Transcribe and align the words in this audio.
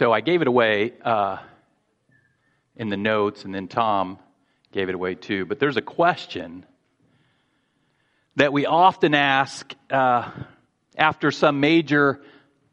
So 0.00 0.14
I 0.14 0.22
gave 0.22 0.40
it 0.40 0.48
away 0.48 0.94
uh, 1.04 1.36
in 2.74 2.88
the 2.88 2.96
notes, 2.96 3.44
and 3.44 3.54
then 3.54 3.68
Tom 3.68 4.18
gave 4.72 4.88
it 4.88 4.94
away 4.94 5.14
too. 5.14 5.44
But 5.44 5.58
there's 5.58 5.76
a 5.76 5.82
question 5.82 6.64
that 8.36 8.50
we 8.50 8.64
often 8.64 9.12
ask 9.12 9.74
uh, 9.90 10.30
after 10.96 11.30
some 11.30 11.60
major 11.60 12.22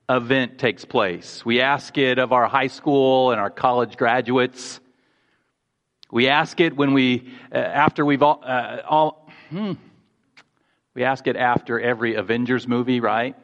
event 0.08 0.58
takes 0.58 0.86
place. 0.86 1.44
We 1.45 1.59
ask 1.59 1.98
it 1.98 2.18
of 2.18 2.32
our 2.32 2.48
high 2.48 2.68
school 2.68 3.32
and 3.32 3.41
our 3.41 3.50
college 3.50 3.98
graduates. 3.98 4.80
We 6.09 6.30
ask 6.30 6.62
it 6.62 6.78
when 6.78 6.94
we, 6.94 7.30
uh, 7.52 7.57
after 7.57 8.05
we've 8.05 8.23
all, 8.23 8.41
uh, 8.41 8.84
all 8.88 9.30
hmm, 9.50 9.73
we 10.94 11.04
ask 11.04 11.28
it 11.28 11.36
after 11.36 11.78
every 11.78 12.16
Avengers 12.16 12.70
movie, 12.70 13.02
right? 13.02 13.36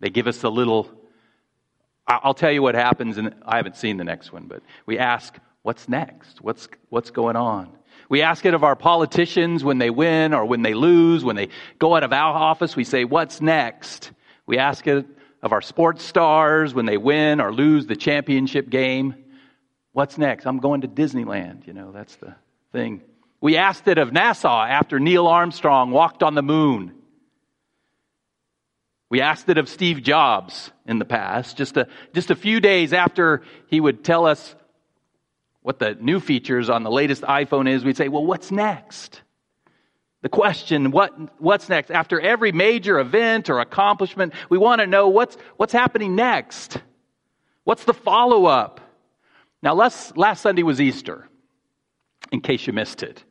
They 0.00 0.10
give 0.10 0.26
us 0.26 0.42
a 0.42 0.48
little, 0.48 0.90
I'll 2.22 2.34
tell 2.34 2.50
you 2.50 2.62
what 2.62 2.74
happens, 2.74 3.18
and 3.18 3.34
I 3.46 3.56
haven't 3.56 3.76
seen 3.76 3.96
the 3.96 4.04
next 4.04 4.32
one, 4.32 4.46
but 4.46 4.62
we 4.86 4.98
ask, 4.98 5.36
what's 5.62 5.88
next? 5.88 6.40
What's, 6.40 6.68
what's 6.88 7.10
going 7.10 7.36
on? 7.36 7.70
We 8.08 8.22
ask 8.22 8.44
it 8.44 8.54
of 8.54 8.64
our 8.64 8.74
politicians 8.74 9.62
when 9.62 9.78
they 9.78 9.90
win 9.90 10.34
or 10.34 10.44
when 10.44 10.62
they 10.62 10.74
lose, 10.74 11.24
when 11.24 11.36
they 11.36 11.48
go 11.78 11.94
out 11.94 12.02
of 12.02 12.12
our 12.12 12.34
office, 12.34 12.74
we 12.74 12.84
say, 12.84 13.04
what's 13.04 13.40
next? 13.40 14.10
We 14.46 14.58
ask 14.58 14.86
it 14.86 15.06
of 15.42 15.52
our 15.52 15.62
sports 15.62 16.02
stars 16.04 16.74
when 16.74 16.86
they 16.86 16.96
win 16.96 17.40
or 17.40 17.52
lose 17.52 17.86
the 17.86 17.96
championship 17.96 18.68
game. 18.68 19.14
What's 19.92 20.18
next? 20.18 20.46
I'm 20.46 20.58
going 20.58 20.80
to 20.80 20.88
Disneyland. 20.88 21.66
You 21.66 21.72
know, 21.72 21.92
that's 21.92 22.16
the 22.16 22.34
thing. 22.72 23.02
We 23.40 23.56
asked 23.56 23.86
it 23.88 23.98
of 23.98 24.10
NASA 24.10 24.68
after 24.68 24.98
Neil 24.98 25.26
Armstrong 25.26 25.92
walked 25.92 26.22
on 26.22 26.34
the 26.34 26.42
moon. 26.42 26.99
We 29.10 29.20
asked 29.20 29.48
it 29.48 29.58
of 29.58 29.68
Steve 29.68 30.02
Jobs 30.02 30.70
in 30.86 31.00
the 31.00 31.04
past, 31.04 31.56
just 31.56 31.76
a, 31.76 31.88
just 32.14 32.30
a 32.30 32.36
few 32.36 32.60
days 32.60 32.92
after 32.92 33.42
he 33.66 33.80
would 33.80 34.04
tell 34.04 34.24
us 34.24 34.54
what 35.62 35.80
the 35.80 35.96
new 35.96 36.20
features 36.20 36.70
on 36.70 36.84
the 36.84 36.90
latest 36.90 37.22
iPhone 37.22 37.68
is, 37.68 37.84
we'd 37.84 37.96
say, 37.96 38.08
well, 38.08 38.24
what's 38.24 38.50
next? 38.50 39.20
The 40.22 40.28
question, 40.28 40.90
what, 40.92 41.40
what's 41.40 41.68
next? 41.68 41.90
After 41.90 42.20
every 42.20 42.52
major 42.52 43.00
event 43.00 43.50
or 43.50 43.60
accomplishment, 43.60 44.32
we 44.48 44.58
want 44.58 44.80
to 44.80 44.86
know 44.86 45.08
what's, 45.08 45.36
what's 45.56 45.72
happening 45.72 46.14
next. 46.14 46.78
What's 47.64 47.84
the 47.84 47.94
follow 47.94 48.46
up? 48.46 48.80
Now, 49.62 49.74
last, 49.74 50.16
last 50.16 50.40
Sunday 50.40 50.62
was 50.62 50.80
Easter, 50.80 51.28
in 52.30 52.40
case 52.40 52.66
you 52.66 52.72
missed 52.72 53.02
it. 53.02 53.24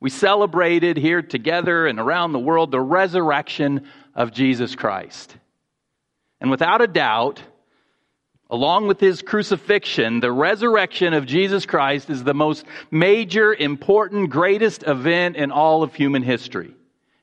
We 0.00 0.10
celebrated 0.10 0.96
here 0.96 1.22
together 1.22 1.86
and 1.86 1.98
around 1.98 2.32
the 2.32 2.38
world 2.38 2.70
the 2.70 2.80
resurrection 2.80 3.86
of 4.14 4.32
Jesus 4.32 4.74
Christ. 4.74 5.36
And 6.40 6.50
without 6.50 6.82
a 6.82 6.86
doubt, 6.86 7.42
Along 8.48 8.86
with 8.86 9.00
his 9.00 9.22
crucifixion, 9.22 10.20
the 10.20 10.30
resurrection 10.30 11.14
of 11.14 11.26
Jesus 11.26 11.66
Christ 11.66 12.10
is 12.10 12.22
the 12.22 12.34
most 12.34 12.64
major, 12.92 13.52
important, 13.52 14.30
greatest 14.30 14.84
event 14.84 15.36
in 15.36 15.50
all 15.50 15.82
of 15.82 15.94
human 15.94 16.22
history. 16.22 16.72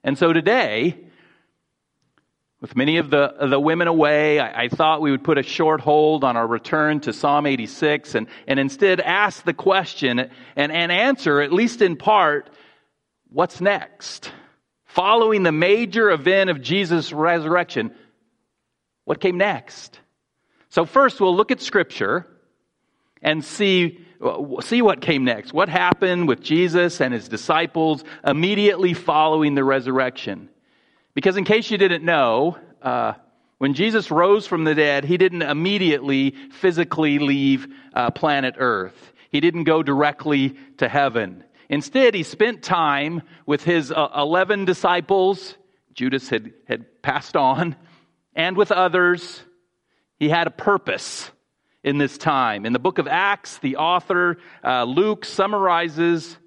And 0.04 0.18
so 0.18 0.34
today, 0.34 0.98
with 2.60 2.76
many 2.76 2.98
of 2.98 3.10
the, 3.10 3.34
the 3.50 3.60
women 3.60 3.88
away, 3.88 4.40
I, 4.40 4.64
I, 4.64 4.68
thought 4.68 5.00
we 5.00 5.12
would 5.12 5.24
put 5.24 5.38
a 5.38 5.44
short 5.44 5.80
hold 5.80 6.26
on 6.26 6.36
our 6.36 6.46
return 6.46 7.00
to 7.02 7.14
Psalm 7.14 7.46
86 7.46 8.16
and, 8.16 8.28
and 8.46 8.60
instead 8.60 9.00
ask 9.00 9.46
the 9.46 9.54
question 9.54 10.20
and, 10.58 10.72
and 10.74 10.92
answer, 10.92 11.40
at 11.40 11.54
least 11.54 11.82
in 11.82 11.96
part, 11.96 12.50
what's 13.34 13.60
next? 13.60 14.32
Following 14.86 15.44
the 15.44 15.52
major 15.52 16.12
event 16.12 16.50
of 16.50 16.62
Jesus' 16.62 17.12
resurrection, 17.12 17.94
what 19.06 19.20
came 19.20 19.38
next? 19.38 20.00
So, 20.70 20.86
first, 20.86 21.20
we'll 21.20 21.36
look 21.36 21.52
at 21.52 21.60
Scripture 21.60 22.28
and 23.22 23.44
see, 23.44 24.00
see 24.62 24.82
what 24.82 25.02
came 25.02 25.26
next. 25.26 25.54
What 25.54 25.70
happened 25.70 26.28
with 26.28 26.42
Jesus 26.42 27.02
and 27.02 27.14
his 27.14 27.28
disciples 27.28 28.04
immediately 28.26 28.94
following 28.94 29.56
the 29.56 29.64
resurrection? 29.64 30.50
Because, 31.14 31.38
in 31.38 31.44
case 31.44 31.70
you 31.70 31.78
didn't 31.78 32.04
know, 32.04 32.58
uh, 32.82 33.14
when 33.58 33.74
Jesus 33.74 34.12
rose 34.12 34.46
from 34.46 34.64
the 34.64 34.76
dead, 34.76 35.06
he 35.06 35.18
didn't 35.18 35.42
immediately 35.42 36.36
physically 36.52 37.20
leave 37.20 37.68
uh, 37.94 38.12
planet 38.12 38.56
Earth. 38.58 39.14
He 39.32 39.40
didn't 39.40 39.64
go 39.64 39.82
directly 39.82 40.56
to 40.78 40.88
heaven. 40.88 41.44
Instead, 41.74 42.14
he 42.14 42.22
spent 42.22 42.62
time 42.62 43.24
with 43.48 43.64
his 43.64 43.92
uh, 43.92 44.10
11 44.16 44.66
disciples. 44.66 45.58
Judas 45.96 46.30
had, 46.30 46.54
had 46.68 47.02
passed 47.02 47.36
on, 47.36 47.76
and 48.36 48.56
with 48.56 48.72
others 48.72 49.42
he 50.20 50.30
had 50.30 50.46
a 50.46 50.52
purpose 50.52 51.32
in 51.84 51.98
this 51.98 52.16
time. 52.20 52.68
In 52.68 52.74
the 52.74 52.80
book 52.80 53.00
of 53.00 53.08
Acts, 53.08 53.58
the 53.58 53.78
author, 53.78 54.38
uh, 54.64 54.84
Luke, 54.84 55.26
summarizes 55.26 56.38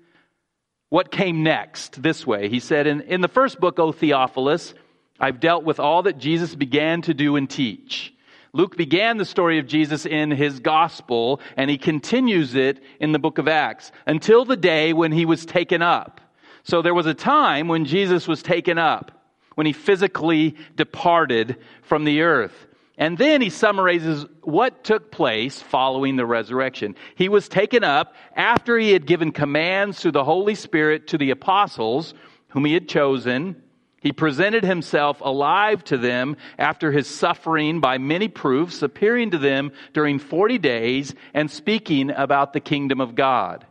what 0.91 1.10
came 1.10 1.43
next 1.43 2.00
this 2.00 2.25
way. 2.25 2.48
He 2.48 2.60
said, 2.60 2.87
in, 2.87 3.00
in 3.00 3.20
the 3.20 3.26
first 3.26 3.58
book, 3.58 3.81
O 3.81 3.91
Theophilus, 3.91 4.75
I've 5.19 5.41
dealt 5.41 5.64
with 5.64 5.81
all 5.81 6.04
that 6.04 6.19
Jesus 6.19 6.54
began 6.54 7.03
to 7.03 7.14
do 7.14 7.34
and 7.34 7.50
teach. 7.50 8.14
Luke 8.56 8.75
began 8.78 9.19
the 9.19 9.27
story 9.27 9.59
of 9.59 9.67
Jesus 9.67 10.06
in 10.06 10.31
his 10.31 10.61
gospel, 10.61 11.43
and 11.59 11.69
he 11.69 11.77
continues 11.77 12.55
it 12.55 12.83
in 12.99 13.12
the 13.12 13.19
book 13.19 13.37
of 13.37 13.49
Acts 13.49 13.93
until 14.06 14.47
the 14.47 14.56
day 14.56 14.94
when 14.94 15.12
he 15.12 15.27
was 15.27 15.44
taken 15.44 15.83
up. 15.83 16.22
So 16.62 16.81
there 16.81 16.94
was 16.94 17.05
a 17.05 17.12
time 17.12 17.69
when 17.69 17.84
Jesus 17.84 18.27
was 18.27 18.43
taken 18.43 18.78
up, 18.78 19.12
when 19.56 19.67
he 19.67 19.75
physically 19.75 20.56
departed 20.75 21.59
from 21.83 22.05
the 22.05 22.22
earth. 22.22 22.67
And 22.97 23.19
then 23.19 23.43
he 23.43 23.50
summarizes 23.50 24.25
what 24.41 24.84
took 24.84 25.12
place 25.12 25.61
following 25.61 26.17
the 26.17 26.25
resurrection. 26.25 26.97
He 27.15 27.28
was 27.28 27.50
taken 27.50 27.84
up 27.84 28.15
after 28.34 28.78
he 28.78 28.93
had 28.93 29.05
given 29.05 29.33
commands 29.33 30.00
through 30.00 30.12
the 30.12 30.25
Holy 30.25 30.55
Spirit 30.55 31.09
to 31.09 31.19
the 31.19 31.31
apostles 31.31 32.15
whom 32.49 32.65
he 32.65 32.73
had 32.73 32.88
chosen. 32.88 33.62
He 34.06 34.12
presented 34.12 34.62
himself 34.62 35.21
alive 35.21 35.83
to 35.87 35.99
them 35.99 36.37
after 36.61 36.93
his 36.93 37.09
suffering 37.09 37.81
by 37.81 37.99
many 37.99 38.28
proofs, 38.28 38.81
appearing 38.83 39.33
to 39.33 39.39
them 39.39 39.72
during 39.94 40.21
40 40.21 40.59
days 40.59 41.12
and 41.34 41.50
speaking 41.50 42.11
about 42.11 42.53
the 42.53 42.61
kingdom 42.61 43.00
of 43.00 43.17
God. 43.17 43.67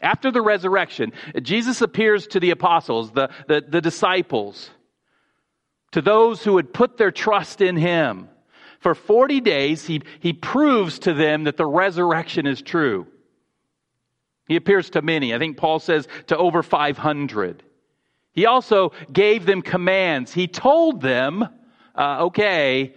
After 0.00 0.30
the 0.30 0.40
resurrection, 0.40 1.12
Jesus 1.42 1.82
appears 1.82 2.26
to 2.28 2.40
the 2.40 2.48
apostles, 2.48 3.10
the, 3.10 3.28
the, 3.46 3.62
the 3.68 3.82
disciples 3.82 4.70
to 5.92 6.00
those 6.00 6.42
who 6.42 6.56
had 6.56 6.72
put 6.72 6.96
their 6.96 7.10
trust 7.10 7.60
in 7.60 7.76
him. 7.76 8.30
For 8.80 8.94
40 8.94 9.42
days, 9.42 9.84
he, 9.84 10.00
he 10.20 10.32
proves 10.32 11.00
to 11.00 11.12
them 11.12 11.44
that 11.44 11.58
the 11.58 11.66
resurrection 11.66 12.46
is 12.46 12.62
true. 12.62 13.06
He 14.48 14.56
appears 14.56 14.88
to 14.90 15.02
many. 15.02 15.34
I 15.34 15.38
think 15.38 15.58
Paul 15.58 15.78
says 15.78 16.08
to 16.28 16.38
over 16.38 16.62
500. 16.62 17.62
He 18.36 18.44
also 18.44 18.92
gave 19.10 19.46
them 19.46 19.62
commands. 19.62 20.32
He 20.32 20.46
told 20.46 21.00
them, 21.00 21.48
uh, 21.94 22.26
okay, 22.26 22.94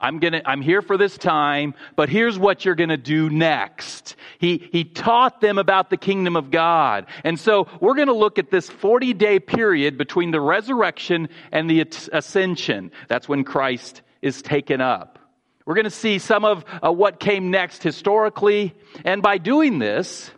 I'm 0.00 0.18
gonna, 0.18 0.42
I'm 0.44 0.62
here 0.62 0.82
for 0.82 0.96
this 0.96 1.16
time, 1.16 1.74
but 1.94 2.08
here's 2.08 2.36
what 2.36 2.64
you're 2.64 2.74
gonna 2.74 2.96
do 2.96 3.30
next. 3.30 4.16
He, 4.38 4.68
he 4.72 4.82
taught 4.82 5.40
them 5.40 5.58
about 5.58 5.90
the 5.90 5.96
kingdom 5.96 6.36
of 6.36 6.50
God. 6.50 7.06
And 7.22 7.38
so 7.38 7.68
we're 7.80 7.94
gonna 7.94 8.12
look 8.12 8.40
at 8.40 8.50
this 8.50 8.68
40 8.68 9.14
day 9.14 9.38
period 9.38 9.96
between 9.96 10.32
the 10.32 10.40
resurrection 10.40 11.28
and 11.52 11.70
the 11.70 11.86
ascension. 12.12 12.90
That's 13.06 13.28
when 13.28 13.44
Christ 13.44 14.02
is 14.22 14.42
taken 14.42 14.80
up. 14.80 15.20
We're 15.66 15.76
gonna 15.76 15.90
see 15.90 16.18
some 16.18 16.44
of 16.44 16.64
uh, 16.84 16.90
what 16.90 17.20
came 17.20 17.52
next 17.52 17.84
historically. 17.84 18.74
And 19.04 19.22
by 19.22 19.38
doing 19.38 19.78
this, 19.78 20.32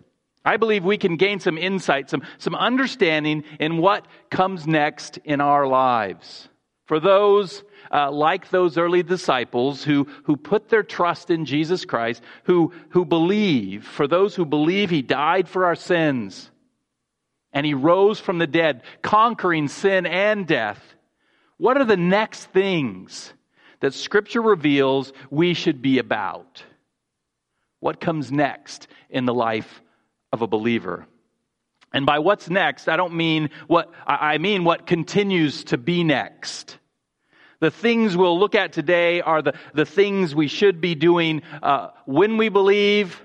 I 0.44 0.56
believe 0.56 0.84
we 0.84 0.98
can 0.98 1.16
gain 1.16 1.40
some 1.40 1.58
insight, 1.58 2.08
some, 2.10 2.22
some 2.38 2.54
understanding 2.54 3.44
in 3.58 3.76
what 3.78 4.06
comes 4.30 4.66
next 4.66 5.18
in 5.24 5.40
our 5.40 5.66
lives. 5.66 6.48
For 6.86 6.98
those 6.98 7.62
uh, 7.92 8.10
like 8.10 8.50
those 8.50 8.78
early 8.78 9.02
disciples 9.02 9.82
who, 9.82 10.06
who 10.24 10.36
put 10.36 10.68
their 10.68 10.82
trust 10.82 11.30
in 11.30 11.44
Jesus 11.44 11.84
Christ, 11.84 12.22
who, 12.44 12.72
who 12.90 13.04
believe, 13.04 13.84
for 13.84 14.06
those 14.06 14.34
who 14.34 14.44
believe 14.44 14.90
he 14.90 15.02
died 15.02 15.48
for 15.48 15.66
our 15.66 15.74
sins 15.74 16.50
and 17.52 17.66
he 17.66 17.74
rose 17.74 18.20
from 18.20 18.38
the 18.38 18.46
dead, 18.46 18.82
conquering 19.02 19.66
sin 19.66 20.06
and 20.06 20.46
death. 20.46 20.80
What 21.56 21.76
are 21.76 21.84
the 21.84 21.96
next 21.96 22.46
things 22.46 23.32
that 23.80 23.92
Scripture 23.92 24.42
reveals 24.42 25.12
we 25.30 25.54
should 25.54 25.82
be 25.82 25.98
about? 25.98 26.62
What 27.80 28.00
comes 28.00 28.30
next 28.30 28.86
in 29.08 29.24
the 29.24 29.34
life 29.34 29.82
of 30.32 30.42
a 30.42 30.46
believer? 30.46 31.06
And 31.92 32.06
by 32.06 32.20
what's 32.20 32.48
next, 32.48 32.88
I 32.88 32.96
don't 32.96 33.14
mean 33.14 33.50
what, 33.66 33.92
I 34.06 34.38
mean 34.38 34.64
what 34.64 34.86
continues 34.86 35.64
to 35.64 35.78
be 35.78 36.04
next. 36.04 36.78
The 37.58 37.70
things 37.70 38.16
we'll 38.16 38.38
look 38.38 38.54
at 38.54 38.72
today 38.72 39.20
are 39.20 39.42
the, 39.42 39.54
the 39.74 39.84
things 39.84 40.34
we 40.34 40.48
should 40.48 40.80
be 40.80 40.94
doing 40.94 41.42
uh, 41.62 41.88
when 42.06 42.38
we 42.38 42.48
believe, 42.48 43.20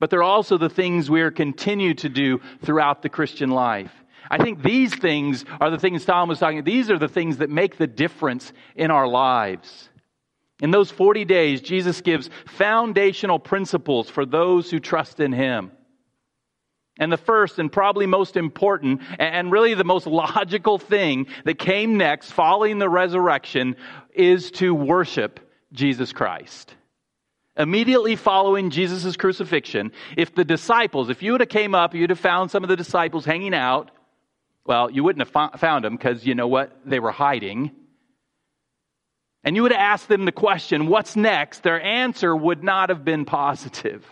but 0.00 0.10
they're 0.10 0.22
also 0.22 0.58
the 0.58 0.70
things 0.70 1.08
we 1.08 1.20
are 1.20 1.30
continue 1.30 1.94
to 1.94 2.08
do 2.08 2.40
throughout 2.62 3.02
the 3.02 3.08
Christian 3.08 3.50
life. 3.50 3.92
I 4.30 4.42
think 4.42 4.62
these 4.62 4.94
things 4.94 5.44
are 5.60 5.70
the 5.70 5.78
things 5.78 6.04
Tom 6.04 6.28
was 6.28 6.38
talking. 6.38 6.64
These 6.64 6.90
are 6.90 6.98
the 6.98 7.08
things 7.08 7.36
that 7.36 7.50
make 7.50 7.76
the 7.76 7.86
difference 7.86 8.52
in 8.74 8.90
our 8.90 9.06
lives. 9.06 9.90
In 10.60 10.70
those 10.70 10.90
40 10.90 11.24
days, 11.24 11.60
Jesus 11.60 12.00
gives 12.00 12.30
foundational 12.46 13.38
principles 13.38 14.08
for 14.08 14.24
those 14.24 14.70
who 14.70 14.80
trust 14.80 15.20
in 15.20 15.32
him. 15.32 15.70
And 16.98 17.10
the 17.10 17.16
first 17.16 17.58
and 17.58 17.72
probably 17.72 18.06
most 18.06 18.36
important 18.36 19.02
and 19.18 19.50
really 19.50 19.74
the 19.74 19.84
most 19.84 20.06
logical 20.06 20.78
thing 20.78 21.26
that 21.44 21.58
came 21.58 21.96
next 21.96 22.30
following 22.30 22.78
the 22.78 22.88
resurrection 22.88 23.76
is 24.14 24.52
to 24.52 24.72
worship 24.72 25.40
Jesus 25.72 26.12
Christ. 26.12 26.74
Immediately 27.56 28.16
following 28.16 28.70
Jesus' 28.70 29.16
crucifixion, 29.16 29.92
if 30.16 30.34
the 30.34 30.44
disciples, 30.44 31.08
if 31.08 31.22
you 31.22 31.32
would 31.32 31.40
have 31.40 31.48
came 31.48 31.74
up, 31.74 31.94
you'd 31.94 32.10
have 32.10 32.20
found 32.20 32.50
some 32.50 32.62
of 32.62 32.68
the 32.68 32.76
disciples 32.76 33.24
hanging 33.24 33.54
out, 33.54 33.90
well, 34.64 34.90
you 34.90 35.04
wouldn't 35.04 35.28
have 35.28 35.60
found 35.60 35.84
them 35.84 35.96
because 35.96 36.24
you 36.24 36.34
know 36.34 36.48
what? 36.48 36.76
They 36.84 37.00
were 37.00 37.12
hiding. 37.12 37.72
And 39.42 39.56
you 39.56 39.62
would 39.62 39.72
have 39.72 39.80
asked 39.80 40.08
them 40.08 40.24
the 40.24 40.32
question, 40.32 40.86
what's 40.86 41.16
next? 41.16 41.62
Their 41.62 41.80
answer 41.82 42.34
would 42.34 42.64
not 42.64 42.88
have 42.88 43.04
been 43.04 43.24
positive. 43.24 44.04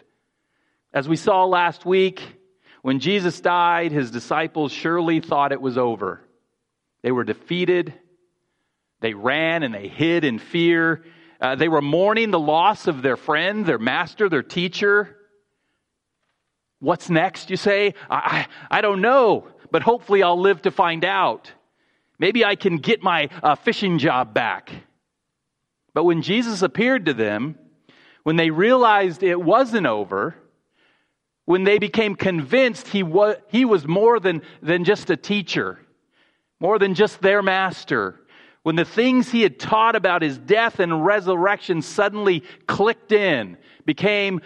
As 0.92 1.08
we 1.08 1.16
saw 1.16 1.46
last 1.46 1.86
week, 1.86 2.22
when 2.82 2.98
Jesus 2.98 3.40
died, 3.40 3.92
his 3.92 4.10
disciples 4.10 4.72
surely 4.72 5.20
thought 5.20 5.52
it 5.52 5.60
was 5.60 5.78
over. 5.78 6.20
They 7.02 7.12
were 7.12 7.24
defeated. 7.24 7.94
They 9.00 9.14
ran 9.14 9.62
and 9.62 9.72
they 9.72 9.88
hid 9.88 10.24
in 10.24 10.38
fear. 10.38 11.04
Uh, 11.40 11.54
they 11.54 11.68
were 11.68 11.82
mourning 11.82 12.30
the 12.30 12.38
loss 12.38 12.86
of 12.88 13.02
their 13.02 13.16
friend, 13.16 13.64
their 13.64 13.78
master, 13.78 14.28
their 14.28 14.42
teacher. 14.42 15.16
What's 16.80 17.08
next, 17.08 17.50
you 17.50 17.56
say? 17.56 17.94
I, 18.10 18.46
I, 18.70 18.78
I 18.78 18.80
don't 18.80 19.00
know, 19.00 19.46
but 19.70 19.82
hopefully 19.82 20.22
I'll 20.24 20.40
live 20.40 20.62
to 20.62 20.72
find 20.72 21.04
out. 21.04 21.52
Maybe 22.18 22.44
I 22.44 22.56
can 22.56 22.76
get 22.76 23.02
my 23.02 23.28
uh, 23.42 23.54
fishing 23.54 23.98
job 23.98 24.34
back. 24.34 24.70
But 25.94 26.04
when 26.04 26.22
Jesus 26.22 26.62
appeared 26.62 27.06
to 27.06 27.14
them, 27.14 27.58
when 28.24 28.36
they 28.36 28.50
realized 28.50 29.22
it 29.22 29.40
wasn't 29.40 29.86
over, 29.86 30.36
when 31.44 31.64
they 31.64 31.78
became 31.78 32.14
convinced 32.14 32.88
he 32.88 33.02
was, 33.02 33.36
he 33.48 33.64
was 33.64 33.86
more 33.86 34.20
than, 34.20 34.42
than 34.62 34.84
just 34.84 35.10
a 35.10 35.16
teacher, 35.16 35.78
more 36.60 36.78
than 36.78 36.94
just 36.94 37.20
their 37.20 37.42
master, 37.42 38.20
when 38.62 38.76
the 38.76 38.84
things 38.84 39.28
he 39.30 39.42
had 39.42 39.58
taught 39.58 39.96
about 39.96 40.22
his 40.22 40.38
death 40.38 40.78
and 40.78 41.04
resurrection 41.04 41.82
suddenly 41.82 42.44
clicked 42.66 43.10
in, 43.10 43.56
became, 43.84 44.40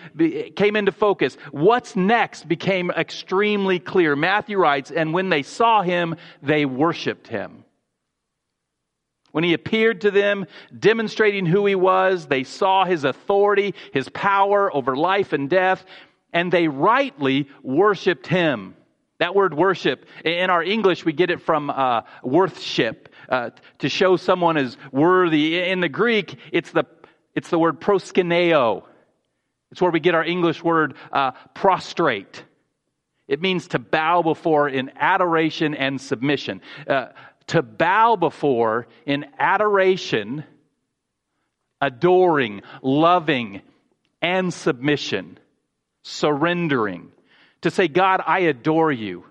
came 0.57 0.75
into 0.75 0.93
focus, 0.93 1.37
what's 1.51 1.95
next 1.95 2.49
became 2.49 2.91
extremely 2.91 3.79
clear. 3.79 4.17
Matthew 4.17 4.57
writes, 4.57 4.91
and 4.91 5.13
when 5.13 5.29
they 5.29 5.43
saw 5.43 5.83
him, 5.83 6.17
they 6.43 6.65
worshiped 6.65 7.29
him. 7.29 7.65
When 9.33 9.45
he 9.45 9.53
appeared 9.53 10.01
to 10.01 10.11
them, 10.11 10.47
demonstrating 10.79 11.45
who 11.45 11.67
he 11.67 11.75
was, 11.75 12.27
they 12.27 12.43
saw 12.43 12.87
his 12.87 13.05
authority, 13.05 13.75
his 13.93 14.09
power 14.09 14.75
over 14.75 14.97
life 14.97 15.35
and 15.35 15.51
death, 15.51 15.85
and 16.37 16.53
they 16.53 16.69
rightly 16.69 17.49
worshiped 17.63 18.27
him. 18.27 18.77
That 19.17 19.35
word 19.35 19.55
worship, 19.55 20.05
in 20.23 20.51
our 20.51 20.63
English, 20.63 21.03
we 21.03 21.15
get 21.15 21.31
it 21.31 21.41
from 21.41 21.71
uh, 21.71 22.03
worthship, 22.23 23.09
uh, 23.31 23.51
to 23.79 23.89
show 23.89 24.17
someone 24.17 24.59
is 24.59 24.77
worthy. 24.93 25.59
In 25.59 25.81
the 25.81 25.89
Greek, 25.89 26.39
it's 26.53 26.71
the, 26.73 26.85
it's 27.35 27.49
the 27.49 27.59
word 27.59 27.81
proskuneo. 27.81 28.85
It's 29.73 29.81
where 29.81 29.91
we 29.91 29.99
get 29.99 30.15
our 30.15 30.23
English 30.23 30.63
word 30.63 30.97
uh, 31.11 31.31
prostrate. 31.55 32.45
It 33.27 33.41
means 33.41 33.69
to 33.69 33.79
bow 33.79 34.21
before 34.21 34.69
in 34.69 34.93
adoration 34.95 35.75
and 35.75 35.99
submission. 35.99 36.61
Uh, 36.87 37.07
to 37.47 37.63
bow 37.63 38.17
before 38.17 38.89
in 39.07 39.25
adoration, 39.39 40.45
adoring, 41.81 42.61
loving, 42.83 43.63
and 44.21 44.53
submission, 44.53 45.39
surrendering. 46.07 47.11
To 47.63 47.71
say, 47.71 47.89
God, 47.89 48.23
I 48.25 48.41
adore 48.41 48.93
you. 48.93 49.25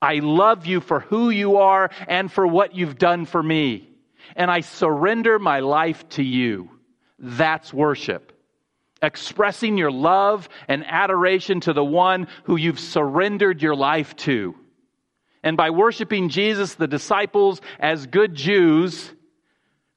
I 0.00 0.20
love 0.20 0.66
you 0.66 0.80
for 0.80 1.00
who 1.00 1.30
you 1.30 1.56
are 1.56 1.90
and 2.06 2.30
for 2.30 2.46
what 2.46 2.74
you've 2.74 2.98
done 2.98 3.26
for 3.26 3.42
me. 3.42 3.88
And 4.36 4.50
I 4.50 4.60
surrender 4.60 5.38
my 5.38 5.60
life 5.60 6.08
to 6.10 6.22
you. 6.22 6.70
That's 7.18 7.74
worship. 7.74 8.32
Expressing 9.02 9.76
your 9.76 9.90
love 9.90 10.48
and 10.68 10.84
adoration 10.86 11.60
to 11.60 11.72
the 11.72 11.84
one 11.84 12.28
who 12.44 12.56
you've 12.56 12.80
surrendered 12.80 13.60
your 13.60 13.74
life 13.74 14.14
to. 14.16 14.54
And 15.42 15.56
by 15.56 15.70
worshiping 15.70 16.28
Jesus, 16.28 16.74
the 16.74 16.86
disciples, 16.86 17.60
as 17.80 18.06
good 18.06 18.34
Jews 18.34 19.12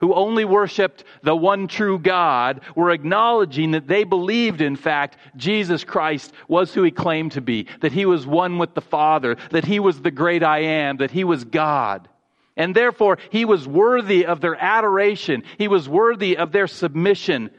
who 0.02 0.14
only 0.14 0.44
worshiped 0.44 1.06
the 1.24 1.36
one 1.36 1.68
true 1.68 1.98
God, 1.98 2.62
were 2.76 2.92
acknowledging 2.92 3.72
that 3.72 3.88
they 3.88 4.04
believed, 4.04 4.60
in 4.60 4.76
fact, 4.76 5.16
Jesus 5.38 5.86
Christ 5.86 6.34
was 6.50 6.74
who 6.74 6.84
he 6.84 6.92
claimed 6.92 7.32
to 7.34 7.42
be, 7.42 7.68
that 7.80 7.94
he 7.94 8.06
was 8.06 8.28
one 8.28 8.58
with 8.58 8.74
the 8.74 8.82
Father, 8.82 9.38
that 9.52 9.64
he 9.64 9.80
was 9.80 10.02
the 10.02 10.12
great 10.12 10.44
I 10.44 10.60
am, 10.60 10.98
that 10.98 11.12
he 11.12 11.24
was 11.24 11.46
God. 11.46 12.10
And 12.58 12.76
therefore, 12.76 13.18
he 13.30 13.46
was 13.46 13.66
worthy 13.66 14.26
of 14.26 14.42
their 14.42 14.56
adoration. 14.56 15.44
He 15.58 15.70
was 15.70 15.88
worthy 15.88 16.36
of 16.36 16.52
their 16.52 16.68
submission. 16.68 17.50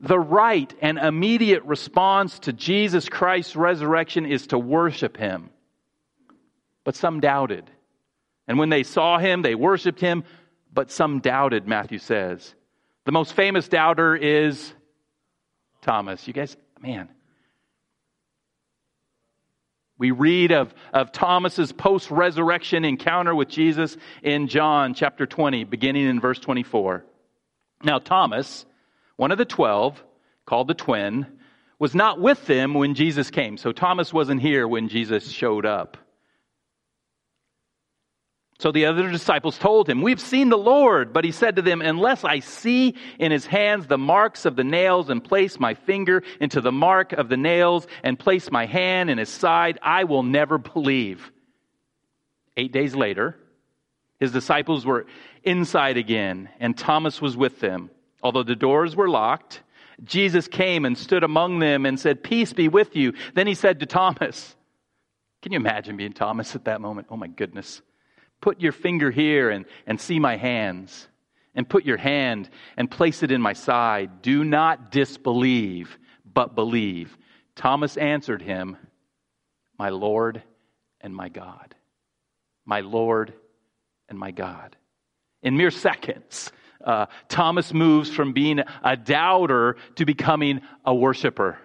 The 0.00 0.18
right 0.18 0.72
and 0.82 0.98
immediate 0.98 1.64
response 1.64 2.38
to 2.40 2.52
Jesus 2.52 3.08
Christ's 3.08 3.56
resurrection 3.56 4.26
is 4.26 4.48
to 4.48 4.58
worship 4.58 5.16
him 5.16 5.48
but 6.86 6.94
some 6.94 7.18
doubted. 7.18 7.68
And 8.46 8.60
when 8.60 8.68
they 8.68 8.84
saw 8.84 9.18
him, 9.18 9.42
they 9.42 9.56
worshiped 9.56 10.00
him, 10.00 10.22
but 10.76 10.92
some 10.92 11.20
doubted, 11.20 11.66
Matthew 11.66 11.98
says. 11.98 12.54
The 13.06 13.12
most 13.12 13.32
famous 13.32 13.66
doubter 13.66 14.14
is 14.14 14.72
Thomas. 15.80 16.28
You 16.28 16.34
guys, 16.34 16.54
man. 16.80 17.08
We 19.98 20.10
read 20.10 20.52
of, 20.52 20.74
of 20.92 21.12
Thomas's 21.12 21.72
post 21.72 22.10
resurrection 22.10 22.84
encounter 22.84 23.34
with 23.34 23.48
Jesus 23.48 23.96
in 24.22 24.48
John 24.48 24.92
chapter 24.92 25.24
20, 25.24 25.64
beginning 25.64 26.06
in 26.06 26.20
verse 26.20 26.38
24. 26.38 27.02
Now, 27.82 27.98
Thomas, 27.98 28.66
one 29.16 29.32
of 29.32 29.38
the 29.38 29.46
twelve, 29.46 30.04
called 30.44 30.68
the 30.68 30.74
twin, 30.74 31.26
was 31.78 31.94
not 31.94 32.20
with 32.20 32.44
them 32.44 32.74
when 32.74 32.94
Jesus 32.94 33.30
came. 33.30 33.56
So 33.56 33.72
Thomas 33.72 34.12
wasn't 34.12 34.42
here 34.42 34.68
when 34.68 34.88
Jesus 34.88 35.30
showed 35.30 35.64
up. 35.64 35.96
So 38.58 38.72
the 38.72 38.86
other 38.86 39.10
disciples 39.10 39.58
told 39.58 39.88
him, 39.88 40.00
We've 40.00 40.20
seen 40.20 40.48
the 40.48 40.56
Lord. 40.56 41.12
But 41.12 41.24
he 41.24 41.32
said 41.32 41.56
to 41.56 41.62
them, 41.62 41.82
Unless 41.82 42.24
I 42.24 42.40
see 42.40 42.94
in 43.18 43.30
his 43.30 43.44
hands 43.44 43.86
the 43.86 43.98
marks 43.98 44.46
of 44.46 44.56
the 44.56 44.64
nails 44.64 45.10
and 45.10 45.22
place 45.22 45.60
my 45.60 45.74
finger 45.74 46.22
into 46.40 46.60
the 46.60 46.72
mark 46.72 47.12
of 47.12 47.28
the 47.28 47.36
nails 47.36 47.86
and 48.02 48.18
place 48.18 48.50
my 48.50 48.64
hand 48.64 49.10
in 49.10 49.18
his 49.18 49.28
side, 49.28 49.78
I 49.82 50.04
will 50.04 50.22
never 50.22 50.56
believe. 50.56 51.30
Eight 52.56 52.72
days 52.72 52.94
later, 52.94 53.36
his 54.18 54.32
disciples 54.32 54.86
were 54.86 55.06
inside 55.42 55.98
again, 55.98 56.48
and 56.58 56.76
Thomas 56.76 57.20
was 57.20 57.36
with 57.36 57.60
them. 57.60 57.90
Although 58.22 58.44
the 58.44 58.56
doors 58.56 58.96
were 58.96 59.10
locked, 59.10 59.62
Jesus 60.02 60.48
came 60.48 60.86
and 60.86 60.96
stood 60.96 61.22
among 61.22 61.58
them 61.58 61.84
and 61.84 62.00
said, 62.00 62.22
Peace 62.22 62.54
be 62.54 62.68
with 62.68 62.96
you. 62.96 63.12
Then 63.34 63.46
he 63.46 63.54
said 63.54 63.80
to 63.80 63.86
Thomas, 63.86 64.56
Can 65.42 65.52
you 65.52 65.56
imagine 65.56 65.98
being 65.98 66.14
Thomas 66.14 66.54
at 66.54 66.64
that 66.64 66.80
moment? 66.80 67.08
Oh 67.10 67.16
my 67.18 67.28
goodness. 67.28 67.82
Put 68.40 68.60
your 68.60 68.72
finger 68.72 69.10
here 69.10 69.50
and, 69.50 69.64
and 69.86 70.00
see 70.00 70.18
my 70.18 70.36
hands, 70.36 71.08
and 71.54 71.68
put 71.68 71.84
your 71.84 71.96
hand 71.96 72.48
and 72.76 72.90
place 72.90 73.22
it 73.22 73.30
in 73.30 73.40
my 73.40 73.54
side. 73.54 74.22
Do 74.22 74.44
not 74.44 74.90
disbelieve, 74.90 75.98
but 76.32 76.54
believe. 76.54 77.16
Thomas 77.54 77.96
answered 77.96 78.42
him, 78.42 78.76
My 79.78 79.88
Lord 79.88 80.42
and 81.00 81.14
my 81.14 81.28
God. 81.28 81.74
My 82.64 82.80
Lord 82.80 83.32
and 84.08 84.18
my 84.18 84.30
God. 84.30 84.76
In 85.42 85.56
mere 85.56 85.70
seconds, 85.70 86.52
uh, 86.84 87.06
Thomas 87.28 87.72
moves 87.72 88.10
from 88.10 88.32
being 88.32 88.60
a 88.84 88.96
doubter 88.96 89.76
to 89.96 90.04
becoming 90.04 90.60
a 90.84 90.94
worshiper. 90.94 91.58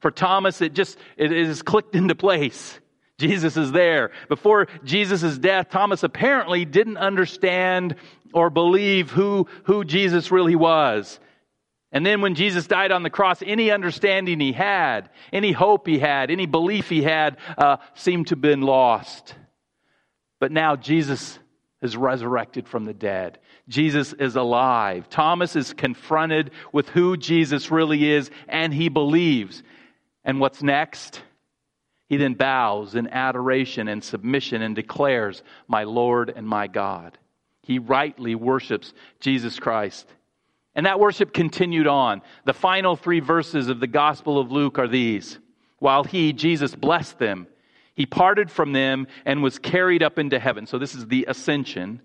For 0.00 0.10
Thomas, 0.10 0.60
it 0.60 0.74
just 0.74 0.98
it 1.16 1.32
is 1.32 1.62
clicked 1.62 1.94
into 1.94 2.14
place. 2.14 2.78
Jesus 3.18 3.56
is 3.56 3.70
there. 3.72 4.10
Before 4.28 4.66
Jesus' 4.84 5.38
death, 5.38 5.70
Thomas 5.70 6.02
apparently 6.02 6.64
didn't 6.64 6.96
understand 6.96 7.96
or 8.32 8.50
believe 8.50 9.10
who, 9.10 9.46
who 9.64 9.84
Jesus 9.84 10.32
really 10.32 10.56
was. 10.56 11.20
And 11.92 12.04
then 12.04 12.20
when 12.20 12.34
Jesus 12.34 12.66
died 12.66 12.90
on 12.90 13.04
the 13.04 13.10
cross, 13.10 13.40
any 13.46 13.70
understanding 13.70 14.40
he 14.40 14.52
had, 14.52 15.10
any 15.32 15.52
hope 15.52 15.86
he 15.86 16.00
had, 16.00 16.32
any 16.32 16.46
belief 16.46 16.88
he 16.88 17.02
had, 17.02 17.36
uh, 17.56 17.76
seemed 17.94 18.26
to 18.28 18.32
have 18.32 18.40
been 18.40 18.62
lost. 18.62 19.36
But 20.40 20.50
now 20.50 20.74
Jesus 20.74 21.38
is 21.80 21.96
resurrected 21.96 22.66
from 22.66 22.84
the 22.84 22.94
dead. 22.94 23.38
Jesus 23.68 24.12
is 24.12 24.34
alive. 24.34 25.08
Thomas 25.08 25.54
is 25.54 25.72
confronted 25.72 26.50
with 26.72 26.88
who 26.88 27.16
Jesus 27.16 27.70
really 27.70 28.10
is, 28.10 28.28
and 28.48 28.74
he 28.74 28.88
believes. 28.88 29.62
And 30.24 30.40
what's 30.40 30.64
next? 30.64 31.22
He 32.08 32.16
then 32.16 32.34
bows 32.34 32.94
in 32.94 33.08
adoration 33.08 33.88
and 33.88 34.04
submission 34.04 34.62
and 34.62 34.76
declares, 34.76 35.42
My 35.66 35.84
Lord 35.84 36.32
and 36.34 36.46
my 36.46 36.66
God. 36.66 37.18
He 37.62 37.78
rightly 37.78 38.34
worships 38.34 38.92
Jesus 39.20 39.58
Christ. 39.58 40.06
And 40.74 40.86
that 40.86 41.00
worship 41.00 41.32
continued 41.32 41.86
on. 41.86 42.20
The 42.44 42.52
final 42.52 42.96
three 42.96 43.20
verses 43.20 43.68
of 43.68 43.80
the 43.80 43.86
Gospel 43.86 44.38
of 44.38 44.52
Luke 44.52 44.78
are 44.78 44.88
these. 44.88 45.38
While 45.78 46.04
he, 46.04 46.32
Jesus, 46.32 46.74
blessed 46.74 47.18
them, 47.18 47.46
he 47.94 48.06
parted 48.06 48.50
from 48.50 48.72
them 48.72 49.06
and 49.24 49.42
was 49.42 49.58
carried 49.58 50.02
up 50.02 50.18
into 50.18 50.38
heaven. 50.38 50.66
So 50.66 50.78
this 50.78 50.94
is 50.94 51.06
the 51.06 51.26
ascension. 51.28 52.02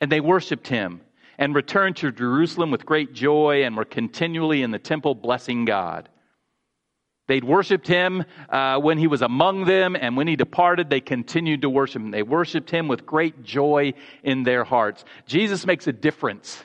And 0.00 0.10
they 0.10 0.20
worshiped 0.20 0.68
him 0.68 1.00
and 1.38 1.54
returned 1.54 1.96
to 1.96 2.12
Jerusalem 2.12 2.70
with 2.70 2.86
great 2.86 3.12
joy 3.12 3.64
and 3.64 3.76
were 3.76 3.84
continually 3.84 4.62
in 4.62 4.70
the 4.70 4.78
temple 4.78 5.14
blessing 5.14 5.64
God. 5.64 6.08
They'd 7.26 7.44
worshiped 7.44 7.86
him 7.86 8.24
uh, 8.50 8.78
when 8.78 8.98
he 8.98 9.06
was 9.06 9.22
among 9.22 9.64
them, 9.64 9.96
and 9.96 10.16
when 10.16 10.28
he 10.28 10.36
departed, 10.36 10.90
they 10.90 11.00
continued 11.00 11.62
to 11.62 11.70
worship 11.70 12.02
him. 12.02 12.10
They 12.10 12.22
worshiped 12.22 12.70
him 12.70 12.86
with 12.86 13.06
great 13.06 13.42
joy 13.42 13.94
in 14.22 14.42
their 14.42 14.64
hearts. 14.64 15.04
Jesus 15.26 15.64
makes 15.64 15.86
a 15.86 15.92
difference 15.92 16.62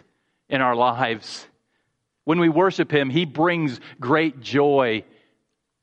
in 0.50 0.62
our 0.62 0.75
lives. 0.75 1.48
When 2.25 2.39
we 2.39 2.50
worship 2.50 2.92
him, 2.92 3.10
he 3.10 3.25
brings 3.25 3.80
great 4.00 4.42
joy 4.42 5.06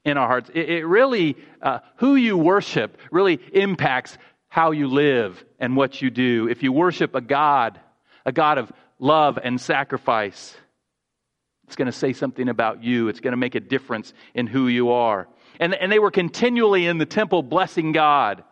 in 0.05 0.19
our 0.19 0.29
hearts. 0.29 0.51
It, 0.53 0.69
it 0.69 0.87
really, 0.87 1.37
uh, 1.63 1.81
who 1.97 2.15
you 2.17 2.37
worship 2.37 2.99
really 3.11 3.41
impacts 3.53 4.19
how 4.49 4.73
you 4.73 4.89
live 4.89 5.43
and 5.59 5.77
what 5.77 6.01
you 6.03 6.11
do. 6.11 6.49
If 6.49 6.63
you 6.63 6.71
worship 6.71 7.15
a 7.15 7.21
God, 7.21 7.81
a 8.25 8.33
God 8.33 8.59
of 8.59 8.71
love 8.99 9.39
and 9.43 9.61
sacrifice, 9.61 10.57
it's 11.67 11.77
going 11.77 11.87
to 11.87 11.93
say 11.93 12.13
something 12.13 12.49
about 12.49 12.83
you. 12.83 13.09
It's 13.09 13.21
going 13.21 13.33
to 13.33 13.37
make 13.39 13.55
a 13.55 13.61
difference 13.61 14.13
in 14.35 14.47
who 14.47 14.69
you 14.69 14.91
are. 14.91 15.29
And, 15.59 15.75
and 15.75 15.91
they 15.91 15.99
were 15.99 16.11
continually 16.11 16.87
in 16.87 16.99
the 16.99 17.07
temple 17.07 17.43
blessing 17.43 17.93
God. 17.93 18.45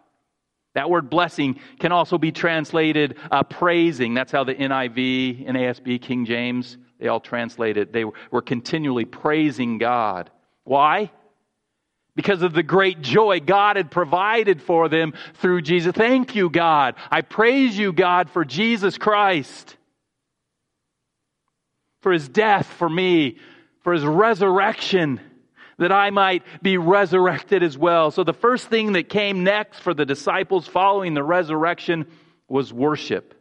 That 0.75 0.91
word 0.91 1.09
blessing 1.09 1.61
can 1.79 1.93
also 1.93 2.19
be 2.19 2.33
translated 2.33 3.17
uh, 3.31 3.45
praising. 3.45 4.15
That's 4.15 4.33
how 4.33 4.43
the 4.43 4.55
NIV, 4.55 5.47
NASB, 5.47 6.03
King 6.03 6.25
James, 6.25 6.77
they 6.99 7.07
all 7.09 7.21
translate 7.21 7.77
it. 7.77 7.93
They 7.93 8.05
were 8.05 8.43
continually 8.43 9.05
praising 9.05 9.79
God. 9.79 10.31
Why? 10.65 11.13
Because 12.17 12.43
of 12.43 12.53
the 12.53 12.63
great 12.63 13.01
joy 13.01 13.41
God 13.41 13.77
had 13.77 13.91
provided 13.91 14.63
for 14.63 14.89
them 14.89 15.15
through 15.35 15.63
Jesus. 15.63 15.93
Thank 15.93 16.35
you, 16.35 16.51
God. 16.51 16.95
I 17.11 17.23
praise 17.23 17.77
you, 17.77 17.93
God, 17.93 18.31
for 18.31 18.45
Jesus 18.45 18.99
Christ, 18.99 19.77
for 22.05 22.13
his 22.13 22.29
death 22.29 22.67
for 22.67 22.89
me, 22.89 23.39
for 23.83 23.95
his 23.95 24.05
resurrection 24.05 25.21
that 25.79 25.91
I 25.91 26.11
might 26.11 26.45
be 26.63 26.77
resurrected 26.77 27.63
as 27.63 27.77
well. 27.79 28.11
So 28.11 28.23
the 28.23 28.35
first 28.35 28.69
thing 28.69 28.93
that 28.93 29.09
came 29.09 29.43
next 29.43 29.81
for 29.81 29.95
the 29.95 30.05
disciples 30.05 30.69
following 30.69 31.15
the 31.15 31.23
resurrection 31.23 32.07
was 32.47 32.73
worship. 32.75 33.35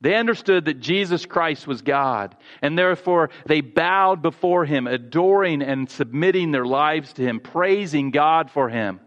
They 0.00 0.14
understood 0.14 0.66
that 0.66 0.78
Jesus 0.78 1.26
Christ 1.26 1.66
was 1.66 1.82
God, 1.82 2.36
and 2.62 2.78
therefore 2.78 3.30
they 3.44 3.60
bowed 3.60 4.22
before 4.22 4.64
him, 4.64 4.86
adoring 4.86 5.60
and 5.60 5.90
submitting 5.90 6.52
their 6.52 6.64
lives 6.64 7.12
to 7.14 7.22
him, 7.22 7.40
praising 7.40 8.12
God 8.12 8.52
for 8.52 8.68
him. 8.68 9.00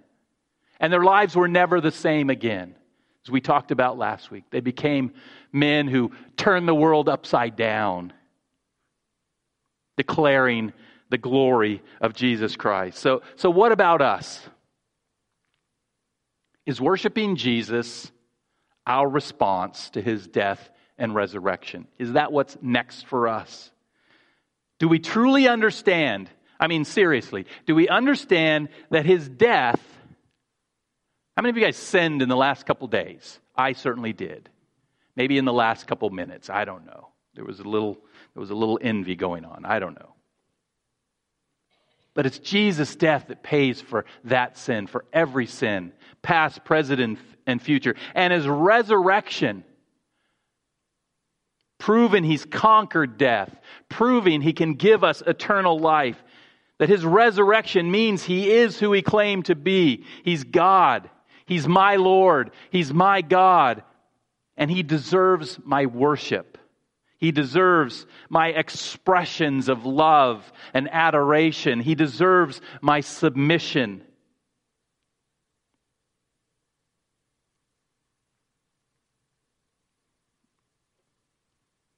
And 0.79 0.91
their 0.91 1.03
lives 1.03 1.37
were 1.37 1.47
never 1.47 1.79
the 1.79 1.91
same 1.91 2.29
again. 2.29 2.75
As 3.25 3.31
we 3.31 3.39
talked 3.41 3.71
about 3.71 3.97
last 3.97 4.29
week, 4.29 4.43
they 4.51 4.59
became 4.59 5.13
men 5.53 5.87
who 5.87 6.11
turned 6.35 6.67
the 6.67 6.75
world 6.75 7.07
upside 7.07 7.55
down, 7.55 8.11
declaring 9.97 10.73
the 11.09 11.17
glory 11.17 11.81
of 12.01 12.13
Jesus 12.13 12.55
Christ. 12.55 12.99
So, 12.99 13.21
so 13.35 13.49
what 13.49 13.71
about 13.71 14.01
us? 14.01 14.41
Is 16.65 16.81
worshiping 16.81 17.35
Jesus 17.35 18.11
our 18.85 19.07
response 19.07 19.89
to 19.91 20.01
his 20.01 20.27
death 20.27 20.69
and 20.97 21.15
resurrection? 21.15 21.87
Is 21.97 22.13
that 22.13 22.31
what's 22.31 22.57
next 22.61 23.07
for 23.07 23.27
us? 23.27 23.71
Do 24.79 24.87
we 24.87 24.99
truly 24.99 25.47
understand? 25.47 26.29
I 26.59 26.67
mean, 26.67 26.85
seriously, 26.85 27.45
do 27.65 27.75
we 27.75 27.87
understand 27.87 28.69
that 28.91 29.05
his 29.05 29.27
death? 29.27 29.81
How 31.35 31.41
many 31.41 31.51
of 31.51 31.57
you 31.57 31.63
guys 31.63 31.77
sinned 31.77 32.21
in 32.21 32.29
the 32.29 32.35
last 32.35 32.65
couple 32.65 32.87
days? 32.87 33.39
I 33.55 33.73
certainly 33.73 34.13
did. 34.13 34.49
Maybe 35.15 35.37
in 35.37 35.45
the 35.45 35.53
last 35.53 35.87
couple 35.87 36.09
minutes. 36.09 36.49
I 36.49 36.65
don't 36.65 36.85
know. 36.85 37.09
There 37.33 37.45
was 37.45 37.59
a 37.59 37.63
little, 37.63 37.97
there 38.37 38.41
was 38.41 38.51
a 38.51 38.55
little 38.55 38.77
envy 38.79 39.15
going 39.15 39.45
on. 39.45 39.65
I 39.65 39.79
don't 39.79 39.95
know. 39.95 40.13
But 42.13 42.27
it's 42.27 42.37
Jesus' 42.37 42.95
death 42.95 43.29
that 43.29 43.41
pays 43.41 43.81
for 43.81 44.05
that 44.25 44.59
sin, 44.59 44.85
for 44.85 45.05
every 45.11 45.47
sin, 45.47 45.91
past, 46.21 46.63
present, 46.63 47.17
and 47.47 47.59
future. 47.59 47.95
And 48.13 48.31
his 48.31 48.47
resurrection 48.47 49.63
proving 51.79 52.23
he's 52.23 52.45
conquered 52.45 53.17
death, 53.17 53.55
proving 53.89 54.41
he 54.41 54.53
can 54.53 54.75
give 54.75 55.03
us 55.03 55.23
eternal 55.25 55.79
life. 55.79 56.23
That 56.77 56.89
his 56.89 57.03
resurrection 57.03 57.89
means 57.89 58.21
he 58.21 58.51
is 58.51 58.77
who 58.79 58.93
he 58.93 59.01
claimed 59.01 59.45
to 59.45 59.55
be. 59.55 60.05
He's 60.23 60.43
God. 60.43 61.09
He's 61.47 61.67
my 61.67 61.95
Lord. 61.95 62.51
He's 62.69 62.93
my 62.93 63.23
God. 63.23 63.81
And 64.55 64.69
he 64.69 64.83
deserves 64.83 65.57
my 65.65 65.87
worship. 65.87 66.56
He 67.17 67.31
deserves 67.31 68.05
my 68.29 68.49
expressions 68.49 69.69
of 69.69 69.85
love 69.85 70.51
and 70.73 70.87
adoration. 70.91 71.79
He 71.79 71.95
deserves 71.95 72.61
my 72.81 73.01
submission. 73.01 74.03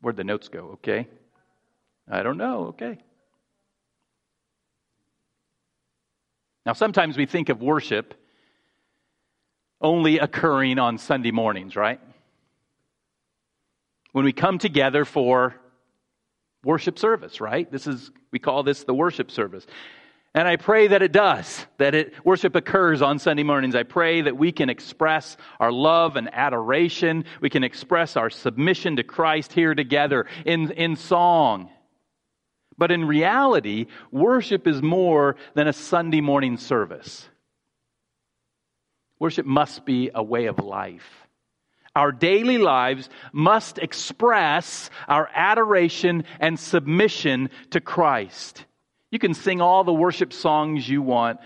Where'd 0.02 0.16
the 0.16 0.24
notes 0.24 0.48
go? 0.48 0.72
Okay. 0.76 1.08
I 2.10 2.24
don't 2.24 2.38
know. 2.38 2.68
Okay. 2.68 2.98
Now, 6.66 6.74
sometimes 6.74 7.18
we 7.18 7.26
think 7.26 7.50
of 7.50 7.62
worship 7.62 8.14
only 9.82 10.20
occurring 10.20 10.80
on 10.80 10.98
Sunday 10.98 11.32
mornings, 11.32 11.76
right? 11.76 12.00
When 14.12 14.26
we 14.26 14.34
come 14.34 14.58
together 14.58 15.06
for 15.06 15.56
worship 16.64 17.00
service, 17.00 17.40
right? 17.40 17.72
This 17.72 17.88
is, 17.88 18.12
we 18.32 18.40
call 18.40 18.64
this 18.64 18.84
the 18.84 18.94
worship 18.94 19.32
service. 19.32 19.66
And 20.36 20.48
I 20.48 20.58
pray 20.58 20.88
that 20.88 21.02
it 21.02 21.12
does, 21.12 21.66
that 21.78 21.96
it, 21.96 22.14
worship 22.24 22.56
occurs 22.56 23.02
on 23.02 23.18
Sunday 23.18 23.44
mornings. 23.44 23.76
I 23.76 23.84
pray 23.84 24.22
that 24.22 24.38
we 24.38 24.52
can 24.52 24.70
express 24.70 25.38
our 25.60 25.72
love 25.72 26.18
and 26.18 26.30
adoration. 26.32 27.26
We 27.42 27.50
can 27.50 27.64
express 27.64 28.16
our 28.16 28.30
submission 28.30 28.98
to 28.98 29.04
Christ 29.04 29.54
here 29.54 29.74
together 29.74 30.28
in, 30.46 30.72
in 30.72 30.96
song. 30.96 31.70
But 32.78 32.92
in 32.92 33.06
reality, 33.06 33.88
worship 34.12 34.68
is 34.68 34.82
more 34.82 35.36
than 35.56 35.68
a 35.68 35.74
Sunday 35.74 36.22
morning 36.22 36.58
service. 36.58 37.28
Worship 39.20 39.46
must 39.46 39.86
be 39.86 40.12
a 40.14 40.24
way 40.24 40.46
of 40.46 40.60
life. 40.60 41.28
Our 41.96 42.12
daily 42.12 42.58
lives 42.58 43.10
must 43.34 43.78
express 43.80 44.90
our 45.08 45.30
adoration 45.34 46.24
and 46.40 46.60
submission 46.60 47.50
to 47.72 47.82
Christ. 47.82 48.66
You 49.12 49.20
can 49.20 49.34
sing 49.34 49.60
all 49.60 49.84
the 49.84 49.94
worship 49.94 50.32
songs 50.32 50.88
you 50.88 51.02
want, 51.02 51.40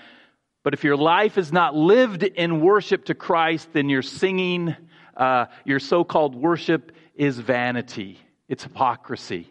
but 0.63 0.73
if 0.73 0.83
your 0.83 0.97
life 0.97 1.37
is 1.37 1.51
not 1.51 1.75
lived 1.75 2.23
in 2.23 2.61
worship 2.61 3.05
to 3.05 3.15
Christ, 3.15 3.69
then 3.73 3.89
your 3.89 4.01
singing, 4.01 4.75
uh, 5.15 5.45
your 5.65 5.79
so 5.79 6.03
called 6.03 6.35
worship 6.35 6.91
is 7.15 7.39
vanity, 7.39 8.19
it's 8.49 8.63
hypocrisy. 8.63 9.49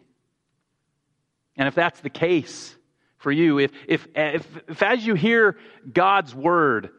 And 1.56 1.68
if 1.68 1.74
that's 1.74 2.00
the 2.00 2.10
case 2.10 2.74
for 3.18 3.30
you, 3.30 3.58
if, 3.58 3.72
if, 3.86 4.08
if, 4.14 4.46
if 4.68 4.82
as 4.82 5.06
you 5.06 5.14
hear 5.14 5.56
God's 5.90 6.34
word 6.34 6.90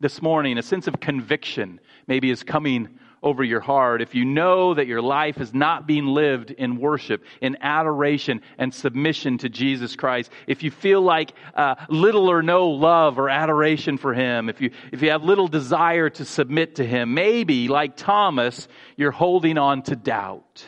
this 0.00 0.20
morning, 0.20 0.58
a 0.58 0.62
sense 0.62 0.86
of 0.86 1.00
conviction 1.00 1.80
maybe 2.06 2.30
is 2.30 2.42
coming 2.42 2.98
over 3.22 3.44
your 3.44 3.60
heart, 3.60 4.00
if 4.00 4.14
you 4.14 4.24
know 4.24 4.72
that 4.72 4.86
your 4.86 5.02
life 5.02 5.40
is 5.40 5.52
not 5.52 5.86
being 5.86 6.06
lived 6.06 6.50
in 6.50 6.78
worship, 6.78 7.22
in 7.42 7.58
adoration 7.60 8.40
and 8.56 8.72
submission 8.72 9.36
to 9.38 9.48
Jesus 9.48 9.94
Christ, 9.94 10.30
if 10.46 10.62
you 10.62 10.70
feel 10.70 11.02
like 11.02 11.32
uh, 11.54 11.74
little 11.88 12.30
or 12.30 12.42
no 12.42 12.68
love 12.68 13.18
or 13.18 13.28
adoration 13.28 13.98
for 13.98 14.14
Him, 14.14 14.48
if 14.48 14.60
you, 14.60 14.70
if 14.90 15.02
you 15.02 15.10
have 15.10 15.22
little 15.22 15.48
desire 15.48 16.08
to 16.10 16.24
submit 16.24 16.76
to 16.76 16.86
Him, 16.86 17.12
maybe, 17.12 17.68
like 17.68 17.96
Thomas, 17.96 18.68
you're 18.96 19.10
holding 19.10 19.58
on 19.58 19.82
to 19.82 19.96
doubt, 19.96 20.64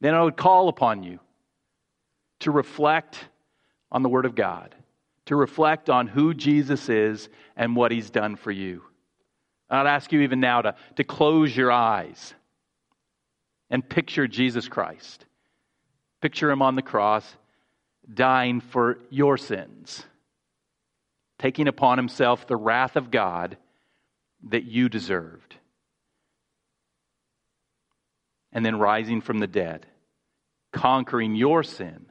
then 0.00 0.14
I 0.14 0.22
would 0.22 0.36
call 0.36 0.68
upon 0.68 1.02
you 1.02 1.20
to 2.40 2.50
reflect 2.50 3.18
on 3.92 4.02
the 4.02 4.08
Word 4.08 4.24
of 4.24 4.34
God, 4.34 4.74
to 5.26 5.36
reflect 5.36 5.90
on 5.90 6.06
who 6.06 6.32
Jesus 6.32 6.88
is 6.88 7.28
and 7.56 7.76
what 7.76 7.92
He's 7.92 8.08
done 8.08 8.36
for 8.36 8.50
you. 8.50 8.82
I'd 9.70 9.86
ask 9.86 10.12
you 10.12 10.20
even 10.20 10.40
now 10.40 10.62
to, 10.62 10.74
to 10.96 11.04
close 11.04 11.56
your 11.56 11.72
eyes 11.72 12.34
and 13.70 13.88
picture 13.88 14.28
Jesus 14.28 14.68
Christ. 14.68 15.24
Picture 16.20 16.50
him 16.50 16.62
on 16.62 16.76
the 16.76 16.82
cross, 16.82 17.36
dying 18.12 18.60
for 18.60 18.98
your 19.10 19.36
sins, 19.36 20.04
taking 21.38 21.68
upon 21.68 21.98
himself 21.98 22.46
the 22.46 22.56
wrath 22.56 22.96
of 22.96 23.10
God 23.10 23.56
that 24.48 24.64
you 24.64 24.88
deserved, 24.88 25.56
and 28.52 28.64
then 28.64 28.78
rising 28.78 29.20
from 29.20 29.38
the 29.38 29.46
dead, 29.46 29.86
conquering 30.72 31.34
your 31.34 31.62
sin, 31.62 32.06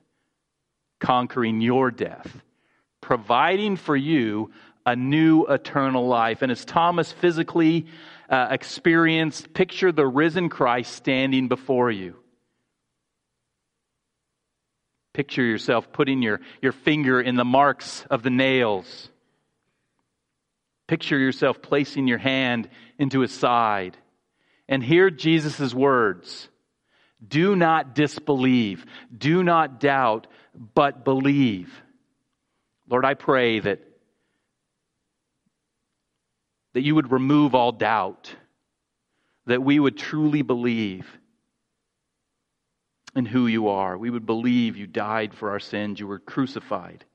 conquering 1.00 1.62
your 1.62 1.92
death, 1.92 2.42
providing 3.02 3.76
for 3.76 3.96
you 3.96 4.52
a 4.86 4.96
new 4.96 5.46
eternal 5.46 6.08
life. 6.08 6.42
And 6.42 6.52
as 6.52 6.66
Thomas 6.66 7.12
physically 7.12 7.88
uh, 8.30 8.48
experienced, 8.52 9.54
picture 9.54 9.92
the 9.92 10.08
risen 10.08 10.50
Christ 10.50 10.94
standing 10.94 11.48
before 11.48 11.92
you. 11.92 12.16
Picture 15.14 15.44
yourself 15.44 15.92
putting 15.92 16.22
your, 16.22 16.42
your 16.62 16.72
finger 16.72 17.22
in 17.22 17.36
the 17.36 17.46
marks 17.46 18.06
of 18.10 18.24
the 18.24 18.32
nails. 18.32 19.10
Picture 20.88 21.18
yourself 21.18 21.62
placing 21.62 22.08
your 22.08 22.18
hand 22.18 22.68
into 22.98 23.20
his 23.20 23.32
side. 23.32 23.96
And 24.68 24.84
hear 24.84 25.10
Jesus' 25.10 25.74
words 25.74 26.50
Do 27.26 27.56
not 27.56 27.94
disbelieve, 27.94 28.86
do 29.16 29.44
not 29.44 29.80
doubt, 29.80 30.28
but 30.74 31.06
believe. 31.06 31.82
Lord, 32.90 33.06
I 33.06 33.14
pray 33.14 33.60
that, 33.60 33.80
that 36.74 36.82
you 36.82 36.96
would 36.96 37.12
remove 37.12 37.56
all 37.56 37.72
doubt, 37.72 38.36
that 39.46 39.64
we 39.64 39.80
would 39.80 39.98
truly 39.98 40.42
believe 40.42 41.18
in 43.16 43.26
who 43.26 43.48
you 43.48 43.68
are. 43.68 43.98
We 43.98 44.10
would 44.10 44.26
believe 44.26 44.76
you 44.76 44.88
died 44.88 45.34
for 45.34 45.52
our 45.52 45.60
sins, 45.60 46.00
you 46.00 46.08
were 46.08 46.20
crucified 46.20 47.06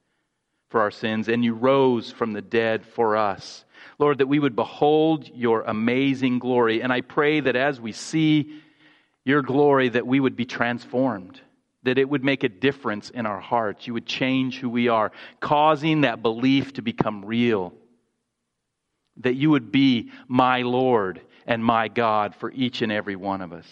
for 0.69 0.81
our 0.81 0.91
sins, 0.91 1.29
and 1.29 1.45
you 1.45 1.55
rose 1.55 2.13
from 2.13 2.33
the 2.33 2.43
dead 2.43 2.85
for 2.85 3.17
us. 3.17 3.65
Lord, 3.99 4.19
that 4.19 4.27
we 4.27 4.39
would 4.39 4.55
behold 4.55 5.29
your 5.35 5.63
amazing 5.63 6.39
glory. 6.39 6.83
And 6.83 6.93
I 6.93 7.01
pray 7.01 7.41
that 7.41 7.57
as 7.57 7.81
we 7.81 7.93
see 7.93 8.61
your 9.25 9.43
glory, 9.43 9.89
that 9.89 10.07
we 10.07 10.21
would 10.21 10.37
be 10.37 10.45
transformed, 10.45 11.41
that 11.85 11.99
it 11.99 12.09
would 12.09 12.23
make 12.23 12.45
a 12.45 12.49
difference 12.49 13.11
in 13.11 13.25
our 13.27 13.41
hearts. 13.41 13.87
You 13.87 13.95
would 13.95 14.07
change 14.07 14.59
who 14.59 14.69
we 14.69 14.89
are, 14.89 15.11
causing 15.41 16.03
that 16.03 16.23
belief 16.23 16.75
to 16.75 16.83
become 16.83 17.25
real. 17.25 17.73
That 19.19 19.35
you 19.35 19.51
would 19.51 19.73
be 19.73 20.11
my 20.29 20.63
Lord 20.63 21.21
and 21.47 21.65
my 21.65 21.89
God 21.89 22.35
for 22.35 22.53
each 22.53 22.83
and 22.83 22.93
every 22.93 23.17
one 23.17 23.41
of 23.41 23.53
us. 23.53 23.67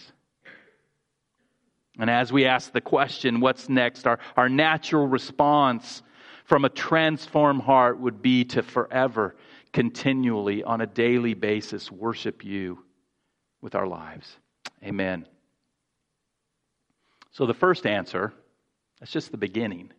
And 1.98 2.10
as 2.10 2.32
we 2.32 2.44
ask 2.44 2.72
the 2.72 2.80
question, 2.80 3.40
what's 3.40 3.68
next? 3.68 4.06
Our, 4.06 4.18
our 4.36 4.48
natural 4.48 5.06
response 5.06 6.02
from 6.44 6.64
a 6.64 6.68
transformed 6.68 7.62
heart 7.62 7.98
would 7.98 8.22
be 8.22 8.44
to 8.44 8.62
forever, 8.62 9.36
continually, 9.72 10.62
on 10.62 10.80
a 10.80 10.86
daily 10.86 11.34
basis, 11.34 11.90
worship 11.90 12.44
you 12.44 12.84
with 13.60 13.74
our 13.74 13.86
lives. 13.86 14.36
Amen. 14.84 15.26
So 17.32 17.46
the 17.46 17.54
first 17.54 17.86
answer, 17.86 18.32
that's 19.00 19.12
just 19.12 19.30
the 19.30 19.38
beginning, 19.38 19.92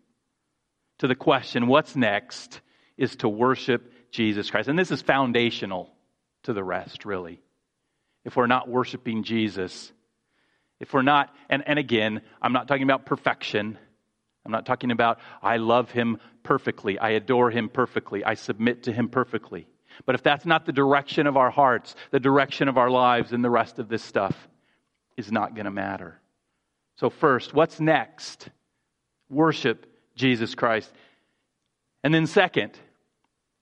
to 1.00 1.08
the 1.08 1.16
question, 1.16 1.68
what's 1.68 1.96
next, 1.96 2.62
is 2.98 3.16
to 3.18 3.30
worship 3.30 3.92
Jesus 4.12 4.50
Christ. 4.50 4.70
And 4.70 4.78
this 4.78 4.92
is 4.92 5.02
foundational 5.02 5.90
to 6.44 6.54
the 6.54 6.64
rest, 6.64 7.06
really. 7.06 7.42
If 8.26 8.36
we're 8.36 8.48
not 8.48 8.68
worshiping 8.68 9.24
Jesus, 9.24 9.92
if 10.80 10.94
we're 10.94 11.02
not, 11.02 11.34
and, 11.50 11.64
and 11.68 11.80
again, 11.80 12.22
I'm 12.42 12.54
not 12.54 12.68
talking 12.68 12.84
about 12.84 13.06
perfection. 13.06 13.78
I'm 14.46 14.52
not 14.52 14.66
talking 14.66 14.92
about 14.92 15.20
I 15.42 15.58
love 15.58 15.92
him 15.92 16.20
perfectly, 16.44 16.98
I 16.98 17.12
adore 17.12 17.52
him 17.52 17.68
perfectly, 17.68 18.24
I 18.24 18.36
submit 18.36 18.84
to 18.84 18.94
him 18.94 19.10
perfectly. 19.10 19.68
But 20.06 20.16
if 20.16 20.24
that's 20.24 20.46
not 20.46 20.66
the 20.66 20.72
direction 20.72 21.28
of 21.28 21.36
our 21.38 21.50
hearts, 21.50 21.96
the 22.12 22.20
direction 22.20 22.70
of 22.70 22.78
our 22.78 22.90
lives, 22.90 23.32
then 23.32 23.42
the 23.42 23.50
rest 23.50 23.80
of 23.80 23.90
this 23.90 24.04
stuff 24.04 24.48
is 25.18 25.32
not 25.32 25.56
going 25.56 25.66
to 25.66 25.72
matter. 25.72 26.20
So, 26.98 27.10
first, 27.10 27.54
what's 27.54 27.80
next? 27.80 28.50
Worship 29.30 29.86
Jesus 30.16 30.56
Christ. 30.56 30.92
And 32.04 32.14
then, 32.14 32.28
second, 32.28 32.78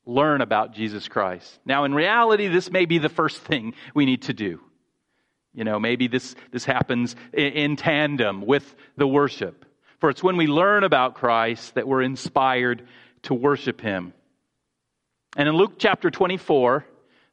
learn 0.05 0.41
about 0.41 0.73
Jesus 0.73 1.07
Christ. 1.07 1.59
Now, 1.65 1.83
in 1.83 1.93
reality, 1.93 2.47
this 2.47 2.71
may 2.71 2.85
be 2.85 2.97
the 2.97 3.09
first 3.09 3.37
thing 3.37 3.73
we 3.93 4.05
need 4.05 4.23
to 4.23 4.33
do. 4.33 4.61
You 5.53 5.63
know, 5.63 5.79
maybe 5.79 6.07
this, 6.07 6.35
this 6.51 6.65
happens 6.65 7.15
in 7.33 7.77
tandem 7.77 8.45
with 8.45 8.75
the 8.97 9.07
worship. 9.07 9.65
For 9.99 10.09
it's 10.09 10.21
when 10.21 10.37
we 10.37 10.47
learn 10.47 10.83
about 10.83 11.15
Christ 11.15 11.75
that 11.75 11.87
we're 11.87 12.01
inspired 12.01 12.85
to 13.23 13.33
worship 13.33 13.79
him. 13.79 14.13
And 15.37 15.47
in 15.49 15.55
Luke 15.55 15.73
chapter 15.77 16.11
24, 16.11 16.85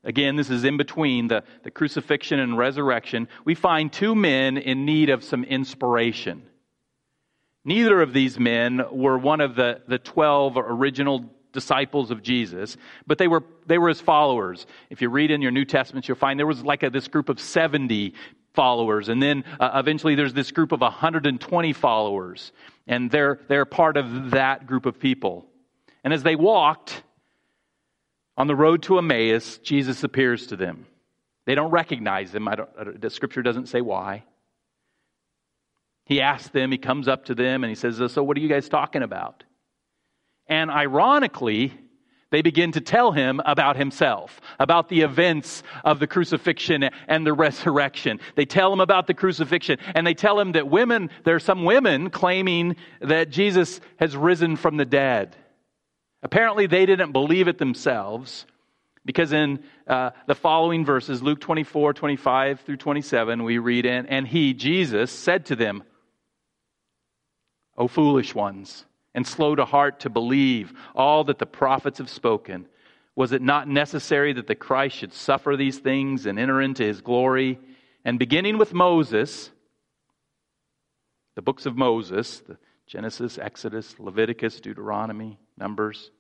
again, 0.05 0.37
this 0.37 0.51
is 0.51 0.65
in 0.65 0.77
between 0.77 1.29
the, 1.29 1.45
the 1.65 1.71
crucifixion 1.71 2.39
and 2.39 2.57
resurrection, 2.57 3.29
we 3.45 3.55
find 3.55 3.93
two 3.93 4.15
men 4.15 4.57
in 4.57 4.85
need 4.85 5.11
of 5.11 5.25
some 5.25 5.45
inspiration. 5.45 6.43
Neither 7.65 8.01
of 8.01 8.13
these 8.13 8.39
men 8.39 8.83
were 8.91 9.19
one 9.19 9.41
of 9.41 9.55
the, 9.55 9.83
the 9.87 9.99
12 9.99 10.57
original 10.57 11.31
disciples 11.53 12.11
of 12.11 12.23
Jesus, 12.23 12.77
but 13.07 13.19
they 13.19 13.29
were, 13.29 13.45
they 13.67 13.79
were 13.79 13.89
his 13.89 14.01
followers. 14.01 14.67
If 14.91 15.03
you 15.03 15.09
read 15.09 15.31
in 15.31 15.43
your 15.43 15.51
New 15.51 15.65
Testament, 15.65 16.09
you'll 16.09 16.17
find 16.17 16.39
there 16.39 16.47
was 16.47 16.65
like 16.65 16.83
a, 16.83 16.91
this 16.91 17.09
group 17.09 17.29
of 17.29 17.39
70 17.39 18.15
followers, 18.55 19.09
and 19.09 19.23
then 19.23 19.45
uh, 19.61 19.71
eventually 19.75 20.15
there's 20.15 20.35
this 20.35 20.51
group 20.51 20.73
of 20.73 20.81
120 20.81 21.73
followers, 21.73 22.53
and 22.87 23.11
they're, 23.11 23.41
they're 23.49 23.65
part 23.65 23.97
of 23.97 24.33
that 24.33 24.67
group 24.67 24.87
of 24.87 24.99
people. 24.99 25.47
And 26.05 26.13
as 26.13 26.23
they 26.23 26.37
walked 26.37 27.03
on 28.37 28.47
the 28.47 28.57
road 28.57 28.83
to 28.85 28.99
Emmaus, 28.99 29.59
Jesus 29.59 30.05
appears 30.05 30.49
to 30.49 30.57
them. 30.57 30.87
They 31.45 31.55
don't 31.55 31.71
recognize 31.71 32.35
him. 32.35 32.49
I 32.49 32.55
don't, 32.55 33.01
the 33.01 33.11
scripture 33.11 33.43
doesn't 33.43 33.67
say 33.67 33.81
why. 33.81 34.25
He 36.05 36.21
asks 36.21 36.49
them, 36.51 36.73
he 36.73 36.79
comes 36.79 37.09
up 37.09 37.27
to 37.27 37.35
them, 37.35 37.65
and 37.65 37.71
he 37.71 37.75
says, 37.75 38.01
So, 38.13 38.23
what 38.23 38.37
are 38.37 38.41
you 38.41 38.49
guys 38.49 38.69
talking 38.69 39.03
about? 39.03 39.45
And 40.49 40.71
ironically, 40.71 41.73
they 42.33 42.43
begin 42.43 42.73
to 42.73 42.81
tell 42.81 43.13
him 43.13 43.41
about 43.45 43.77
himself, 43.77 44.41
about 44.59 44.89
the 44.89 45.03
events 45.03 45.63
of 45.85 46.01
the 46.01 46.07
crucifixion 46.07 46.89
and 47.07 47.27
the 47.27 47.35
resurrection. 47.35 48.21
They 48.37 48.47
tell 48.47 48.73
him 48.73 48.81
about 48.81 49.07
the 49.07 49.15
crucifixion, 49.15 49.79
and 49.95 50.07
they 50.07 50.15
tell 50.15 50.41
him 50.41 50.53
that 50.53 50.67
women, 50.67 51.11
there 51.25 51.37
are 51.37 51.41
some 51.41 51.65
women 51.65 52.09
claiming 52.09 52.77
that 53.03 53.29
Jesus 53.29 53.81
has 53.99 54.17
risen 54.17 54.57
from 54.57 54.79
the 54.79 54.87
dead. 54.87 55.37
Apparently, 56.23 56.67
they 56.67 56.87
didn't 56.87 57.13
believe 57.13 57.49
it 57.49 57.59
themselves, 57.59 58.47
because 59.05 59.33
in 59.33 59.63
uh, 59.87 60.11
the 60.27 60.35
following 60.35 60.87
verses, 60.87 61.23
Luke 61.23 61.41
24, 61.41 61.93
25 61.93 62.61
through 62.61 62.79
27, 62.79 63.43
we 63.43 63.59
read, 63.59 63.85
and, 63.85 64.09
and 64.09 64.27
he, 64.27 64.55
Jesus, 64.55 65.11
said 65.11 65.47
to 65.47 65.57
them, 65.57 65.83
O 67.77 67.89
foolish 67.89 68.35
ones, 68.35 68.87
and 69.15 69.27
slow 69.27 69.55
to 69.55 69.65
heart 69.65 70.01
to 70.01 70.11
believe 70.11 70.73
all 70.95 71.25
that 71.25 71.39
the 71.39 71.47
prophets 71.47 71.99
have 71.99 72.11
spoken. 72.11 72.67
Was 73.15 73.33
it 73.33 73.43
not 73.43 73.69
necessary 73.69 74.33
that 74.33 74.47
the 74.47 74.55
Christ 74.55 74.97
should 74.97 75.13
suffer 75.13 75.57
these 75.57 75.79
things 75.79 76.27
and 76.27 76.39
enter 76.39 76.63
into 76.63 76.83
his 76.83 77.01
glory? 77.03 77.59
And 78.05 78.19
beginning 78.19 78.59
with 78.59 78.73
Moses, 78.73 79.51
the 81.35 81.43
books 81.43 81.67
of 81.67 81.77
Moses, 81.77 82.41
the 82.41 82.57
Genesis, 82.87 83.39
Exodus, 83.39 83.99
Leviticus, 83.99 84.61
Deuteronomy, 84.61 85.39
Numbers, 85.59 86.11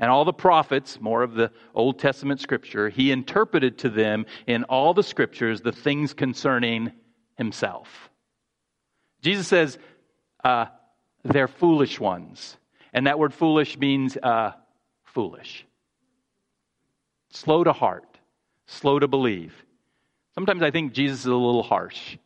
and 0.00 0.10
all 0.10 0.24
the 0.24 0.32
prophets, 0.32 0.98
more 0.98 1.22
of 1.22 1.34
the 1.34 1.52
Old 1.74 1.98
Testament 1.98 2.40
scripture, 2.40 2.88
he 2.88 3.12
interpreted 3.12 3.78
to 3.78 3.90
them 3.90 4.24
in 4.46 4.64
all 4.64 4.94
the 4.94 5.02
scriptures 5.02 5.60
the 5.60 5.72
things 5.72 6.14
concerning 6.14 6.92
himself. 7.36 8.08
Jesus 9.20 9.46
says, 9.46 9.78
uh, 10.42 10.66
they're 11.24 11.48
foolish 11.48 12.00
ones. 12.00 12.56
And 12.92 13.06
that 13.06 13.18
word 13.18 13.34
foolish 13.34 13.78
means 13.78 14.16
uh, 14.16 14.52
foolish. 15.04 15.66
Slow 17.30 17.62
to 17.64 17.72
heart, 17.72 18.18
slow 18.66 18.98
to 18.98 19.08
believe. 19.08 19.54
Sometimes 20.34 20.62
I 20.62 20.70
think 20.70 20.92
Jesus 20.92 21.20
is 21.20 21.26
a 21.26 21.34
little 21.34 21.62
harsh. 21.62 22.16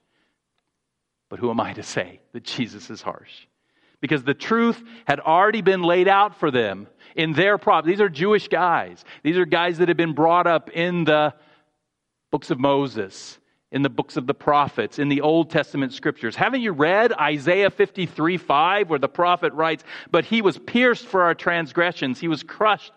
But 1.28 1.38
who 1.38 1.50
am 1.50 1.61
I 1.61 1.72
to 1.72 1.83
say 1.83 2.20
that 2.33 2.44
Jesus 2.44 2.90
is 2.90 3.02
harsh? 3.02 3.46
Because 4.00 4.22
the 4.22 4.35
truth 4.35 4.83
had 5.07 5.20
already 5.20 5.62
been 5.62 5.83
laid 5.83 6.09
out 6.09 6.38
for 6.38 6.50
them 6.50 6.87
in 7.16 7.33
their 7.33 7.59
prop. 7.59 7.85
These 7.85 8.00
are 8.00 8.09
Jewish 8.09 8.48
guys. 8.48 9.04
These 9.22 9.38
are 9.38 9.46
guys 9.46 9.78
that 9.78 9.88
have 9.88 9.96
been 9.96 10.14
brought 10.14 10.46
up 10.46 10.70
in 10.70 11.04
the 11.04 11.35
books 12.30 12.50
of 12.50 12.59
Moses 12.59 13.38
in 13.75 13.83
the 13.83 13.91
books 13.91 14.17
of 14.17 14.29
the 14.29 14.35
prophets, 14.35 15.01
in 15.01 15.09
the 15.09 15.21
Old 15.21 15.51
Testament 15.51 15.93
scriptures. 15.93 16.37
Haven't 16.37 16.61
you 16.61 16.71
read 16.71 17.13
Isaiah 17.13 17.71
53 17.71 18.39
5, 18.39 18.89
where 18.89 19.01
the 19.01 19.09
prophet 19.09 19.53
writes, 19.53 19.83
But 20.13 20.25
he 20.25 20.43
was 20.43 20.57
pierced 20.59 21.05
for 21.07 21.25
our 21.25 21.35
transgressions, 21.35 22.21
he 22.21 22.29
was 22.29 22.45
crushed 22.45 22.93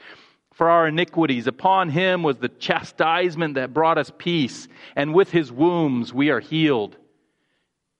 for 0.54 0.70
our 0.70 0.88
iniquities. 0.88 1.48
Upon 1.48 1.90
him 1.90 2.22
was 2.22 2.38
the 2.38 2.48
chastisement 2.48 3.56
that 3.56 3.74
brought 3.74 3.98
us 3.98 4.12
peace, 4.20 4.68
and 4.96 5.16
with 5.16 5.32
his 5.32 5.52
wounds 5.52 6.13
we 6.13 6.30
are 6.30 6.40
healed. 6.40 6.96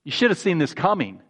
You 0.04 0.12
should 0.12 0.30
have 0.30 0.38
seen 0.38 0.60
this 0.60 0.76
coming. 0.76 1.24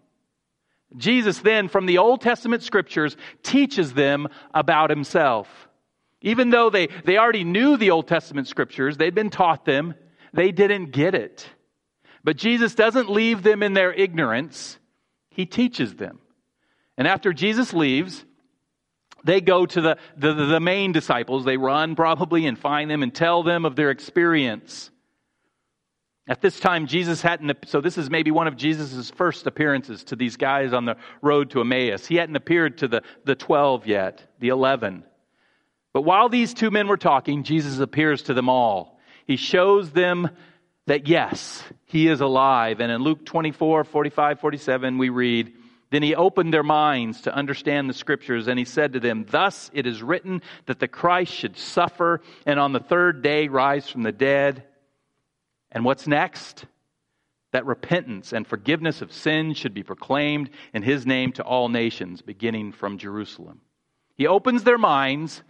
Jesus 0.97 1.39
then, 1.39 1.69
from 1.69 1.85
the 1.85 1.97
Old 1.97 2.19
Testament 2.19 2.61
scriptures, 2.61 3.15
teaches 3.41 3.93
them 3.93 4.27
about 4.53 4.89
himself. 4.89 5.69
Even 6.21 6.49
though 6.49 6.69
they, 6.69 6.87
they 7.05 7.17
already 7.17 7.45
knew 7.45 7.77
the 7.77 7.91
Old 7.91 8.07
Testament 8.07 8.47
scriptures, 8.47 8.97
they'd 8.97 9.15
been 9.15 9.29
taught 9.29 9.63
them, 9.63 9.95
they 10.37 10.51
didn't 10.51 10.91
get 10.91 11.15
it. 11.15 11.49
But 12.23 12.37
Jesus 12.37 12.75
doesn't 12.75 13.09
leave 13.09 13.41
them 13.41 13.63
in 13.63 13.73
their 13.73 13.91
ignorance, 13.91 14.77
He 15.31 15.47
teaches 15.47 15.95
them. 15.95 16.19
And 16.95 17.07
after 17.07 17.33
Jesus 17.33 17.73
leaves, 17.73 18.23
they 19.23 19.41
go 19.41 19.65
to 19.65 19.81
the, 19.81 19.97
the, 20.15 20.33
the 20.33 20.59
main 20.59 20.91
disciples. 20.91 21.43
They 21.43 21.57
run 21.57 21.95
probably 21.95 22.45
and 22.45 22.57
find 22.57 22.89
them 22.89 23.01
and 23.01 23.13
tell 23.13 23.41
them 23.41 23.65
of 23.65 23.75
their 23.75 23.89
experience. 23.89 24.91
At 26.27 26.41
this 26.41 26.59
time, 26.59 26.85
Jesus 26.85 27.21
hadn't, 27.21 27.57
so 27.65 27.81
this 27.81 27.97
is 27.97 28.09
maybe 28.09 28.29
one 28.29 28.47
of 28.47 28.57
Jesus' 28.57 29.09
first 29.09 29.47
appearances 29.47 30.03
to 30.05 30.15
these 30.15 30.37
guys 30.37 30.71
on 30.71 30.85
the 30.85 30.97
road 31.23 31.49
to 31.51 31.61
Emmaus. 31.61 32.05
He 32.05 32.15
hadn't 32.15 32.35
appeared 32.35 32.77
to 32.79 32.87
the, 32.87 33.01
the 33.25 33.35
12 33.35 33.87
yet, 33.87 34.23
the 34.39 34.49
11. 34.49 35.03
But 35.93 36.03
while 36.03 36.29
these 36.29 36.53
two 36.53 36.69
men 36.69 36.87
were 36.87 36.97
talking, 36.97 37.43
Jesus 37.43 37.79
appears 37.79 38.21
to 38.23 38.35
them 38.35 38.49
all. 38.49 38.96
He 39.27 39.35
shows 39.35 39.91
them 39.91 40.29
that 40.87 41.07
yes, 41.07 41.63
he 41.85 42.07
is 42.07 42.21
alive. 42.21 42.79
And 42.79 42.91
in 42.91 43.01
Luke 43.01 43.25
24, 43.25 43.83
45, 43.83 44.39
47, 44.39 44.97
we 44.97 45.09
read, 45.09 45.53
Then 45.91 46.01
he 46.01 46.15
opened 46.15 46.53
their 46.53 46.63
minds 46.63 47.21
to 47.21 47.35
understand 47.35 47.89
the 47.89 47.93
scriptures, 47.93 48.47
and 48.47 48.57
he 48.57 48.65
said 48.65 48.93
to 48.93 48.99
them, 48.99 49.25
Thus 49.29 49.69
it 49.73 49.85
is 49.85 50.01
written 50.01 50.41
that 50.65 50.79
the 50.79 50.87
Christ 50.87 51.33
should 51.33 51.57
suffer 51.57 52.21
and 52.45 52.59
on 52.59 52.71
the 52.71 52.79
third 52.79 53.21
day 53.21 53.49
rise 53.49 53.87
from 53.89 54.01
the 54.01 54.11
dead 54.11 54.63
and 55.71 55.85
what's 55.85 56.07
next? 56.07 56.65
That 57.51 57.65
repentance 57.65 58.33
and 58.33 58.45
forgiveness 58.45 59.01
of 59.01 59.13
sins 59.13 59.57
should 59.57 59.73
be 59.73 59.83
proclaimed 59.83 60.49
in 60.73 60.83
his 60.83 61.05
name 61.05 61.31
to 61.33 61.43
all 61.43 61.69
nations, 61.69 62.21
beginning 62.21 62.71
from 62.71 62.97
Jerusalem. 62.97 63.61
He 64.15 64.27
opens 64.27 64.63
their 64.63 64.77
minds 64.77 65.43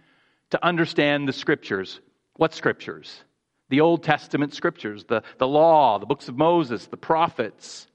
to 0.50 0.64
understand 0.64 1.26
the 1.26 1.32
scriptures. 1.32 2.00
What 2.34 2.54
scriptures? 2.54 3.24
The 3.70 3.80
Old 3.80 4.02
Testament 4.02 4.54
scriptures, 4.54 5.04
the, 5.04 5.22
the 5.38 5.46
law, 5.46 5.98
the 5.98 6.06
books 6.06 6.28
of 6.28 6.36
Moses, 6.36 6.86
the 6.86 6.96
prophets. 6.96 7.86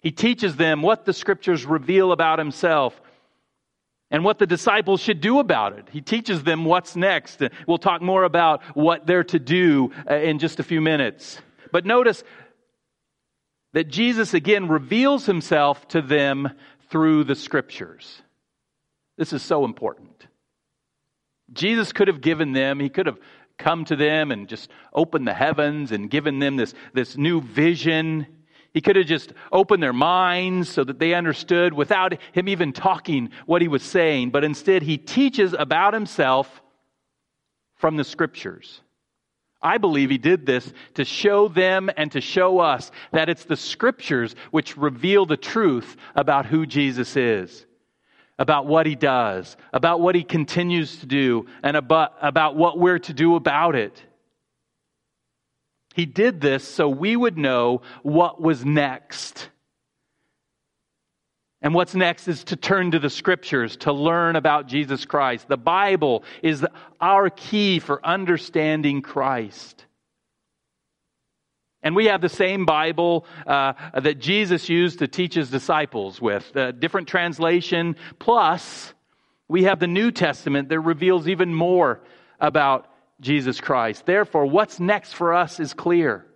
He 0.00 0.10
teaches 0.10 0.56
them 0.56 0.82
what 0.82 1.04
the 1.04 1.12
scriptures 1.12 1.64
reveal 1.66 2.12
about 2.12 2.38
himself 2.38 2.98
and 4.10 4.24
what 4.24 4.38
the 4.38 4.46
disciples 4.46 5.00
should 5.00 5.20
do 5.20 5.38
about 5.38 5.76
it. 5.78 5.88
He 5.90 6.00
teaches 6.00 6.44
them 6.44 6.64
what's 6.64 6.96
next. 6.96 7.42
We'll 7.66 7.78
talk 7.78 8.00
more 8.02 8.24
about 8.24 8.62
what 8.76 9.06
they're 9.06 9.24
to 9.24 9.38
do 9.38 9.90
uh, 10.08 10.14
in 10.14 10.38
just 10.38 10.60
a 10.60 10.62
few 10.62 10.80
minutes. 10.80 11.40
But 11.72 11.84
notice 11.84 12.22
that 13.72 13.88
Jesus 13.88 14.32
again 14.32 14.68
reveals 14.68 15.26
himself 15.26 15.88
to 15.88 16.00
them 16.00 16.50
through 16.88 17.24
the 17.24 17.34
scriptures. 17.34 18.22
This 19.18 19.32
is 19.32 19.42
so 19.42 19.64
important. 19.64 20.26
Jesus 21.52 21.92
could 21.92 22.08
have 22.08 22.20
given 22.20 22.52
them, 22.52 22.80
he 22.80 22.88
could 22.88 23.06
have 23.06 23.18
come 23.58 23.84
to 23.86 23.96
them 23.96 24.30
and 24.30 24.48
just 24.48 24.70
opened 24.92 25.26
the 25.26 25.34
heavens 25.34 25.92
and 25.92 26.10
given 26.10 26.38
them 26.38 26.56
this, 26.56 26.74
this 26.92 27.16
new 27.16 27.40
vision. 27.40 28.26
He 28.72 28.80
could 28.80 28.96
have 28.96 29.06
just 29.06 29.32
opened 29.50 29.82
their 29.82 29.92
minds 29.92 30.68
so 30.68 30.84
that 30.84 30.98
they 30.98 31.14
understood 31.14 31.72
without 31.72 32.18
him 32.32 32.48
even 32.48 32.72
talking 32.72 33.30
what 33.46 33.62
he 33.62 33.68
was 33.68 33.82
saying, 33.82 34.30
but 34.30 34.44
instead 34.44 34.82
he 34.82 34.98
teaches 34.98 35.54
about 35.58 35.94
himself 35.94 36.62
from 37.76 37.96
the 37.96 38.04
scriptures. 38.04 38.80
I 39.62 39.78
believe 39.78 40.10
he 40.10 40.18
did 40.18 40.46
this 40.46 40.72
to 40.94 41.04
show 41.04 41.48
them 41.48 41.90
and 41.96 42.12
to 42.12 42.20
show 42.20 42.60
us 42.60 42.90
that 43.12 43.28
it's 43.28 43.44
the 43.44 43.56
scriptures 43.56 44.36
which 44.50 44.76
reveal 44.76 45.26
the 45.26 45.36
truth 45.36 45.96
about 46.14 46.46
who 46.46 46.66
Jesus 46.66 47.16
is, 47.16 47.65
about 48.38 48.66
what 48.66 48.86
he 48.86 48.94
does, 48.94 49.56
about 49.72 50.00
what 50.00 50.14
he 50.14 50.22
continues 50.22 50.98
to 50.98 51.06
do, 51.06 51.46
and 51.62 51.76
about, 51.76 52.14
about 52.20 52.56
what 52.56 52.78
we're 52.78 52.98
to 52.98 53.14
do 53.14 53.34
about 53.34 53.74
it. 53.74 54.02
He 55.94 56.04
did 56.04 56.42
this 56.42 56.66
so 56.66 56.88
we 56.90 57.16
would 57.16 57.38
know 57.38 57.80
what 58.02 58.40
was 58.40 58.64
next. 58.64 59.48
And 61.62 61.72
what's 61.74 61.94
next 61.94 62.28
is 62.28 62.44
to 62.44 62.56
turn 62.56 62.90
to 62.90 62.98
the 62.98 63.08
scriptures 63.08 63.78
to 63.78 63.92
learn 63.92 64.36
about 64.36 64.68
Jesus 64.68 65.06
Christ. 65.06 65.48
The 65.48 65.56
Bible 65.56 66.22
is 66.42 66.64
our 67.00 67.30
key 67.30 67.78
for 67.78 68.04
understanding 68.04 69.00
Christ. 69.00 69.85
And 71.86 71.94
we 71.94 72.06
have 72.06 72.20
the 72.20 72.28
same 72.28 72.66
Bible 72.66 73.24
uh, 73.46 73.74
that 73.94 74.18
Jesus 74.18 74.68
used 74.68 74.98
to 74.98 75.06
teach 75.06 75.34
his 75.34 75.50
disciples 75.50 76.20
with, 76.20 76.56
a 76.56 76.72
different 76.72 77.06
translation. 77.06 77.94
Plus, 78.18 78.92
we 79.46 79.62
have 79.62 79.78
the 79.78 79.86
New 79.86 80.10
Testament 80.10 80.68
that 80.68 80.80
reveals 80.80 81.28
even 81.28 81.54
more 81.54 82.00
about 82.40 82.88
Jesus 83.20 83.60
Christ. 83.60 84.04
Therefore, 84.04 84.46
what's 84.46 84.80
next 84.80 85.12
for 85.12 85.32
us 85.32 85.60
is 85.60 85.74
clear. 85.74 86.26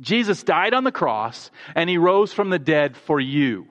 Jesus 0.00 0.42
died 0.42 0.72
on 0.72 0.84
the 0.84 0.92
cross 0.92 1.50
and 1.74 1.90
he 1.90 1.98
rose 1.98 2.32
from 2.32 2.48
the 2.48 2.58
dead 2.58 2.96
for 2.96 3.20
you. 3.20 3.66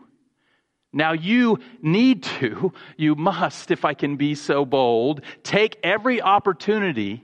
Now, 0.93 1.13
you 1.13 1.57
need 1.81 2.21
to, 2.39 2.71
you 2.97 3.15
must, 3.15 3.71
if 3.71 3.83
I 3.83 3.95
can 3.95 4.15
be 4.15 4.35
so 4.35 4.65
bold, 4.65 5.21
take 5.41 5.79
every 5.81 6.21
opportunity 6.21 7.23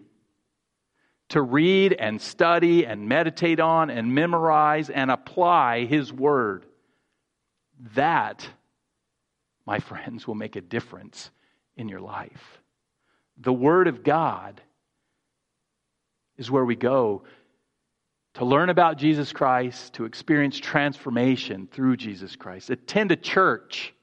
to 1.29 1.41
read 1.41 1.93
and 1.93 2.21
study 2.21 2.85
and 2.85 3.07
meditate 3.07 3.59
on 3.59 3.89
and 3.89 4.13
memorize 4.13 4.89
and 4.89 5.11
apply 5.11 5.85
His 5.85 6.11
Word. 6.11 6.65
That, 7.95 8.47
my 9.65 9.79
friends, 9.79 10.25
will 10.25 10.35
make 10.35 10.55
a 10.55 10.61
difference 10.61 11.29
in 11.75 11.89
your 11.89 12.01
life. 12.01 12.59
The 13.37 13.53
Word 13.53 13.87
of 13.87 14.03
God 14.03 14.61
is 16.37 16.49
where 16.49 16.65
we 16.65 16.75
go 16.75 17.23
to 18.35 18.45
learn 18.45 18.69
about 18.69 18.97
Jesus 18.97 19.33
Christ, 19.33 19.93
to 19.93 20.05
experience 20.05 20.59
transformation 20.59 21.67
through 21.71 21.97
Jesus 21.97 22.35
Christ. 22.35 22.69
Attend 22.69 23.11
a 23.11 23.15
church 23.15 23.95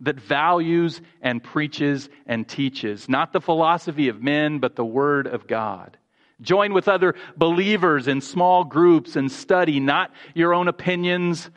that 0.00 0.20
values 0.20 1.00
and 1.20 1.42
preaches 1.42 2.08
and 2.26 2.46
teaches, 2.48 3.08
not 3.08 3.32
the 3.32 3.40
philosophy 3.40 4.08
of 4.08 4.22
men, 4.22 4.58
but 4.58 4.76
the 4.76 4.84
Word 4.84 5.26
of 5.26 5.46
God. 5.46 5.96
Join 6.40 6.72
with 6.72 6.86
other 6.86 7.16
believers 7.36 8.06
in 8.06 8.20
small 8.20 8.62
groups 8.64 9.16
and 9.16 9.30
study 9.30 9.80
not 9.80 10.12
your 10.34 10.54
own 10.54 10.68
opinions, 10.68 11.50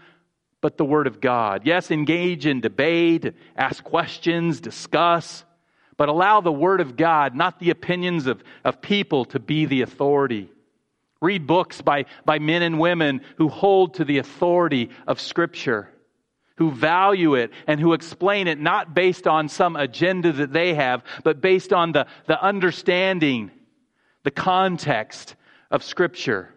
but 0.59 0.77
the 0.77 0.85
Word 0.85 1.05
of 1.05 1.21
God. 1.21 1.63
Yes, 1.65 1.91
engage 1.91 2.45
in 2.45 2.61
debate, 2.61 3.33
ask 3.55 3.83
questions, 3.83 4.59
discuss, 4.59 5.45
but 5.97 6.09
allow 6.09 6.41
the 6.41 6.51
Word 6.51 6.81
of 6.81 6.97
God, 6.97 7.35
not 7.35 7.59
the 7.59 7.69
opinions 7.69 8.25
of, 8.25 8.43
of 8.63 8.81
people, 8.81 9.25
to 9.25 9.39
be 9.39 9.65
the 9.65 9.81
authority. 9.81 10.51
Read 11.21 11.45
books 11.45 11.81
by, 11.81 12.05
by 12.25 12.39
men 12.39 12.63
and 12.63 12.79
women 12.79 13.21
who 13.37 13.49
hold 13.49 13.95
to 13.95 14.05
the 14.05 14.17
authority 14.17 14.89
of 15.05 15.21
Scripture, 15.21 15.89
who 16.61 16.69
value 16.69 17.33
it 17.33 17.49
and 17.65 17.79
who 17.79 17.93
explain 17.93 18.47
it 18.47 18.59
not 18.59 18.93
based 18.93 19.25
on 19.25 19.49
some 19.49 19.75
agenda 19.75 20.31
that 20.31 20.53
they 20.53 20.75
have, 20.75 21.03
but 21.23 21.41
based 21.41 21.73
on 21.73 21.91
the, 21.91 22.05
the 22.27 22.39
understanding, 22.39 23.49
the 24.21 24.29
context 24.29 25.33
of 25.71 25.83
Scripture. 25.83 26.53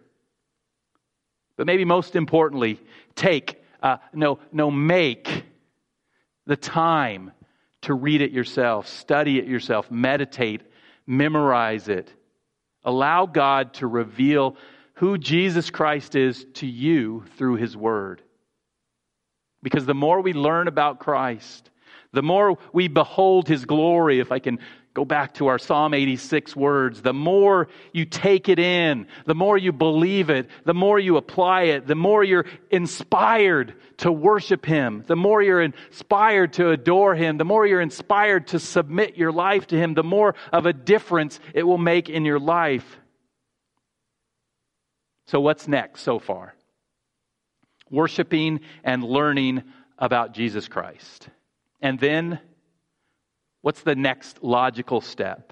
But 1.57 1.65
maybe 1.65 1.85
most 1.85 2.15
importantly, 2.15 2.79
take, 3.15 3.59
uh, 3.81 3.97
no, 4.13 4.37
no, 4.51 4.69
make 4.69 5.43
the 6.45 6.55
time 6.55 7.31
to 7.81 7.95
read 7.95 8.21
it 8.21 8.29
yourself, 8.29 8.87
study 8.87 9.39
it 9.39 9.47
yourself, 9.47 9.89
meditate, 9.89 10.61
memorize 11.07 11.87
it. 11.87 12.13
Allow 12.83 13.25
God 13.25 13.73
to 13.75 13.87
reveal 13.87 14.55
who 14.93 15.17
Jesus 15.17 15.71
Christ 15.71 16.15
is 16.15 16.45
to 16.55 16.67
you 16.67 17.25
through 17.37 17.55
His 17.55 17.75
Word. 17.75 18.21
Because 19.65 19.85
the 19.85 19.95
more 19.95 20.21
we 20.21 20.33
learn 20.33 20.67
about 20.67 20.99
Christ, 20.99 21.71
the 22.13 22.21
more 22.21 22.57
we 22.71 22.87
behold 22.87 23.47
His 23.47 23.65
glory, 23.65 24.19
if 24.19 24.31
I 24.31 24.39
can 24.39 24.59
Go 24.95 25.03
back 25.03 25.33
to 25.35 25.47
our 25.47 25.59
Psalm 25.59 25.93
86 25.93 26.55
words. 26.55 27.01
The 27.01 27.13
more 27.13 27.67
you 27.91 28.05
take 28.05 28.47
it 28.47 28.59
in, 28.59 29.07
the 29.25 29.35
more 29.35 29.57
you 29.57 29.73
believe 29.73 30.29
it, 30.29 30.49
the 30.63 30.73
more 30.73 30.97
you 30.97 31.17
apply 31.17 31.63
it, 31.63 31.85
the 31.85 31.95
more 31.95 32.23
you're 32.23 32.45
inspired 32.71 33.75
to 33.97 34.09
worship 34.09 34.65
Him, 34.65 35.03
the 35.05 35.17
more 35.17 35.41
you're 35.41 35.61
inspired 35.61 36.53
to 36.53 36.69
adore 36.69 37.13
Him, 37.13 37.37
the 37.37 37.43
more 37.43 37.67
you're 37.67 37.81
inspired 37.81 38.47
to 38.47 38.59
submit 38.59 39.17
your 39.17 39.33
life 39.33 39.67
to 39.67 39.77
Him, 39.77 39.95
the 39.95 40.03
more 40.03 40.33
of 40.53 40.65
a 40.65 40.71
difference 40.71 41.41
it 41.53 41.63
will 41.63 41.77
make 41.77 42.07
in 42.07 42.23
your 42.23 42.39
life. 42.39 42.97
So, 45.27 45.41
what's 45.41 45.67
next 45.67 46.03
so 46.03 46.19
far? 46.19 46.54
Worshiping 47.95 48.59
and 48.83 49.03
learning 49.03 49.63
about 49.97 50.33
Jesus 50.33 50.67
Christ. 50.67 51.29
And 51.81 51.99
then 51.99 52.39
What's 53.65 53.81
the 53.81 53.95
next 53.95 54.43
logical 54.43 55.01
step? 55.01 55.51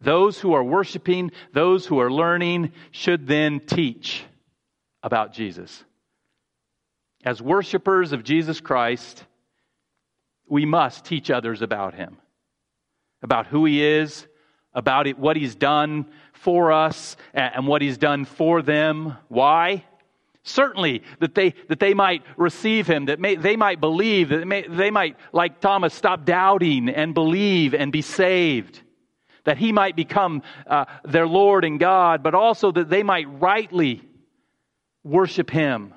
Those 0.00 0.36
who 0.36 0.54
are 0.54 0.64
worshiping, 0.64 1.30
those 1.52 1.86
who 1.86 2.00
are 2.00 2.10
learning, 2.10 2.72
should 2.90 3.28
then 3.28 3.60
teach 3.60 4.24
about 5.00 5.32
Jesus. 5.32 5.84
As 7.24 7.40
worshipers 7.40 8.10
of 8.10 8.24
Jesus 8.24 8.60
Christ, 8.60 9.24
we 10.48 10.66
must 10.66 11.04
teach 11.04 11.30
others 11.30 11.62
about 11.62 11.94
him, 11.94 12.16
about 13.22 13.46
who 13.46 13.64
he 13.64 13.80
is, 13.80 14.26
about 14.74 15.06
it, 15.06 15.16
what 15.16 15.36
he's 15.36 15.54
done 15.54 16.06
for 16.32 16.72
us 16.72 17.16
and 17.32 17.68
what 17.68 17.80
he's 17.80 17.96
done 17.96 18.24
for 18.24 18.60
them. 18.60 19.16
Why? 19.28 19.84
Certainly 20.48 21.02
that 21.18 21.34
they, 21.34 21.54
that 21.68 21.80
they 21.80 21.92
might 21.92 22.22
receive 22.36 22.86
him, 22.86 23.06
that 23.06 23.18
may, 23.18 23.34
they 23.34 23.56
might 23.56 23.80
believe, 23.80 24.28
that 24.28 24.38
they, 24.38 24.44
may, 24.44 24.62
they 24.62 24.92
might, 24.92 25.16
like 25.32 25.60
Thomas, 25.60 25.92
stop 25.92 26.24
doubting 26.24 26.88
and 26.88 27.14
believe 27.14 27.74
and 27.74 27.90
be 27.90 28.00
saved. 28.00 28.80
That 29.42 29.58
he 29.58 29.72
might 29.72 29.96
become 29.96 30.42
uh, 30.68 30.84
their 31.04 31.26
Lord 31.26 31.64
and 31.64 31.80
God, 31.80 32.22
but 32.22 32.36
also 32.36 32.70
that 32.70 32.88
they 32.88 33.02
might 33.02 33.26
rightly 33.40 34.02
worship 35.02 35.50
him. 35.50 35.92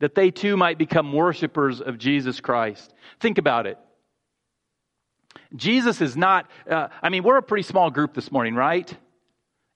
That 0.00 0.14
they 0.14 0.30
too 0.30 0.58
might 0.58 0.76
become 0.76 1.14
worshipers 1.14 1.80
of 1.80 1.96
Jesus 1.96 2.40
Christ. 2.40 2.92
Think 3.20 3.38
about 3.38 3.66
it. 3.66 3.78
Jesus 5.56 6.02
is 6.02 6.14
not, 6.14 6.50
uh, 6.70 6.88
I 7.00 7.08
mean, 7.08 7.22
we're 7.22 7.38
a 7.38 7.42
pretty 7.42 7.62
small 7.62 7.90
group 7.90 8.12
this 8.12 8.30
morning, 8.30 8.54
right? 8.54 8.94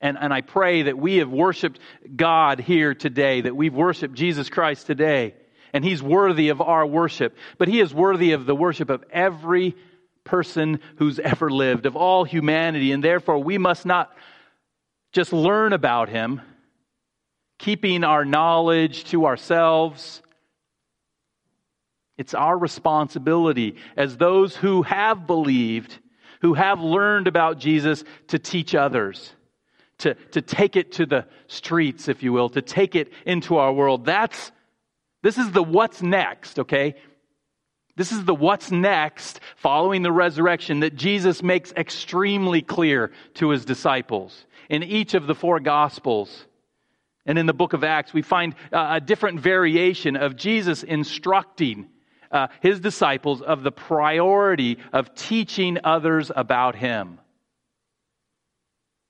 And, 0.02 0.18
and 0.20 0.34
I 0.34 0.42
pray 0.42 0.82
that 0.82 0.98
we 0.98 1.16
have 1.16 1.30
worshiped 1.30 1.78
God 2.14 2.60
here 2.60 2.94
today, 2.94 3.40
that 3.40 3.56
we've 3.56 3.74
worshiped 3.74 4.14
Jesus 4.14 4.50
Christ 4.50 4.86
today. 4.86 5.34
And 5.72 5.82
He's 5.82 6.02
worthy 6.02 6.50
of 6.50 6.60
our 6.60 6.84
worship. 6.84 7.36
But 7.56 7.68
He 7.68 7.80
is 7.80 7.94
worthy 7.94 8.32
of 8.32 8.44
the 8.44 8.54
worship 8.54 8.90
of 8.90 9.04
every 9.10 9.74
person 10.24 10.80
who's 10.96 11.18
ever 11.18 11.50
lived, 11.50 11.86
of 11.86 11.96
all 11.96 12.24
humanity. 12.24 12.92
And 12.92 13.02
therefore, 13.02 13.38
we 13.38 13.56
must 13.56 13.86
not 13.86 14.12
just 15.12 15.32
learn 15.32 15.72
about 15.72 16.10
Him, 16.10 16.42
keeping 17.58 18.04
our 18.04 18.24
knowledge 18.24 19.04
to 19.04 19.24
ourselves 19.24 20.22
it's 22.18 22.34
our 22.34 22.56
responsibility 22.56 23.76
as 23.96 24.16
those 24.16 24.54
who 24.54 24.82
have 24.82 25.26
believed, 25.26 25.98
who 26.40 26.54
have 26.54 26.80
learned 26.80 27.26
about 27.26 27.58
Jesus, 27.58 28.04
to 28.28 28.38
teach 28.38 28.74
others, 28.74 29.32
to, 30.02 30.14
to 30.14 30.42
take 30.42 30.76
it 30.76 30.92
to 30.92 31.06
the 31.06 31.26
streets, 31.48 32.08
if 32.08 32.22
you 32.22 32.32
will, 32.32 32.48
to 32.50 32.62
take 32.62 32.94
it 32.94 33.12
into 33.26 33.56
our 33.56 33.72
world. 33.72 34.04
That's, 34.04 34.52
this 35.22 35.38
is 35.38 35.50
the 35.50 35.62
what's 35.62 36.02
next, 36.02 36.58
okay? 36.60 36.94
This 37.96 38.12
is 38.12 38.24
the 38.24 38.34
what's 38.34 38.70
next 38.70 39.40
following 39.56 40.02
the 40.02 40.12
resurrection 40.12 40.80
that 40.80 40.96
Jesus 40.96 41.42
makes 41.42 41.72
extremely 41.72 42.62
clear 42.62 43.12
to 43.34 43.50
his 43.50 43.64
disciples 43.64 44.46
in 44.70 44.82
each 44.82 45.14
of 45.14 45.26
the 45.26 45.34
four 45.34 45.60
gospels. 45.60 46.46
And 47.26 47.38
in 47.38 47.46
the 47.46 47.52
book 47.52 47.72
of 47.72 47.84
Acts, 47.84 48.12
we 48.12 48.22
find 48.22 48.54
a 48.72 49.00
different 49.00 49.40
variation 49.40 50.16
of 50.16 50.36
Jesus 50.36 50.82
instructing 50.82 51.88
uh, 52.32 52.48
his 52.60 52.80
disciples 52.80 53.42
of 53.42 53.62
the 53.62 53.70
priority 53.70 54.78
of 54.92 55.14
teaching 55.14 55.78
others 55.84 56.32
about 56.34 56.74
him. 56.74 57.20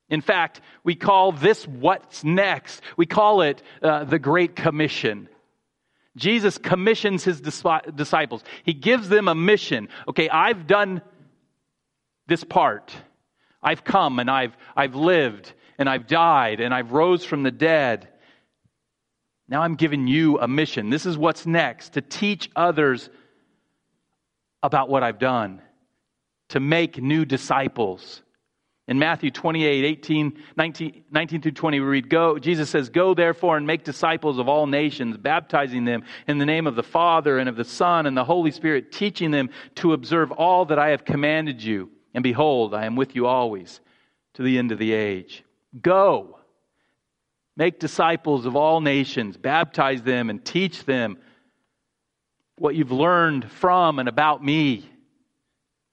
In 0.09 0.21
fact, 0.21 0.61
we 0.83 0.95
call 0.95 1.31
this 1.31 1.67
what's 1.67 2.23
next. 2.23 2.81
We 2.97 3.05
call 3.05 3.41
it 3.41 3.63
uh, 3.81 4.03
the 4.03 4.19
Great 4.19 4.55
Commission. 4.55 5.29
Jesus 6.15 6.57
commissions 6.57 7.23
his 7.23 7.41
disciples. 7.41 8.43
He 8.63 8.73
gives 8.73 9.09
them 9.09 9.27
a 9.27 9.33
mission. 9.33 9.89
Okay, 10.07 10.29
I've 10.29 10.67
done 10.67 11.01
this 12.27 12.43
part. 12.43 12.93
I've 13.61 13.83
come 13.83 14.19
and 14.19 14.29
I've, 14.29 14.55
I've 14.75 14.95
lived 14.95 15.53
and 15.79 15.89
I've 15.89 16.05
died 16.07 16.59
and 16.59 16.73
I've 16.73 16.91
rose 16.91 17.25
from 17.25 17.43
the 17.43 17.51
dead. 17.51 18.09
Now 19.47 19.61
I'm 19.61 19.75
giving 19.75 20.07
you 20.07 20.39
a 20.39 20.47
mission. 20.47 20.89
This 20.89 21.05
is 21.05 21.17
what's 21.17 21.45
next 21.45 21.93
to 21.93 22.01
teach 22.01 22.49
others 22.55 23.09
about 24.61 24.89
what 24.89 25.03
I've 25.03 25.19
done, 25.19 25.61
to 26.49 26.59
make 26.59 27.01
new 27.01 27.25
disciples. 27.25 28.21
In 28.87 28.99
Matthew 28.99 29.31
28, 29.31 29.85
18, 29.85 30.43
19, 30.57 31.03
19 31.09 31.41
through 31.41 31.51
20, 31.53 31.79
we 31.79 31.85
read, 31.85 32.09
Go, 32.09 32.37
Jesus 32.37 32.69
says, 32.69 32.89
Go 32.89 33.13
therefore 33.13 33.55
and 33.55 33.65
make 33.65 33.85
disciples 33.85 34.39
of 34.39 34.49
all 34.49 34.67
nations, 34.67 35.15
baptizing 35.15 35.85
them 35.85 36.03
in 36.27 36.37
the 36.37 36.45
name 36.45 36.67
of 36.67 36.75
the 36.75 36.83
Father 36.83 37.39
and 37.39 37.47
of 37.47 37.55
the 37.55 37.63
Son 37.63 38.05
and 38.05 38.17
the 38.17 38.25
Holy 38.25 38.51
Spirit, 38.51 38.91
teaching 38.91 39.31
them 39.31 39.49
to 39.75 39.93
observe 39.93 40.33
all 40.33 40.65
that 40.65 40.79
I 40.79 40.89
have 40.89 41.05
commanded 41.05 41.63
you. 41.63 41.91
And 42.13 42.23
behold, 42.23 42.73
I 42.73 42.85
am 42.85 42.97
with 42.97 43.15
you 43.15 43.25
always 43.25 43.79
to 44.33 44.43
the 44.43 44.57
end 44.57 44.73
of 44.73 44.79
the 44.79 44.91
age. 44.91 45.45
Go. 45.81 46.39
Make 47.55 47.79
disciples 47.79 48.45
of 48.45 48.57
all 48.57 48.81
nations, 48.81 49.37
baptize 49.37 50.01
them 50.01 50.29
and 50.29 50.43
teach 50.43 50.83
them 50.85 51.17
what 52.57 52.75
you've 52.75 52.91
learned 52.91 53.49
from 53.49 53.99
and 53.99 54.09
about 54.09 54.43
me. 54.43 54.89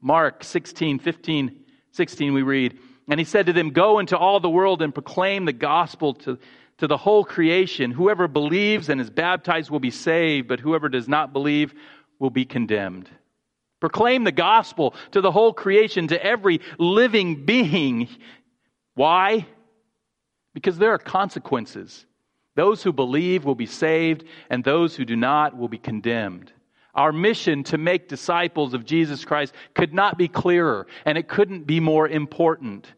Mark 0.00 0.42
16, 0.42 0.98
15, 0.98 1.59
16, 1.92 2.32
we 2.32 2.42
read, 2.42 2.78
And 3.08 3.18
he 3.18 3.24
said 3.24 3.46
to 3.46 3.52
them, 3.52 3.70
Go 3.70 3.98
into 3.98 4.16
all 4.16 4.40
the 4.40 4.50
world 4.50 4.82
and 4.82 4.94
proclaim 4.94 5.44
the 5.44 5.52
gospel 5.52 6.14
to, 6.14 6.38
to 6.78 6.86
the 6.86 6.96
whole 6.96 7.24
creation. 7.24 7.90
Whoever 7.90 8.28
believes 8.28 8.88
and 8.88 9.00
is 9.00 9.10
baptized 9.10 9.70
will 9.70 9.80
be 9.80 9.90
saved, 9.90 10.48
but 10.48 10.60
whoever 10.60 10.88
does 10.88 11.08
not 11.08 11.32
believe 11.32 11.74
will 12.18 12.30
be 12.30 12.44
condemned. 12.44 13.10
Proclaim 13.80 14.24
the 14.24 14.32
gospel 14.32 14.94
to 15.12 15.20
the 15.20 15.32
whole 15.32 15.52
creation, 15.52 16.08
to 16.08 16.24
every 16.24 16.60
living 16.78 17.46
being. 17.46 18.08
Why? 18.94 19.46
Because 20.52 20.78
there 20.78 20.92
are 20.92 20.98
consequences. 20.98 22.06
Those 22.56 22.82
who 22.82 22.92
believe 22.92 23.44
will 23.44 23.54
be 23.54 23.66
saved, 23.66 24.24
and 24.50 24.62
those 24.62 24.94
who 24.94 25.04
do 25.04 25.16
not 25.16 25.56
will 25.56 25.68
be 25.68 25.78
condemned. 25.78 26.52
Our 26.94 27.12
mission 27.12 27.64
to 27.64 27.78
make 27.78 28.08
disciples 28.08 28.74
of 28.74 28.84
Jesus 28.84 29.24
Christ 29.24 29.54
could 29.74 29.94
not 29.94 30.18
be 30.18 30.28
clearer, 30.28 30.86
and 31.04 31.16
it 31.16 31.28
couldn't 31.28 31.66
be 31.66 31.80
more 31.80 32.08
important. 32.08 32.92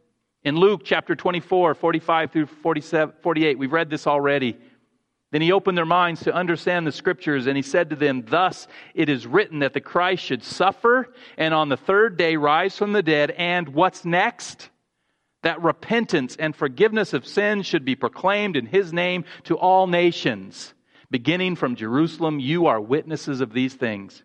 In 0.45 0.57
Luke 0.57 0.83
chapter 0.85 1.15
24, 1.15 1.75
45 1.75 2.33
through 2.33 2.47
47, 2.47 3.15
48, 3.23 3.59
we've 3.59 3.73
read 3.73 3.91
this 3.91 4.07
already. 4.07 4.59
Then 5.31 5.41
he 5.41 5.53
opened 5.53 5.79
their 5.79 5.87
minds 5.87 6.25
to 6.25 6.35
understand 6.35 6.87
the 6.87 6.93
scriptures, 6.93 7.47
and 7.47 7.57
he 7.57 7.63
said 7.63 7.91
to 7.91 7.97
them, 7.97 8.25
Thus 8.27 8.67
it 8.95 9.09
is 9.09 9.27
written 9.27 9.61
that 9.61 9.73
the 9.73 9.81
Christ 9.81 10.23
should 10.25 10.43
suffer 10.43 11.13
and 11.39 11.55
on 11.55 11.69
the 11.69 11.77
third 11.77 12.17
day 12.17 12.37
rise 12.37 12.77
from 12.77 12.93
the 12.93 13.03
dead, 13.03 13.31
and 13.31 13.69
what's 13.69 14.05
next? 14.05 14.71
that 15.43 15.63
repentance 15.63 16.37
and 16.37 16.55
forgiveness 16.55 17.13
of 17.13 17.27
sins 17.27 17.67
should 17.67 17.85
be 17.85 17.97
proclaimed 17.97 18.57
in 18.57 18.67
his 18.67 18.93
name 18.93 19.25
to 19.45 19.57
all 19.57 19.87
nations. 19.87 20.73
Beginning 21.13 21.57
from 21.57 21.77
Jerusalem, 21.77 22.41
you 22.41 22.67
are 22.69 22.81
witnesses 22.81 23.43
of 23.43 23.53
these 23.53 23.75
things. 23.75 24.23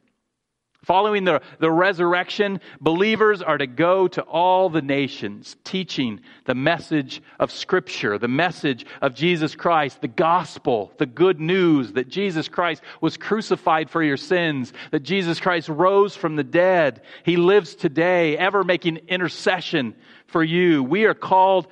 Following 0.86 1.26
the, 1.26 1.42
the 1.60 1.70
resurrection, 1.70 2.62
believers 2.80 3.42
are 3.42 3.58
to 3.58 3.68
go 3.68 4.08
to 4.08 4.22
all 4.22 4.70
the 4.70 4.82
nations, 4.82 5.58
teaching 5.66 6.22
the 6.46 6.56
message 6.56 7.22
of 7.42 7.52
Scripture, 7.52 8.18
the 8.18 8.30
message 8.30 8.86
of 9.02 9.14
Jesus 9.14 9.54
Christ, 9.54 10.00
the 10.00 10.08
gospel, 10.08 10.94
the 10.98 11.06
good 11.06 11.42
news 11.42 11.92
that 11.94 12.08
Jesus 12.08 12.48
Christ 12.48 12.82
was 13.02 13.18
crucified 13.18 13.90
for 13.90 14.02
your 14.02 14.16
sins, 14.16 14.72
that 14.92 15.04
Jesus 15.04 15.42
Christ 15.42 15.68
rose 15.68 16.16
from 16.16 16.38
the 16.38 16.44
dead. 16.46 17.02
He 17.26 17.36
lives 17.36 17.76
today, 17.76 18.38
ever 18.38 18.64
making 18.64 18.96
intercession 19.10 19.94
for 20.28 20.42
you. 20.42 20.84
We 20.84 21.04
are 21.04 21.14
called, 21.14 21.68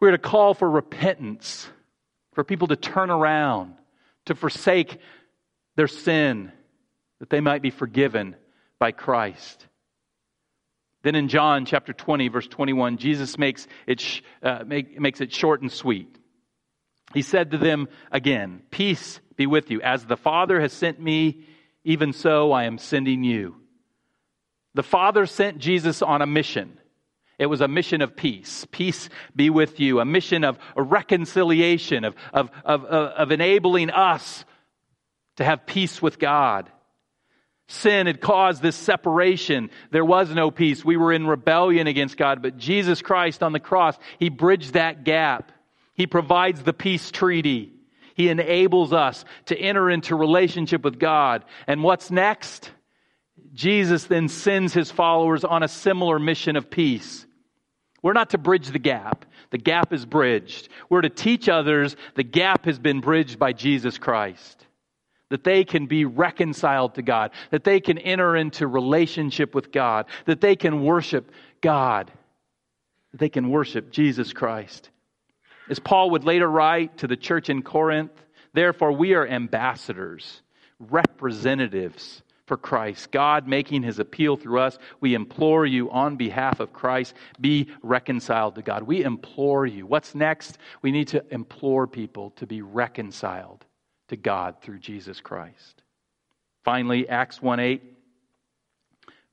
we're 0.00 0.10
to 0.10 0.18
call 0.18 0.54
for 0.54 0.68
repentance, 0.68 1.68
for 2.38 2.44
people 2.44 2.68
to 2.68 2.76
turn 2.76 3.10
around, 3.10 3.74
to 4.26 4.32
forsake 4.36 4.98
their 5.74 5.88
sin, 5.88 6.52
that 7.18 7.30
they 7.30 7.40
might 7.40 7.62
be 7.62 7.70
forgiven 7.70 8.36
by 8.78 8.92
Christ. 8.92 9.66
Then 11.02 11.16
in 11.16 11.26
John 11.26 11.64
chapter 11.64 11.92
20, 11.92 12.28
verse 12.28 12.46
21, 12.46 12.98
Jesus 12.98 13.38
makes 13.38 13.66
it, 13.88 14.22
uh, 14.40 14.62
make, 14.64 15.00
makes 15.00 15.20
it 15.20 15.32
short 15.32 15.62
and 15.62 15.72
sweet. 15.72 16.16
He 17.12 17.22
said 17.22 17.50
to 17.50 17.58
them 17.58 17.88
again, 18.12 18.62
Peace 18.70 19.18
be 19.34 19.48
with 19.48 19.72
you. 19.72 19.82
As 19.82 20.04
the 20.04 20.16
Father 20.16 20.60
has 20.60 20.72
sent 20.72 21.00
me, 21.00 21.42
even 21.82 22.12
so 22.12 22.52
I 22.52 22.66
am 22.66 22.78
sending 22.78 23.24
you. 23.24 23.56
The 24.74 24.84
Father 24.84 25.26
sent 25.26 25.58
Jesus 25.58 26.02
on 26.02 26.22
a 26.22 26.26
mission. 26.26 26.78
It 27.38 27.46
was 27.46 27.60
a 27.60 27.68
mission 27.68 28.02
of 28.02 28.16
peace. 28.16 28.66
Peace 28.70 29.08
be 29.34 29.48
with 29.48 29.78
you. 29.78 30.00
A 30.00 30.04
mission 30.04 30.44
of 30.44 30.58
reconciliation, 30.76 32.04
of, 32.04 32.16
of, 32.32 32.50
of, 32.64 32.84
uh, 32.84 33.12
of 33.16 33.30
enabling 33.30 33.90
us 33.90 34.44
to 35.36 35.44
have 35.44 35.66
peace 35.66 36.02
with 36.02 36.18
God. 36.18 36.70
Sin 37.68 38.06
had 38.06 38.20
caused 38.20 38.60
this 38.60 38.76
separation. 38.76 39.70
There 39.92 40.04
was 40.04 40.30
no 40.34 40.50
peace. 40.50 40.84
We 40.84 40.96
were 40.96 41.12
in 41.12 41.26
rebellion 41.26 41.86
against 41.86 42.16
God. 42.16 42.42
But 42.42 42.56
Jesus 42.56 43.02
Christ 43.02 43.42
on 43.42 43.52
the 43.52 43.60
cross, 43.60 43.96
He 44.18 44.30
bridged 44.30 44.72
that 44.72 45.04
gap. 45.04 45.52
He 45.94 46.06
provides 46.06 46.62
the 46.62 46.72
peace 46.72 47.10
treaty. 47.10 47.72
He 48.14 48.30
enables 48.30 48.92
us 48.92 49.24
to 49.46 49.56
enter 49.56 49.88
into 49.88 50.16
relationship 50.16 50.82
with 50.82 50.98
God. 50.98 51.44
And 51.68 51.84
what's 51.84 52.10
next? 52.10 52.72
Jesus 53.52 54.04
then 54.04 54.28
sends 54.28 54.74
his 54.74 54.90
followers 54.90 55.44
on 55.44 55.62
a 55.62 55.68
similar 55.68 56.18
mission 56.18 56.56
of 56.56 56.68
peace. 56.68 57.26
We're 58.02 58.12
not 58.12 58.30
to 58.30 58.38
bridge 58.38 58.68
the 58.68 58.78
gap. 58.78 59.24
The 59.50 59.58
gap 59.58 59.92
is 59.92 60.06
bridged. 60.06 60.68
We're 60.88 61.00
to 61.00 61.10
teach 61.10 61.48
others 61.48 61.96
the 62.14 62.22
gap 62.22 62.64
has 62.66 62.78
been 62.78 63.00
bridged 63.00 63.38
by 63.38 63.52
Jesus 63.52 63.98
Christ. 63.98 64.66
That 65.30 65.44
they 65.44 65.64
can 65.64 65.86
be 65.86 66.04
reconciled 66.04 66.94
to 66.94 67.02
God, 67.02 67.32
that 67.50 67.64
they 67.64 67.80
can 67.80 67.98
enter 67.98 68.36
into 68.36 68.66
relationship 68.66 69.54
with 69.54 69.72
God, 69.72 70.06
that 70.24 70.40
they 70.40 70.56
can 70.56 70.82
worship 70.82 71.30
God. 71.60 72.10
that 73.12 73.20
they 73.20 73.28
can 73.28 73.48
worship 73.50 73.90
Jesus 73.90 74.32
Christ. 74.32 74.90
As 75.68 75.78
Paul 75.78 76.10
would 76.10 76.24
later 76.24 76.48
write 76.48 76.98
to 76.98 77.06
the 77.06 77.16
church 77.16 77.50
in 77.50 77.62
Corinth, 77.62 78.12
therefore 78.52 78.92
we 78.92 79.14
are 79.14 79.26
ambassadors, 79.26 80.42
representatives 80.78 82.22
for 82.48 82.56
Christ. 82.56 83.12
God 83.12 83.46
making 83.46 83.84
his 83.84 84.00
appeal 84.00 84.36
through 84.36 84.60
us. 84.60 84.78
We 85.00 85.14
implore 85.14 85.66
you 85.66 85.90
on 85.90 86.16
behalf 86.16 86.58
of 86.58 86.72
Christ, 86.72 87.14
be 87.40 87.68
reconciled 87.82 88.56
to 88.56 88.62
God. 88.62 88.82
We 88.82 89.04
implore 89.04 89.66
you. 89.66 89.86
What's 89.86 90.14
next? 90.14 90.58
We 90.82 90.90
need 90.90 91.08
to 91.08 91.24
implore 91.30 91.86
people 91.86 92.30
to 92.36 92.46
be 92.46 92.62
reconciled 92.62 93.64
to 94.08 94.16
God 94.16 94.56
through 94.62 94.80
Jesus 94.80 95.20
Christ. 95.20 95.82
Finally, 96.64 97.08
Acts 97.08 97.40
1 97.40 97.60
8 97.60 97.94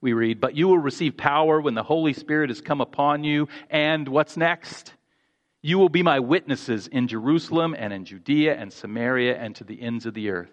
we 0.05 0.13
read, 0.13 0.39
But 0.39 0.55
you 0.55 0.67
will 0.67 0.77
receive 0.77 1.17
power 1.17 1.59
when 1.59 1.73
the 1.73 1.81
Holy 1.81 2.13
Spirit 2.13 2.51
has 2.51 2.61
come 2.61 2.79
upon 2.79 3.23
you. 3.23 3.47
And 3.71 4.07
what's 4.07 4.37
next? 4.37 4.93
You 5.63 5.79
will 5.79 5.89
be 5.89 6.03
my 6.03 6.19
witnesses 6.19 6.85
in 6.85 7.07
Jerusalem 7.07 7.75
and 7.75 7.91
in 7.91 8.05
Judea 8.05 8.55
and 8.55 8.71
Samaria 8.71 9.35
and 9.35 9.55
to 9.55 9.63
the 9.63 9.81
ends 9.81 10.05
of 10.05 10.13
the 10.13 10.29
earth. 10.29 10.51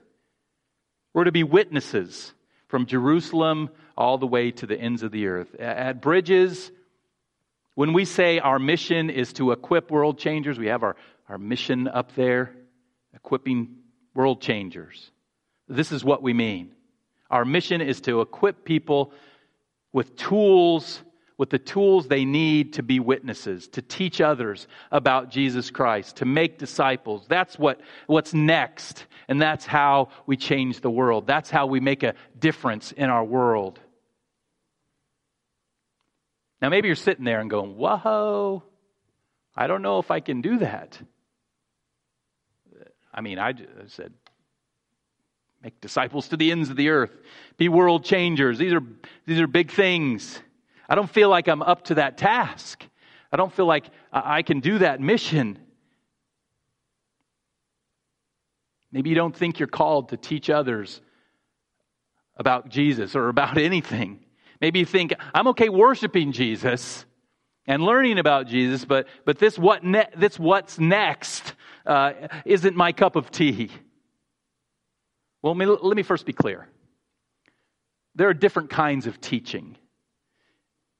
We're 1.13 1.25
to 1.25 1.33
be 1.33 1.45
witnesses 1.45 2.33
from 2.73 2.87
Jerusalem 2.87 3.69
all 3.99 4.17
the 4.17 4.27
way 4.27 4.51
to 4.51 4.67
the 4.67 4.81
ends 4.81 5.03
of 5.03 5.13
the 5.13 5.27
earth. 5.27 5.55
At 5.57 6.01
Bridges, 6.01 6.73
when 7.75 7.93
we 7.93 8.07
say 8.07 8.39
our 8.39 8.59
mission 8.59 9.11
is 9.11 9.35
to 9.35 9.53
equip 9.53 9.91
world 9.91 10.19
changers, 10.19 10.59
we 10.59 10.69
have 10.69 10.83
our, 10.83 10.97
our 11.29 11.37
mission 11.37 11.87
up 11.87 12.15
there, 12.15 12.55
equipping 13.13 13.77
world 14.15 14.41
changers. 14.41 15.11
This 15.69 15.93
is 15.93 16.03
what 16.03 16.23
we 16.23 16.33
mean. 16.33 16.73
Our 17.31 17.45
mission 17.45 17.83
is 17.83 18.01
to 18.03 18.23
equip 18.23 18.65
people 18.65 19.13
with 19.93 20.17
tools, 20.17 21.03
with 21.39 21.51
the 21.51 21.59
tools 21.59 22.09
they 22.09 22.25
need 22.25 22.75
to 22.75 22.83
be 22.83 23.01
witnesses, 23.01 23.69
to 23.69 23.83
teach 23.83 24.21
others 24.21 24.67
about 24.91 25.31
Jesus 25.31 25.71
Christ, 25.71 26.17
to 26.17 26.25
make 26.25 26.59
disciples. 26.59 27.27
That's 27.29 27.59
what, 27.59 27.81
what's 28.07 28.35
next. 28.35 29.07
And 29.29 29.41
that's 29.41 29.65
how 29.65 30.09
we 30.27 30.37
change 30.37 30.81
the 30.81 30.91
world. 30.91 31.27
That's 31.27 31.51
how 31.51 31.67
we 31.67 31.81
make 31.81 32.03
a 32.03 32.15
difference 32.39 32.93
in 32.93 33.09
our 33.11 33.25
world. 33.25 33.81
Now, 36.61 36.69
maybe 36.69 36.89
you're 36.89 36.97
sitting 36.97 37.25
there 37.25 37.41
and 37.41 37.51
going, 37.51 37.77
Whoa, 37.77 38.63
I 39.57 39.67
don't 39.67 39.83
know 39.83 39.99
if 39.99 40.11
I 40.11 40.21
can 40.21 40.43
do 40.43 40.59
that. 40.59 41.01
I 43.13 43.21
mean, 43.21 43.39
I 43.39 43.55
said, 43.89 44.13
Make 45.63 45.81
disciples 45.81 46.29
to 46.29 46.37
the 46.37 46.51
ends 46.51 46.71
of 46.71 46.77
the 46.77 46.89
earth. 46.89 47.13
Be 47.57 47.69
world 47.69 48.05
changers. 48.05 48.59
These 48.59 48.73
are, 48.73 48.83
these 49.27 49.41
are 49.41 49.47
big 49.47 49.71
things. 49.71 50.41
I 50.93 50.95
don't 50.95 51.09
feel 51.09 51.31
like 51.31 51.49
I'm 51.49 51.63
up 51.63 51.85
to 51.85 51.95
that 51.95 52.19
task. 52.19 52.85
I 53.33 53.39
don't 53.39 53.51
feel 53.51 53.65
like 53.65 53.87
I 54.13 54.43
can 54.43 54.61
do 54.61 54.77
that 54.81 55.01
mission. 55.01 55.59
Maybe 58.93 59.09
you 59.09 59.15
don't 59.17 59.35
think 59.35 59.59
you're 59.59 59.69
called 59.69 60.11
to 60.11 60.19
teach 60.19 60.51
others 60.51 61.01
about 62.37 62.69
Jesus 62.69 63.17
or 63.17 63.31
about 63.31 63.57
anything. 63.71 64.21
Maybe 64.61 64.81
you 64.81 64.85
think, 64.85 65.15
I'm 65.33 65.49
okay 65.49 65.71
worshiping 65.71 66.31
Jesus 66.31 67.07
and 67.67 67.83
learning 67.83 68.19
about 68.19 68.47
Jesus, 68.47 68.85
but, 68.85 69.09
but 69.25 69.39
this, 69.39 69.59
what 69.59 69.83
ne- 69.83 70.11
this 70.15 70.39
what's 70.39 70.79
next 70.79 71.55
uh, 71.87 72.13
isn't 72.45 72.77
my 72.77 72.93
cup 72.93 73.17
of 73.17 73.31
tea. 73.31 73.71
Well, 75.41 75.55
let 75.55 75.97
me 75.97 76.03
first 76.03 76.27
be 76.27 76.35
clear. 76.35 76.69
There 78.15 78.29
are 78.29 78.35
different 78.35 78.69
kinds 78.69 79.07
of 79.07 79.23
teaching. 79.23 79.79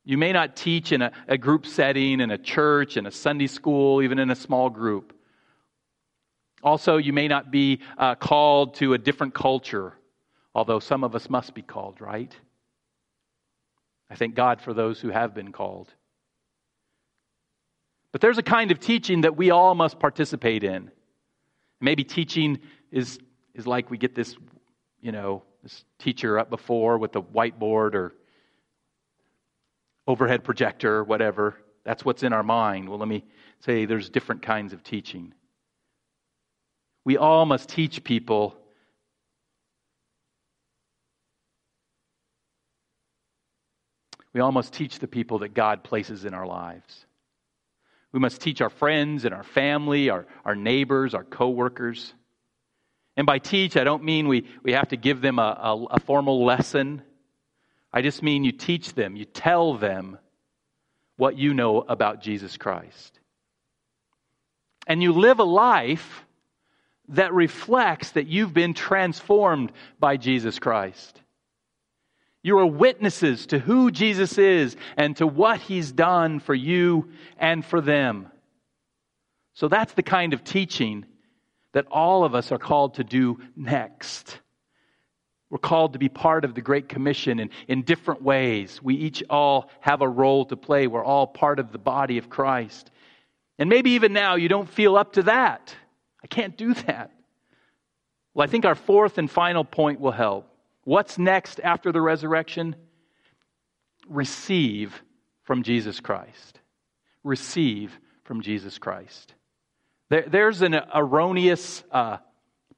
You 0.05 0.19
may 0.19 0.33
not 0.33 0.57
teach 0.57 0.93
in 0.93 1.03
a, 1.03 1.13
a, 1.29 1.39
group 1.39 1.65
setting, 1.65 2.21
in 2.21 2.31
a 2.31 2.39
church, 2.39 2.97
in 2.97 3.07
a 3.07 3.11
Sunday 3.11 3.47
school, 3.47 4.03
even 4.03 4.19
in 4.19 4.31
a 4.31 4.35
small 4.35 4.69
group. 4.69 5.17
Also, 6.63 6.97
you 6.97 7.13
may 7.13 7.29
not 7.29 7.51
be 7.51 7.81
uh, 7.97 8.15
called 8.17 8.75
to 8.75 8.95
a 8.95 8.99
different 8.99 9.35
culture, 9.35 9.95
although 10.55 10.81
some 10.81 11.05
of 11.05 11.15
us 11.15 11.31
must 11.31 11.55
be 11.55 11.63
called, 11.63 12.01
right? 12.01 12.35
I 14.11 14.17
thank 14.17 14.35
God 14.35 14.61
for 14.61 14.75
those 14.75 15.01
who 15.01 15.11
have 15.11 15.35
been 15.35 15.53
called. 15.53 15.89
But 18.11 18.21
there's 18.21 18.39
a 18.39 18.43
kind 18.43 18.71
of 18.71 18.79
teaching 18.79 19.23
that 19.23 19.37
we 19.37 19.51
all 19.51 19.75
must 19.75 19.99
participate 19.99 20.65
in. 20.65 20.91
Maybe 21.81 22.05
teaching 22.05 22.59
is 22.91 23.19
is 23.55 23.67
like 23.67 23.91
we 23.91 23.99
get 23.99 24.15
this, 24.15 24.37
you 25.01 25.13
know, 25.13 25.43
this 25.63 25.85
teacher 25.99 26.39
up 26.39 26.49
before 26.51 26.99
with 26.99 27.13
the 27.13 27.23
whiteboard 27.23 27.95
or 27.95 28.15
overhead 30.07 30.45
projector 30.45 31.03
whatever. 31.05 31.57
That's 31.85 32.05
what's 32.05 32.23
in 32.23 32.33
our 32.33 32.43
mind. 32.43 32.89
Well, 32.89 32.99
let 32.99 33.09
me 33.09 33.25
say 33.61 33.85
there's 33.85 34.11
different 34.11 34.43
kinds 34.43 34.73
of 34.73 34.83
teaching. 34.83 35.35
We 37.05 37.17
all 37.17 37.47
must 37.47 37.69
teach 37.69 38.05
people 38.05 38.57
We 44.33 44.41
all 44.41 44.53
must 44.53 44.73
teach 44.73 44.99
the 44.99 45.09
people 45.09 45.41
that 45.41 45.55
God 45.55 45.85
places 45.85 46.25
in 46.25 46.35
our 46.35 46.47
lives. 46.47 47.07
We 48.13 48.21
must 48.21 48.41
teach 48.41 48.61
our 48.61 48.71
friends 48.71 49.25
and 49.25 49.35
our 49.35 49.43
family, 49.43 50.11
our, 50.11 50.27
our 50.45 50.55
neighbors, 50.55 51.15
our 51.15 51.25
coworkers. 51.25 52.15
And 53.17 53.27
by 53.27 53.39
teach, 53.39 53.77
I 53.77 53.85
don't 53.85 54.05
mean 54.05 54.29
we, 54.29 54.47
we 54.63 54.73
have 54.73 54.89
to 54.89 54.97
give 54.97 55.21
them 55.21 55.39
a, 55.39 55.43
a, 55.43 55.85
a 55.93 56.01
formal 56.01 56.45
lesson. 56.45 57.03
I 57.93 58.03
just 58.03 58.23
mean 58.23 58.45
you 58.45 58.53
teach 58.53 58.95
them, 58.95 59.17
you 59.17 59.25
tell 59.25 59.75
them 59.75 60.19
what 61.17 61.37
you 61.37 61.55
know 61.55 61.81
about 61.81 62.23
Jesus 62.23 62.57
Christ. 62.57 63.19
And 64.87 65.03
you 65.03 65.13
live 65.13 65.39
a 65.39 65.45
life 65.45 66.25
that 67.09 67.33
reflects 67.35 68.13
that 68.13 68.27
you've 68.27 68.55
been 68.55 68.75
transformed 68.75 69.73
by 70.01 70.17
Jesus 70.17 70.59
Christ. 70.59 71.21
You 72.43 72.59
are 72.59 72.67
witnesses 72.67 73.47
to 73.47 73.59
who 73.59 73.91
Jesus 73.91 74.37
is 74.39 74.77
and 74.97 75.17
to 75.19 75.27
what 75.27 75.61
he's 75.61 75.93
done 75.93 76.41
for 76.41 76.55
you 76.55 77.11
and 77.39 77.65
for 77.65 77.81
them. 77.81 78.29
So 79.55 79.69
that's 79.69 79.93
the 79.95 80.03
kind 80.03 80.33
of 80.33 80.43
teaching 80.43 81.05
that 81.73 81.87
all 81.91 82.25
of 82.25 82.35
us 82.35 82.51
are 82.51 82.59
called 82.59 82.95
to 82.95 83.05
do 83.05 83.39
next. 83.55 84.41
We're 85.53 85.59
called 85.59 85.93
to 85.93 85.99
be 85.99 86.09
part 86.09 86.47
of 86.47 86.55
the 86.55 86.63
Great 86.63 86.89
Commission 86.89 87.39
in, 87.39 87.51
in 87.69 87.83
different 87.83 88.23
ways. 88.23 88.83
We 88.83 88.95
each 88.95 89.23
all 89.29 89.69
have 89.81 90.01
a 90.01 90.09
role 90.09 90.47
to 90.47 90.57
play. 90.57 90.87
We're 90.87 91.05
all 91.05 91.27
part 91.27 91.59
of 91.59 91.73
the 91.73 91.79
body 91.79 92.17
of 92.17 92.31
Christ. 92.31 92.91
And 93.59 93.69
maybe 93.69 93.91
even 93.91 94.15
now 94.15 94.37
you 94.37 94.49
don't 94.49 94.67
feel 94.67 94.97
up 94.97 95.13
to 95.13 95.25
that. 95.25 95.77
I 96.25 96.27
can't 96.27 96.57
do 96.57 96.73
that. 96.73 97.11
Well, 98.33 98.45
I 98.45 98.51
think 98.51 98.65
our 98.65 98.75
fourth 98.75 99.19
and 99.19 99.31
final 99.31 99.63
point 99.63 100.01
will 100.01 100.13
help. 100.13 100.49
What's 100.85 101.19
next 101.19 101.61
after 101.61 101.93
the 101.93 102.01
resurrection? 102.01 102.75
Receive 104.09 105.03
from 105.43 105.65
Jesus 105.65 106.01
Christ. 106.01 106.61
Receive 107.25 108.01
from 108.25 108.41
Jesus 108.41 108.79
Christ. 108.79 109.35
There, 110.09 110.25
there's 110.27 110.63
an 110.63 110.81
erroneous 110.95 111.85
uh, 111.91 112.17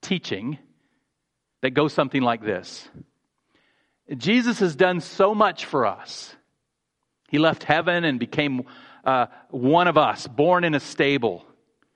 teaching 0.02 0.58
that 1.64 1.70
goes 1.70 1.94
something 1.94 2.20
like 2.20 2.44
this 2.44 2.86
Jesus 4.18 4.58
has 4.58 4.76
done 4.76 5.00
so 5.00 5.34
much 5.34 5.64
for 5.64 5.86
us. 5.86 6.36
He 7.30 7.38
left 7.38 7.62
heaven 7.62 8.04
and 8.04 8.20
became 8.20 8.64
uh, 9.02 9.26
one 9.48 9.88
of 9.88 9.96
us, 9.96 10.26
born 10.26 10.64
in 10.64 10.74
a 10.74 10.80
stable. 10.80 11.42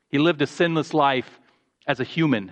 He 0.09 0.16
lived 0.16 0.40
a 0.40 0.46
sinless 0.46 0.94
life 0.94 1.38
as 1.87 2.00
a 2.00 2.04
human. 2.04 2.50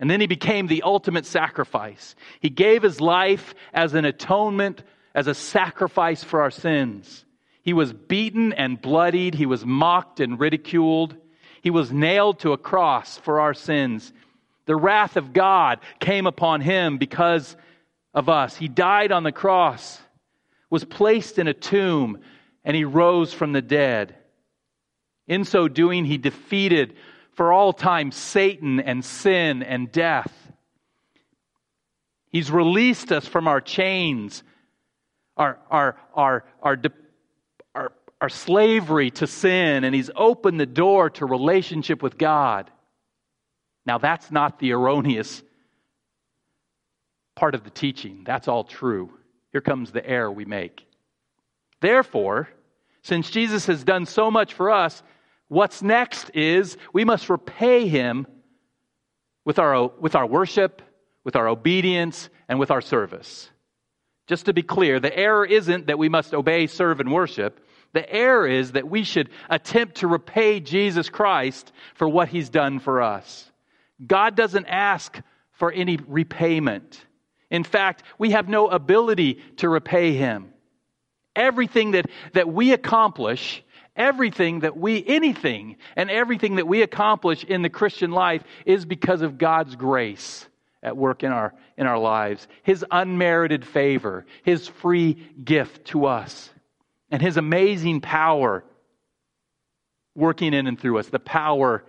And 0.00 0.10
then 0.10 0.22
he 0.22 0.26
became 0.26 0.66
the 0.66 0.80
ultimate 0.80 1.26
sacrifice. 1.26 2.16
He 2.40 2.48
gave 2.48 2.82
his 2.82 2.98
life 2.98 3.54
as 3.74 3.92
an 3.92 4.06
atonement, 4.06 4.82
as 5.14 5.26
a 5.26 5.34
sacrifice 5.34 6.24
for 6.24 6.40
our 6.40 6.50
sins. 6.50 7.26
He 7.60 7.74
was 7.74 7.92
beaten 7.92 8.54
and 8.54 8.80
bloodied. 8.80 9.34
He 9.34 9.44
was 9.44 9.66
mocked 9.66 10.20
and 10.20 10.40
ridiculed. 10.40 11.16
He 11.60 11.70
was 11.70 11.92
nailed 11.92 12.38
to 12.40 12.52
a 12.52 12.58
cross 12.58 13.18
for 13.18 13.40
our 13.40 13.52
sins. 13.52 14.14
The 14.66 14.76
wrath 14.76 15.16
of 15.16 15.32
God 15.32 15.80
came 16.00 16.26
upon 16.26 16.60
him 16.60 16.98
because 16.98 17.56
of 18.12 18.28
us. 18.28 18.56
He 18.56 18.68
died 18.68 19.12
on 19.12 19.22
the 19.22 19.32
cross, 19.32 20.00
was 20.70 20.84
placed 20.84 21.38
in 21.38 21.48
a 21.48 21.54
tomb, 21.54 22.18
and 22.64 22.76
he 22.76 22.84
rose 22.84 23.32
from 23.32 23.52
the 23.52 23.62
dead. 23.62 24.16
In 25.28 25.44
so 25.44 25.68
doing, 25.68 26.04
he 26.04 26.18
defeated 26.18 26.94
for 27.32 27.52
all 27.52 27.72
time 27.72 28.10
Satan 28.12 28.80
and 28.80 29.04
sin 29.04 29.62
and 29.62 29.90
death. 29.90 30.32
He's 32.30 32.50
released 32.50 33.12
us 33.12 33.26
from 33.26 33.48
our 33.48 33.60
chains, 33.60 34.42
our, 35.36 35.58
our, 35.70 35.96
our, 36.14 36.44
our, 36.62 36.78
our 38.20 38.28
slavery 38.28 39.10
to 39.12 39.26
sin 39.26 39.84
and 39.84 39.94
he's 39.94 40.10
opened 40.16 40.58
the 40.58 40.66
door 40.66 41.10
to 41.10 41.26
relationship 41.26 42.02
with 42.02 42.18
God. 42.18 42.70
Now, 43.86 43.98
that's 43.98 44.30
not 44.30 44.58
the 44.58 44.72
erroneous 44.72 45.42
part 47.36 47.54
of 47.54 47.64
the 47.64 47.70
teaching. 47.70 48.24
That's 48.24 48.48
all 48.48 48.64
true. 48.64 49.10
Here 49.52 49.60
comes 49.60 49.92
the 49.92 50.04
error 50.04 50.32
we 50.32 50.44
make. 50.44 50.84
Therefore, 51.80 52.48
Since 53.06 53.30
Jesus 53.30 53.66
has 53.66 53.84
done 53.84 54.04
so 54.04 54.32
much 54.32 54.54
for 54.54 54.68
us, 54.68 55.00
what's 55.46 55.80
next 55.80 56.28
is 56.34 56.76
we 56.92 57.04
must 57.04 57.30
repay 57.30 57.86
him 57.86 58.26
with 59.44 59.60
our, 59.60 59.92
with 60.00 60.16
our 60.16 60.26
worship, 60.26 60.82
with 61.22 61.36
our 61.36 61.46
obedience, 61.46 62.28
and 62.48 62.58
with 62.58 62.72
our 62.72 62.80
service. 62.80 63.48
Just 64.26 64.46
to 64.46 64.52
be 64.52 64.64
clear, 64.64 64.98
the 64.98 65.16
error 65.16 65.46
isn't 65.46 65.86
that 65.86 66.00
we 66.00 66.08
must 66.08 66.34
obey, 66.34 66.66
serve, 66.66 66.98
and 66.98 67.12
worship. 67.12 67.64
The 67.92 68.12
error 68.12 68.48
is 68.48 68.72
that 68.72 68.90
we 68.90 69.04
should 69.04 69.30
attempt 69.48 69.98
to 69.98 70.08
repay 70.08 70.58
Jesus 70.58 71.08
Christ 71.08 71.70
for 71.94 72.08
what 72.08 72.28
he's 72.28 72.48
done 72.48 72.80
for 72.80 73.02
us. 73.02 73.48
God 74.04 74.34
doesn't 74.34 74.66
ask 74.66 75.20
for 75.52 75.72
any 75.72 75.98
repayment. 76.06 77.04
In 77.50 77.64
fact, 77.64 78.02
we 78.18 78.30
have 78.30 78.48
no 78.48 78.68
ability 78.68 79.40
to 79.58 79.68
repay 79.68 80.12
him. 80.14 80.52
Everything 81.34 81.92
that, 81.92 82.06
that 82.32 82.48
we 82.48 82.72
accomplish, 82.72 83.62
everything 83.94 84.60
that 84.60 84.76
we, 84.76 85.04
anything 85.06 85.76
and 85.94 86.10
everything 86.10 86.56
that 86.56 86.66
we 86.66 86.82
accomplish 86.82 87.44
in 87.44 87.62
the 87.62 87.70
Christian 87.70 88.10
life 88.10 88.42
is 88.64 88.84
because 88.84 89.22
of 89.22 89.38
God's 89.38 89.76
grace 89.76 90.46
at 90.82 90.96
work 90.96 91.22
in 91.22 91.32
our, 91.32 91.54
in 91.76 91.86
our 91.86 91.98
lives, 91.98 92.46
His 92.62 92.84
unmerited 92.90 93.64
favor, 93.64 94.26
His 94.44 94.68
free 94.68 95.14
gift 95.42 95.86
to 95.86 96.06
us, 96.06 96.50
and 97.10 97.20
His 97.22 97.36
amazing 97.36 98.00
power 98.00 98.64
working 100.14 100.54
in 100.54 100.66
and 100.66 100.80
through 100.80 100.98
us, 100.98 101.08
the 101.08 101.18
power 101.18 101.84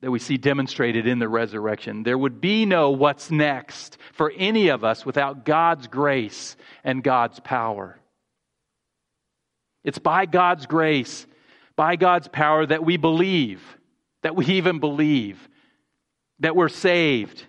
that 0.00 0.10
we 0.10 0.18
see 0.18 0.36
demonstrated 0.36 1.06
in 1.06 1.18
the 1.18 1.28
resurrection. 1.28 2.04
There 2.04 2.18
would 2.18 2.40
be 2.40 2.64
no 2.64 2.90
what's 2.90 3.30
next 3.30 3.98
for 4.12 4.32
any 4.36 4.68
of 4.68 4.84
us 4.84 5.04
without 5.04 5.44
God's 5.44 5.88
grace 5.88 6.56
and 6.84 7.02
God's 7.02 7.40
power. 7.40 7.98
It's 9.84 9.98
by 9.98 10.26
God's 10.26 10.66
grace, 10.66 11.26
by 11.74 11.96
God's 11.96 12.28
power 12.28 12.64
that 12.66 12.84
we 12.84 12.96
believe, 12.96 13.62
that 14.22 14.36
we 14.36 14.46
even 14.46 14.78
believe, 14.78 15.48
that 16.40 16.54
we're 16.54 16.68
saved. 16.68 17.44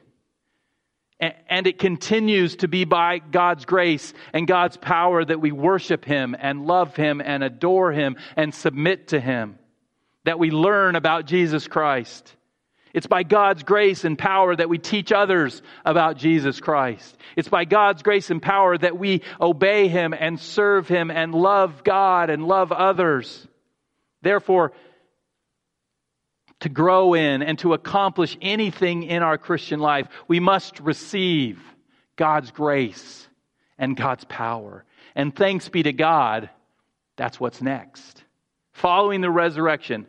And 1.20 1.68
it 1.68 1.80
continues 1.80 2.56
to 2.58 2.68
be 2.68 2.86
by 2.86 3.20
God's 3.20 3.66
grace 3.66 4.14
and 4.34 4.48
God's 4.48 4.78
power 4.78 5.26
that 5.26 5.42
we 5.42 5.52
worship 5.52 6.06
Him 6.06 6.36
and 6.40 6.66
love 6.66 6.96
Him 6.96 7.22
and 7.24 7.44
adore 7.44 7.92
Him 7.92 8.16
and 8.38 8.56
submit 8.56 9.10
to 9.10 9.20
Him, 9.20 9.60
that 10.24 10.40
we 10.40 10.50
learn 10.50 10.96
about 10.96 11.26
Jesus 11.26 11.68
Christ. 11.68 12.36
It's 12.94 13.08
by 13.08 13.24
God's 13.24 13.64
grace 13.64 14.04
and 14.04 14.18
power 14.18 14.56
that 14.56 14.70
we 14.70 14.78
teach 14.78 15.12
others 15.12 15.62
about 15.86 16.18
Jesus 16.18 16.60
Christ. 16.60 17.16
It's 17.36 17.48
by 17.48 17.66
God's 17.66 18.02
grace 18.02 18.30
and 18.32 18.42
power 18.42 18.78
that 18.78 18.98
we 18.98 19.22
obey 19.40 19.88
Him 19.88 20.14
and 20.14 20.40
serve 20.40 20.88
Him 20.88 21.12
and 21.12 21.34
love 21.34 21.84
God 21.84 22.30
and 22.30 22.48
love 22.48 22.72
others. 22.72 23.48
Therefore, 24.22 24.74
to 26.62 26.70
grow 26.70 27.14
in 27.14 27.42
and 27.42 27.58
to 27.60 27.74
accomplish 27.74 28.38
anything 28.42 29.04
in 29.04 29.24
our 29.24 29.38
Christian 29.38 29.80
life, 29.80 30.08
we 30.28 30.40
must 30.40 30.80
receive 30.80 31.60
God's 32.16 32.52
grace 32.52 33.28
and 33.78 33.96
God's 33.96 34.26
power. 34.26 34.84
And 35.16 35.34
thanks 35.36 35.70
be 35.70 35.84
to 35.84 35.94
God, 35.94 36.50
that's 37.16 37.40
what's 37.40 37.62
next. 37.62 38.24
Following 38.74 39.22
the 39.22 39.32
resurrection, 39.32 40.06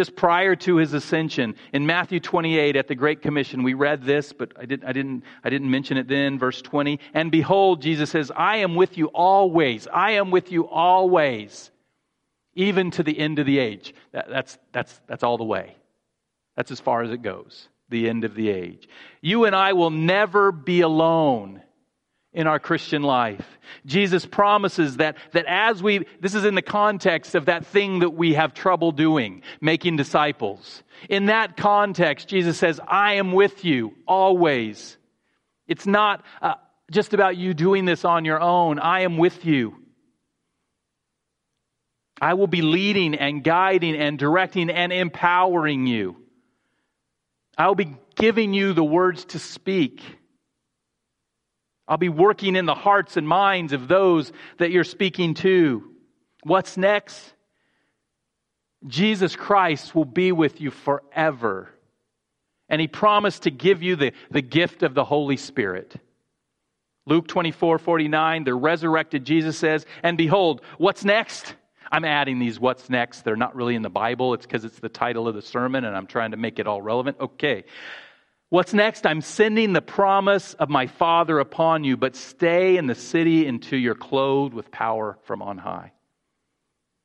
just 0.00 0.16
prior 0.16 0.56
to 0.56 0.76
his 0.76 0.94
ascension 0.94 1.54
in 1.72 1.86
matthew 1.86 2.20
28 2.20 2.76
at 2.76 2.88
the 2.88 2.94
great 2.94 3.20
commission 3.22 3.62
we 3.62 3.74
read 3.74 4.02
this 4.02 4.32
but 4.32 4.52
I, 4.58 4.64
did, 4.64 4.84
I, 4.84 4.92
didn't, 4.92 5.24
I 5.44 5.50
didn't 5.50 5.70
mention 5.70 5.96
it 5.96 6.08
then 6.08 6.38
verse 6.38 6.62
20 6.62 6.98
and 7.14 7.30
behold 7.30 7.82
jesus 7.82 8.10
says 8.10 8.32
i 8.34 8.56
am 8.56 8.74
with 8.74 8.96
you 8.96 9.06
always 9.08 9.86
i 9.92 10.12
am 10.12 10.30
with 10.30 10.50
you 10.50 10.66
always 10.68 11.70
even 12.54 12.90
to 12.92 13.02
the 13.02 13.18
end 13.18 13.38
of 13.38 13.46
the 13.46 13.58
age. 13.58 13.94
That, 14.12 14.28
that's, 14.28 14.58
that's, 14.72 15.00
that's 15.06 15.22
all 15.22 15.38
the 15.38 15.44
way. 15.44 15.76
That's 16.56 16.70
as 16.70 16.80
far 16.80 17.02
as 17.02 17.10
it 17.10 17.22
goes 17.22 17.68
the 17.88 18.08
end 18.08 18.24
of 18.24 18.34
the 18.34 18.50
age. 18.50 18.88
You 19.20 19.46
and 19.46 19.56
i 19.56 19.72
will 19.72 19.90
never 19.90 20.52
be 20.52 20.82
alone 20.82 21.62
in 22.32 22.46
our 22.46 22.60
Christian 22.60 23.02
life. 23.02 23.44
Jesus 23.86 24.24
promises 24.24 24.98
that, 24.98 25.16
that 25.32 25.46
as 25.48 25.82
we, 25.82 26.06
this 26.20 26.34
is 26.34 26.44
in 26.44 26.54
the 26.54 26.62
context 26.62 27.34
of 27.34 27.46
that 27.46 27.66
thing 27.66 28.00
that 28.00 28.10
we 28.10 28.34
have 28.34 28.54
trouble 28.54 28.92
doing, 28.92 29.42
making 29.60 29.96
disciples. 29.96 30.82
In 31.08 31.26
that 31.26 31.56
context, 31.56 32.28
Jesus 32.28 32.56
says, 32.56 32.80
I 32.86 33.14
am 33.14 33.32
with 33.32 33.64
you 33.64 33.94
always. 34.06 34.96
It's 35.66 35.86
not 35.86 36.24
uh, 36.40 36.54
just 36.90 37.14
about 37.14 37.36
you 37.36 37.52
doing 37.52 37.84
this 37.84 38.04
on 38.04 38.24
your 38.24 38.40
own. 38.40 38.78
I 38.78 39.00
am 39.00 39.16
with 39.16 39.44
you. 39.44 39.76
I 42.20 42.34
will 42.34 42.48
be 42.48 42.62
leading 42.62 43.14
and 43.14 43.42
guiding 43.42 43.96
and 43.96 44.18
directing 44.18 44.70
and 44.70 44.92
empowering 44.92 45.86
you. 45.86 46.16
I 47.56 47.66
will 47.66 47.74
be 47.74 47.96
giving 48.14 48.54
you 48.54 48.72
the 48.72 48.84
words 48.84 49.24
to 49.26 49.38
speak. 49.38 50.02
I'll 51.90 51.96
be 51.96 52.08
working 52.08 52.54
in 52.54 52.66
the 52.66 52.74
hearts 52.74 53.16
and 53.16 53.26
minds 53.26 53.72
of 53.72 53.88
those 53.88 54.32
that 54.58 54.70
you're 54.70 54.84
speaking 54.84 55.34
to. 55.34 55.90
What's 56.44 56.76
next? 56.76 57.20
Jesus 58.86 59.34
Christ 59.34 59.92
will 59.92 60.04
be 60.04 60.30
with 60.30 60.60
you 60.60 60.70
forever. 60.70 61.68
And 62.68 62.80
he 62.80 62.86
promised 62.86 63.42
to 63.42 63.50
give 63.50 63.82
you 63.82 63.96
the, 63.96 64.12
the 64.30 64.40
gift 64.40 64.84
of 64.84 64.94
the 64.94 65.04
Holy 65.04 65.36
Spirit. 65.36 65.96
Luke 67.06 67.26
24 67.26 67.78
49, 67.78 68.44
the 68.44 68.54
resurrected 68.54 69.24
Jesus 69.24 69.58
says, 69.58 69.84
And 70.04 70.16
behold, 70.16 70.62
what's 70.78 71.04
next? 71.04 71.56
I'm 71.90 72.04
adding 72.04 72.38
these 72.38 72.60
what's 72.60 72.88
next. 72.88 73.22
They're 73.22 73.34
not 73.34 73.56
really 73.56 73.74
in 73.74 73.82
the 73.82 73.90
Bible. 73.90 74.32
It's 74.34 74.46
because 74.46 74.64
it's 74.64 74.78
the 74.78 74.88
title 74.88 75.26
of 75.26 75.34
the 75.34 75.42
sermon 75.42 75.84
and 75.84 75.96
I'm 75.96 76.06
trying 76.06 76.30
to 76.30 76.36
make 76.36 76.60
it 76.60 76.68
all 76.68 76.80
relevant. 76.80 77.16
Okay. 77.18 77.64
What's 78.50 78.74
next? 78.74 79.06
I'm 79.06 79.20
sending 79.20 79.72
the 79.72 79.80
promise 79.80 80.54
of 80.54 80.68
my 80.68 80.88
Father 80.88 81.38
upon 81.38 81.84
you, 81.84 81.96
but 81.96 82.16
stay 82.16 82.76
in 82.76 82.88
the 82.88 82.96
city 82.96 83.46
until 83.46 83.78
you're 83.78 83.94
clothed 83.94 84.54
with 84.54 84.72
power 84.72 85.16
from 85.22 85.40
on 85.40 85.56
high. 85.56 85.92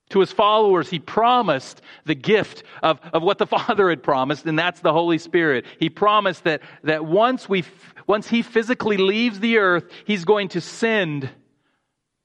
To 0.10 0.20
his 0.20 0.32
followers, 0.32 0.90
he 0.90 0.98
promised 0.98 1.82
the 2.06 2.16
gift 2.16 2.64
of, 2.82 3.00
of 3.14 3.22
what 3.22 3.38
the 3.38 3.46
Father 3.48 3.92
had 3.92 4.02
promised, 4.02 4.48
and 4.48 4.58
that's 4.58 4.80
the 4.80 4.92
Holy 4.92 5.20
Spirit. 5.20 5.66
He 5.80 5.88
promised 5.88 6.46
that, 6.46 6.64
that 6.84 7.06
once, 7.06 7.48
we, 7.48 7.64
once 8.08 8.28
he 8.28 8.42
physically 8.42 8.98
leaves 8.98 9.40
the 9.40 9.60
earth, 9.60 9.86
he's 10.06 10.26
going 10.26 10.50
to 10.50 10.62
send 10.62 11.30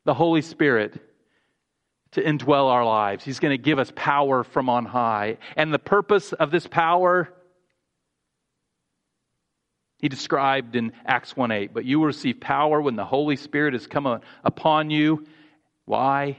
the 0.07 0.15
Holy 0.15 0.41
Spirit 0.41 0.99
to 2.13 2.23
indwell 2.23 2.71
our 2.71 2.87
lives. 2.87 3.23
He's 3.23 3.39
going 3.39 3.53
to 3.53 3.63
give 3.63 3.79
us 3.79 3.93
power 3.95 4.45
from 4.45 4.71
on 4.71 4.87
high. 4.87 5.37
And 5.57 5.75
the 5.75 5.79
purpose 5.79 6.33
of 6.33 6.51
this 6.51 6.67
power 6.67 7.31
he 10.01 10.09
described 10.09 10.77
in 10.77 10.93
Acts 11.05 11.37
1 11.37 11.51
8, 11.51 11.75
but 11.75 11.85
you 11.85 11.99
will 11.99 12.07
receive 12.07 12.41
power 12.41 12.81
when 12.81 12.97
the 12.97 13.05
Holy 13.05 13.37
Spirit 13.37 13.75
has 13.75 13.87
come 13.87 14.21
upon 14.45 14.91
you. 14.91 15.27
Why? 15.85 16.39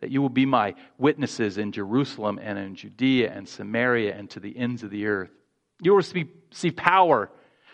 That 0.00 0.10
you 0.10 0.22
will 0.22 0.30
be 0.30 0.46
my 0.46 0.74
witnesses 0.96 1.58
in 1.58 1.72
Jerusalem 1.72 2.40
and 2.42 2.58
in 2.58 2.74
Judea 2.74 3.32
and 3.32 3.46
Samaria 3.48 4.16
and 4.16 4.30
to 4.30 4.40
the 4.40 4.56
ends 4.56 4.82
of 4.82 4.90
the 4.90 5.06
earth. 5.06 5.30
You 5.82 5.92
will 5.92 5.98
receive, 5.98 6.28
receive 6.50 6.76
power 6.76 7.30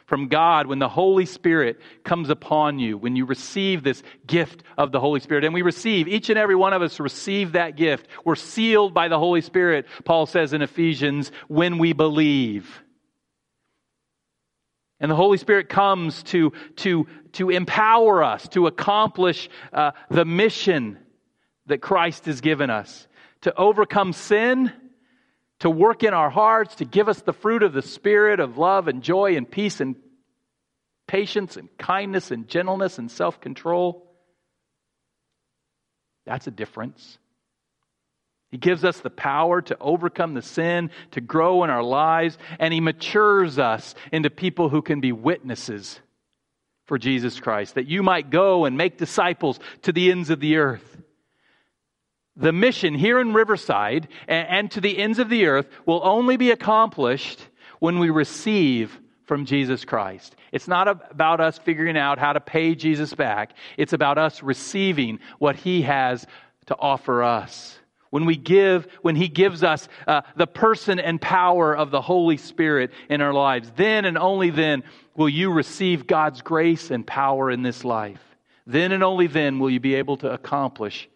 from 0.06 0.28
God 0.28 0.66
when 0.66 0.78
the 0.78 0.88
Holy 0.88 1.26
Spirit 1.26 1.80
comes 2.04 2.30
upon 2.30 2.78
you, 2.78 2.96
when 2.96 3.16
you 3.16 3.26
receive 3.26 3.82
this 3.82 4.02
gift 4.26 4.62
of 4.78 4.92
the 4.92 5.00
Holy 5.00 5.20
Spirit. 5.20 5.44
And 5.44 5.54
we 5.54 5.62
receive, 5.62 6.08
each 6.08 6.30
and 6.30 6.38
every 6.38 6.54
one 6.54 6.72
of 6.72 6.82
us 6.82 6.98
receive 6.98 7.52
that 7.52 7.76
gift. 7.76 8.06
We're 8.24 8.36
sealed 8.36 8.94
by 8.94 9.08
the 9.08 9.18
Holy 9.18 9.40
Spirit, 9.40 9.86
Paul 10.04 10.26
says 10.26 10.52
in 10.52 10.62
Ephesians, 10.62 11.32
when 11.48 11.78
we 11.78 11.92
believe. 11.92 12.82
And 15.00 15.10
the 15.10 15.16
Holy 15.16 15.38
Spirit 15.38 15.68
comes 15.68 16.22
to, 16.24 16.52
to, 16.76 17.06
to 17.32 17.50
empower 17.50 18.24
us 18.24 18.48
to 18.48 18.66
accomplish 18.66 19.48
uh, 19.72 19.92
the 20.10 20.24
mission 20.24 20.98
that 21.66 21.78
Christ 21.78 22.26
has 22.26 22.40
given 22.40 22.70
us 22.70 23.06
to 23.42 23.54
overcome 23.56 24.12
sin, 24.12 24.72
to 25.60 25.70
work 25.70 26.02
in 26.02 26.14
our 26.14 26.30
hearts, 26.30 26.76
to 26.76 26.84
give 26.84 27.08
us 27.08 27.20
the 27.22 27.32
fruit 27.32 27.62
of 27.62 27.72
the 27.72 27.82
Spirit 27.82 28.40
of 28.40 28.58
love 28.58 28.88
and 28.88 29.02
joy 29.02 29.36
and 29.36 29.48
peace 29.48 29.80
and 29.80 29.94
patience 31.06 31.56
and 31.56 31.68
kindness 31.78 32.30
and 32.30 32.48
gentleness 32.48 32.98
and 32.98 33.10
self 33.10 33.40
control. 33.40 34.10
That's 36.24 36.46
a 36.46 36.50
difference. 36.50 37.18
He 38.50 38.58
gives 38.58 38.84
us 38.84 39.00
the 39.00 39.10
power 39.10 39.60
to 39.62 39.76
overcome 39.80 40.34
the 40.34 40.42
sin, 40.42 40.90
to 41.12 41.20
grow 41.20 41.64
in 41.64 41.70
our 41.70 41.82
lives, 41.82 42.38
and 42.58 42.72
He 42.72 42.80
matures 42.80 43.58
us 43.58 43.94
into 44.12 44.30
people 44.30 44.68
who 44.68 44.82
can 44.82 45.00
be 45.00 45.12
witnesses 45.12 46.00
for 46.86 46.98
Jesus 46.98 47.40
Christ, 47.40 47.74
that 47.74 47.88
you 47.88 48.02
might 48.02 48.30
go 48.30 48.64
and 48.64 48.76
make 48.76 48.96
disciples 48.98 49.58
to 49.82 49.92
the 49.92 50.10
ends 50.10 50.30
of 50.30 50.40
the 50.40 50.56
earth. 50.56 50.96
The 52.36 52.52
mission 52.52 52.94
here 52.94 53.18
in 53.18 53.32
Riverside 53.32 54.08
and 54.28 54.70
to 54.72 54.80
the 54.80 54.98
ends 54.98 55.18
of 55.18 55.28
the 55.28 55.46
earth 55.46 55.66
will 55.84 56.00
only 56.04 56.36
be 56.36 56.50
accomplished 56.50 57.40
when 57.80 57.98
we 57.98 58.10
receive 58.10 59.00
from 59.24 59.46
Jesus 59.46 59.84
Christ. 59.84 60.36
It's 60.52 60.68
not 60.68 60.86
about 60.86 61.40
us 61.40 61.58
figuring 61.58 61.96
out 61.96 62.18
how 62.18 62.32
to 62.32 62.40
pay 62.40 62.74
Jesus 62.74 63.14
back. 63.14 63.54
It's 63.76 63.92
about 63.92 64.18
us 64.18 64.42
receiving 64.42 65.18
what 65.38 65.56
he 65.56 65.82
has 65.82 66.26
to 66.66 66.76
offer 66.78 67.22
us. 67.22 67.78
When 68.10 68.24
we 68.24 68.36
give, 68.36 68.86
when 69.02 69.16
He 69.16 69.28
gives 69.28 69.62
us 69.62 69.88
uh, 70.06 70.22
the 70.36 70.46
person 70.46 70.98
and 70.98 71.20
power 71.20 71.76
of 71.76 71.90
the 71.90 72.00
Holy 72.00 72.36
Spirit 72.36 72.92
in 73.10 73.20
our 73.20 73.32
lives, 73.32 73.70
then 73.76 74.04
and 74.04 74.16
only 74.16 74.50
then 74.50 74.84
will 75.16 75.28
you 75.28 75.52
receive 75.52 76.06
God's 76.06 76.42
grace 76.42 76.90
and 76.90 77.06
power 77.06 77.50
in 77.50 77.62
this 77.62 77.84
life. 77.84 78.22
Then 78.66 78.92
and 78.92 79.02
only 79.02 79.26
then 79.26 79.58
will 79.58 79.70
you 79.70 79.80
be 79.80 79.94
able 79.96 80.16
to 80.18 80.32
accomplish 80.32 81.08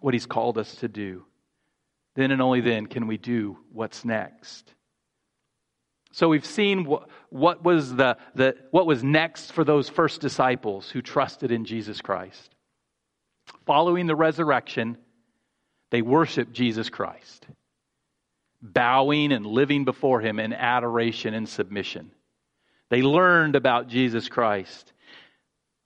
what 0.00 0.14
He's 0.14 0.26
called 0.26 0.58
us 0.58 0.74
to 0.76 0.88
do. 0.88 1.24
Then 2.14 2.30
and 2.30 2.40
only 2.40 2.60
then 2.60 2.86
can 2.86 3.06
we 3.06 3.18
do 3.18 3.58
what's 3.72 4.04
next. 4.04 4.72
So 6.16 6.30
we've 6.30 6.46
seen 6.46 6.86
what, 6.86 7.10
what, 7.28 7.62
was 7.62 7.94
the, 7.94 8.16
the, 8.34 8.56
what 8.70 8.86
was 8.86 9.04
next 9.04 9.52
for 9.52 9.64
those 9.64 9.90
first 9.90 10.22
disciples 10.22 10.88
who 10.88 11.02
trusted 11.02 11.52
in 11.52 11.66
Jesus 11.66 12.00
Christ. 12.00 12.54
Following 13.66 14.06
the 14.06 14.16
resurrection, 14.16 14.96
they 15.90 16.02
worshiped 16.02 16.52
Jesus 16.52 16.88
Christ, 16.88 17.46
bowing 18.60 19.32
and 19.32 19.46
living 19.46 19.84
before 19.84 20.20
him 20.20 20.38
in 20.40 20.52
adoration 20.52 21.34
and 21.34 21.48
submission. 21.48 22.10
They 22.88 23.02
learned 23.02 23.56
about 23.56 23.88
Jesus 23.88 24.28
Christ. 24.28 24.92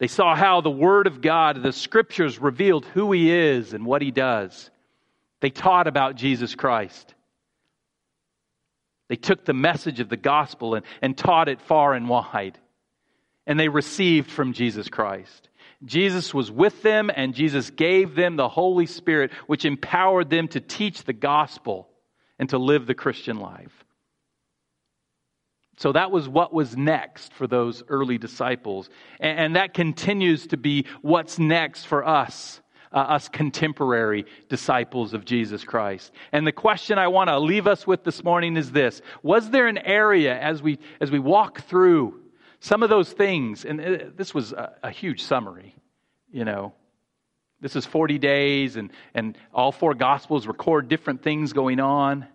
They 0.00 0.06
saw 0.06 0.34
how 0.34 0.62
the 0.62 0.70
Word 0.70 1.06
of 1.06 1.20
God, 1.20 1.62
the 1.62 1.72
Scriptures, 1.72 2.38
revealed 2.38 2.86
who 2.86 3.12
He 3.12 3.30
is 3.30 3.74
and 3.74 3.84
what 3.84 4.00
He 4.00 4.10
does. 4.10 4.70
They 5.40 5.50
taught 5.50 5.86
about 5.86 6.16
Jesus 6.16 6.54
Christ. 6.54 7.14
They 9.08 9.16
took 9.16 9.44
the 9.44 9.52
message 9.52 10.00
of 10.00 10.08
the 10.08 10.16
gospel 10.16 10.74
and, 10.74 10.86
and 11.02 11.16
taught 11.16 11.48
it 11.50 11.60
far 11.60 11.92
and 11.92 12.08
wide. 12.08 12.58
And 13.46 13.60
they 13.60 13.68
received 13.68 14.30
from 14.30 14.54
Jesus 14.54 14.88
Christ. 14.88 15.49
Jesus 15.84 16.34
was 16.34 16.50
with 16.50 16.82
them, 16.82 17.10
and 17.14 17.34
Jesus 17.34 17.70
gave 17.70 18.14
them 18.14 18.36
the 18.36 18.48
Holy 18.48 18.86
Spirit, 18.86 19.32
which 19.46 19.64
empowered 19.64 20.28
them 20.28 20.48
to 20.48 20.60
teach 20.60 21.04
the 21.04 21.12
gospel 21.12 21.88
and 22.38 22.48
to 22.50 22.58
live 22.58 22.86
the 22.86 22.94
Christian 22.94 23.38
life. 23.38 23.72
So 25.78 25.92
that 25.92 26.10
was 26.10 26.28
what 26.28 26.52
was 26.52 26.76
next 26.76 27.32
for 27.32 27.46
those 27.46 27.82
early 27.88 28.18
disciples. 28.18 28.90
And, 29.18 29.38
and 29.38 29.56
that 29.56 29.72
continues 29.72 30.48
to 30.48 30.58
be 30.58 30.84
what's 31.00 31.38
next 31.38 31.84
for 31.84 32.06
us 32.06 32.60
uh, 32.92 32.98
us 32.98 33.28
contemporary 33.28 34.26
disciples 34.48 35.14
of 35.14 35.24
Jesus 35.24 35.64
Christ. 35.64 36.12
And 36.32 36.46
the 36.46 36.52
question 36.52 36.98
I 36.98 37.08
want 37.08 37.28
to 37.28 37.38
leave 37.38 37.66
us 37.66 37.86
with 37.86 38.04
this 38.04 38.24
morning 38.24 38.56
is 38.56 38.72
this 38.72 39.00
Was 39.22 39.50
there 39.50 39.68
an 39.68 39.78
area 39.78 40.38
as 40.38 40.62
we, 40.62 40.78
as 41.00 41.10
we 41.10 41.18
walk 41.18 41.62
through 41.62 42.20
some 42.60 42.82
of 42.82 42.90
those 42.90 43.10
things, 43.10 43.64
and 43.64 43.80
uh, 43.80 43.98
this 44.16 44.34
was 44.34 44.52
a, 44.52 44.74
a 44.82 44.90
huge 44.90 45.22
summary, 45.22 45.74
you 46.30 46.44
know, 46.44 46.74
this 47.60 47.76
is 47.76 47.84
40 47.84 48.18
days, 48.18 48.76
and, 48.76 48.90
and 49.14 49.36
all 49.52 49.70
four 49.70 49.94
Gospels 49.94 50.46
record 50.46 50.88
different 50.88 51.22
things 51.22 51.52
going 51.52 51.78
on. 51.78 52.26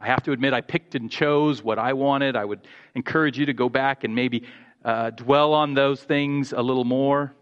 I 0.00 0.06
have 0.06 0.22
to 0.24 0.32
admit, 0.32 0.54
I 0.54 0.62
picked 0.62 0.94
and 0.94 1.10
chose 1.10 1.62
what 1.62 1.78
I 1.78 1.92
wanted. 1.92 2.36
I 2.36 2.44
would 2.44 2.66
encourage 2.94 3.38
you 3.38 3.46
to 3.46 3.52
go 3.52 3.68
back 3.68 4.04
and 4.04 4.14
maybe 4.14 4.44
uh, 4.84 5.10
dwell 5.10 5.52
on 5.52 5.74
those 5.74 6.02
things 6.02 6.52
a 6.52 6.62
little 6.62 6.84
more. 6.84 7.34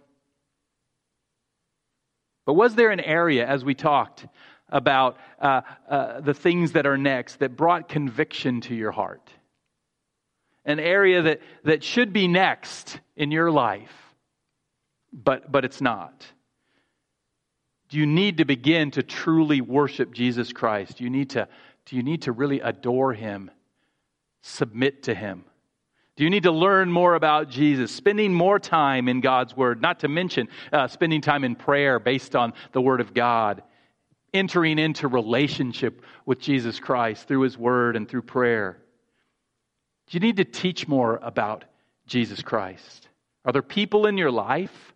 But 2.45 2.55
was 2.55 2.74
there 2.74 2.91
an 2.91 3.01
area, 3.01 3.47
as 3.47 3.64
we 3.64 3.74
talked 3.74 4.26
about 4.68 5.18
uh, 5.41 5.62
uh, 5.89 6.20
the 6.20 6.35
things 6.35 6.72
that 6.72 6.87
are 6.87 6.99
next, 6.99 7.39
that 7.39 7.57
brought 7.57 7.89
conviction 7.89 8.61
to 8.62 8.74
your 8.74 8.91
heart? 8.91 9.30
An 10.64 10.78
area 10.78 11.22
that, 11.22 11.40
that 11.64 11.82
should 11.82 12.12
be 12.12 12.28
next 12.28 13.00
in 13.16 13.30
your 13.30 13.50
life, 13.50 13.92
but, 15.12 15.50
but 15.50 15.64
it's 15.64 15.80
not. 15.80 16.24
Do 17.88 17.98
you 17.98 18.06
need 18.06 18.38
to 18.38 18.44
begin 18.44 18.90
to 18.92 19.02
truly 19.02 19.60
worship 19.60 20.12
Jesus 20.12 20.52
Christ? 20.52 21.00
You 21.00 21.10
need 21.10 21.30
to, 21.30 21.48
do 21.86 21.96
you 21.96 22.02
need 22.02 22.22
to 22.22 22.32
really 22.32 22.60
adore 22.60 23.12
him, 23.12 23.50
submit 24.42 25.04
to 25.04 25.14
him? 25.14 25.44
Do 26.16 26.24
you 26.24 26.30
need 26.30 26.42
to 26.42 26.52
learn 26.52 26.92
more 26.92 27.14
about 27.14 27.48
Jesus? 27.48 27.90
Spending 27.90 28.34
more 28.34 28.58
time 28.58 29.08
in 29.08 29.20
God's 29.20 29.56
Word, 29.56 29.80
not 29.80 30.00
to 30.00 30.08
mention 30.08 30.48
uh, 30.72 30.88
spending 30.88 31.20
time 31.22 31.42
in 31.42 31.56
prayer 31.56 31.98
based 31.98 32.36
on 32.36 32.52
the 32.72 32.82
Word 32.82 33.00
of 33.00 33.14
God, 33.14 33.62
entering 34.34 34.78
into 34.78 35.08
relationship 35.08 36.02
with 36.26 36.38
Jesus 36.38 36.78
Christ 36.78 37.28
through 37.28 37.42
His 37.42 37.56
Word 37.56 37.96
and 37.96 38.08
through 38.08 38.22
prayer. 38.22 38.82
Do 40.12 40.16
you 40.16 40.20
need 40.20 40.36
to 40.36 40.44
teach 40.44 40.86
more 40.86 41.18
about 41.22 41.64
Jesus 42.06 42.42
Christ? 42.42 43.08
Are 43.46 43.52
there 43.52 43.62
people 43.62 44.06
in 44.06 44.18
your 44.18 44.30
life? 44.30 44.92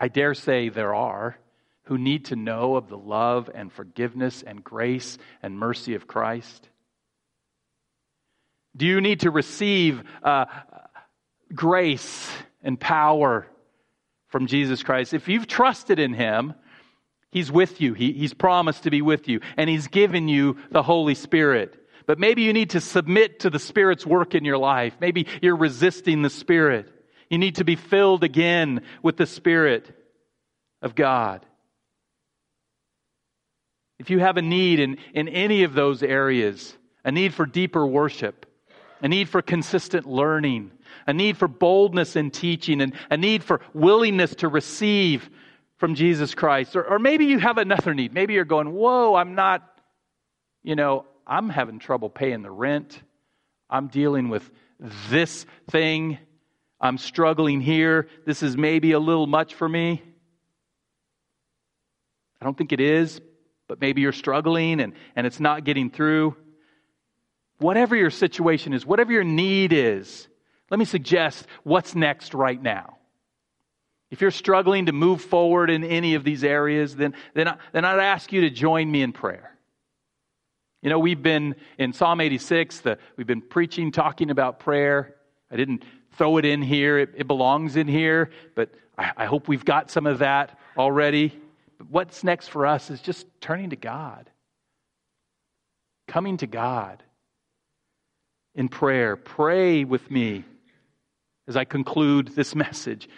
I 0.00 0.08
dare 0.08 0.32
say 0.32 0.70
there 0.70 0.94
are 0.94 1.36
who 1.82 1.98
need 1.98 2.24
to 2.26 2.36
know 2.36 2.76
of 2.76 2.88
the 2.88 2.96
love 2.96 3.50
and 3.54 3.70
forgiveness 3.70 4.42
and 4.42 4.64
grace 4.64 5.18
and 5.42 5.58
mercy 5.58 5.94
of 5.96 6.06
Christ. 6.06 6.66
Do 8.74 8.86
you 8.86 9.02
need 9.02 9.20
to 9.20 9.30
receive 9.30 10.02
uh, 10.22 10.46
grace 11.54 12.32
and 12.62 12.80
power 12.80 13.46
from 14.28 14.46
Jesus 14.46 14.82
Christ? 14.82 15.12
If 15.12 15.28
you've 15.28 15.46
trusted 15.46 15.98
in 15.98 16.14
Him, 16.14 16.54
He's 17.30 17.52
with 17.52 17.82
you. 17.82 17.92
He, 17.92 18.14
he's 18.14 18.32
promised 18.32 18.84
to 18.84 18.90
be 18.90 19.02
with 19.02 19.28
you, 19.28 19.40
and 19.58 19.68
He's 19.68 19.88
given 19.88 20.26
you 20.26 20.56
the 20.70 20.82
Holy 20.82 21.14
Spirit. 21.14 21.81
But 22.06 22.18
maybe 22.18 22.42
you 22.42 22.52
need 22.52 22.70
to 22.70 22.80
submit 22.80 23.40
to 23.40 23.50
the 23.50 23.58
Spirit's 23.58 24.06
work 24.06 24.34
in 24.34 24.44
your 24.44 24.58
life. 24.58 24.96
Maybe 25.00 25.26
you're 25.40 25.56
resisting 25.56 26.22
the 26.22 26.30
Spirit. 26.30 26.88
You 27.30 27.38
need 27.38 27.56
to 27.56 27.64
be 27.64 27.76
filled 27.76 28.24
again 28.24 28.82
with 29.02 29.16
the 29.16 29.26
Spirit 29.26 29.90
of 30.82 30.94
God. 30.94 31.46
If 33.98 34.10
you 34.10 34.18
have 34.18 34.36
a 34.36 34.42
need 34.42 34.80
in, 34.80 34.98
in 35.14 35.28
any 35.28 35.62
of 35.62 35.74
those 35.74 36.02
areas, 36.02 36.76
a 37.04 37.12
need 37.12 37.34
for 37.34 37.46
deeper 37.46 37.86
worship, 37.86 38.46
a 39.00 39.08
need 39.08 39.28
for 39.28 39.42
consistent 39.42 40.06
learning, 40.06 40.72
a 41.06 41.12
need 41.12 41.36
for 41.36 41.48
boldness 41.48 42.16
in 42.16 42.30
teaching, 42.30 42.80
and 42.80 42.94
a 43.10 43.16
need 43.16 43.44
for 43.44 43.60
willingness 43.72 44.34
to 44.36 44.48
receive 44.48 45.30
from 45.78 45.94
Jesus 45.94 46.34
Christ. 46.34 46.76
Or, 46.76 46.84
or 46.84 46.98
maybe 46.98 47.26
you 47.26 47.38
have 47.38 47.58
another 47.58 47.94
need. 47.94 48.12
Maybe 48.12 48.34
you're 48.34 48.44
going, 48.44 48.72
Whoa, 48.72 49.14
I'm 49.14 49.34
not, 49.34 49.62
you 50.62 50.76
know, 50.76 51.06
I'm 51.26 51.48
having 51.48 51.78
trouble 51.78 52.10
paying 52.10 52.42
the 52.42 52.50
rent. 52.50 53.00
I'm 53.70 53.88
dealing 53.88 54.28
with 54.28 54.50
this 55.08 55.46
thing. 55.70 56.18
I'm 56.80 56.98
struggling 56.98 57.60
here. 57.60 58.08
This 58.26 58.42
is 58.42 58.56
maybe 58.56 58.92
a 58.92 58.98
little 58.98 59.26
much 59.26 59.54
for 59.54 59.68
me. 59.68 60.02
I 62.40 62.44
don't 62.44 62.58
think 62.58 62.72
it 62.72 62.80
is, 62.80 63.20
but 63.68 63.80
maybe 63.80 64.00
you're 64.00 64.12
struggling 64.12 64.80
and, 64.80 64.94
and 65.14 65.26
it's 65.26 65.38
not 65.38 65.64
getting 65.64 65.90
through 65.90 66.36
whatever 67.62 67.96
your 67.96 68.10
situation 68.10 68.72
is, 68.72 68.84
whatever 68.84 69.12
your 69.12 69.24
need 69.24 69.72
is, 69.72 70.28
let 70.70 70.78
me 70.78 70.84
suggest 70.84 71.46
what's 71.62 71.94
next 71.94 72.34
right 72.34 72.60
now. 72.60 72.98
If 74.10 74.20
you're 74.20 74.30
struggling 74.30 74.86
to 74.86 74.92
move 74.92 75.22
forward 75.22 75.70
in 75.70 75.84
any 75.84 76.14
of 76.14 76.24
these 76.24 76.44
areas, 76.44 76.96
then, 76.96 77.14
then, 77.34 77.48
I, 77.48 77.56
then 77.72 77.84
I'd 77.84 77.98
ask 77.98 78.32
you 78.32 78.42
to 78.42 78.50
join 78.50 78.90
me 78.90 79.02
in 79.02 79.12
prayer. 79.12 79.56
You 80.82 80.90
know, 80.90 80.98
we've 80.98 81.22
been 81.22 81.54
in 81.78 81.92
Psalm 81.92 82.20
86, 82.20 82.80
the, 82.80 82.98
we've 83.16 83.26
been 83.26 83.40
preaching, 83.40 83.92
talking 83.92 84.30
about 84.30 84.58
prayer. 84.58 85.14
I 85.48 85.56
didn't 85.56 85.84
throw 86.16 86.38
it 86.38 86.44
in 86.44 86.60
here, 86.60 86.98
it, 86.98 87.10
it 87.16 87.26
belongs 87.28 87.76
in 87.76 87.86
here, 87.86 88.30
but 88.56 88.70
I, 88.98 89.12
I 89.18 89.24
hope 89.26 89.46
we've 89.46 89.64
got 89.64 89.90
some 89.90 90.06
of 90.06 90.18
that 90.18 90.58
already. 90.76 91.40
But 91.78 91.88
what's 91.88 92.24
next 92.24 92.48
for 92.48 92.66
us 92.66 92.90
is 92.90 93.00
just 93.00 93.26
turning 93.40 93.70
to 93.70 93.76
God, 93.76 94.28
coming 96.08 96.36
to 96.38 96.48
God 96.48 97.02
in 98.56 98.68
prayer. 98.68 99.14
Pray 99.14 99.84
with 99.84 100.10
me 100.10 100.44
as 101.46 101.56
I 101.56 101.64
conclude 101.64 102.28
this 102.28 102.54
message. 102.56 103.08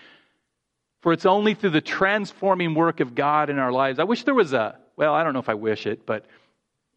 For 1.00 1.14
it's 1.14 1.26
only 1.26 1.54
through 1.54 1.70
the 1.70 1.80
transforming 1.80 2.74
work 2.74 3.00
of 3.00 3.14
God 3.14 3.48
in 3.48 3.58
our 3.58 3.72
lives. 3.72 3.98
I 3.98 4.04
wish 4.04 4.24
there 4.24 4.34
was 4.34 4.52
a, 4.52 4.78
well, 4.96 5.14
I 5.14 5.24
don't 5.24 5.32
know 5.32 5.40
if 5.40 5.48
I 5.48 5.54
wish 5.54 5.86
it, 5.86 6.04
but 6.06 6.26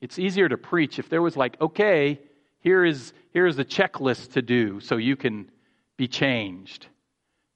it's 0.02 0.20
easier 0.20 0.48
to 0.48 0.58
preach 0.58 1.00
if 1.00 1.10
there 1.10 1.22
was 1.22 1.36
like, 1.36 1.60
okay, 1.60 2.20
here 2.60 2.86
is, 2.86 3.14
here 3.32 3.48
is 3.48 3.56
the 3.56 3.66
checklist 3.66 4.34
to 4.34 4.42
do 4.42 4.80
so 4.80 4.98
you 4.98 5.16
can 5.16 5.50
be 5.98 6.08
changed. 6.08 6.88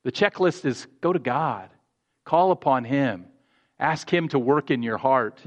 The 0.04 0.12
checklist 0.12 0.66
is 0.66 0.88
go 1.02 1.14
to 1.14 1.20
God, 1.20 1.70
call 2.26 2.52
upon 2.52 2.86
Him, 2.86 3.26
ask 3.80 4.12
Him 4.12 4.28
to 4.30 4.39
work 4.39 4.72
in 4.72 4.82
your 4.82 4.98
heart. 4.98 5.39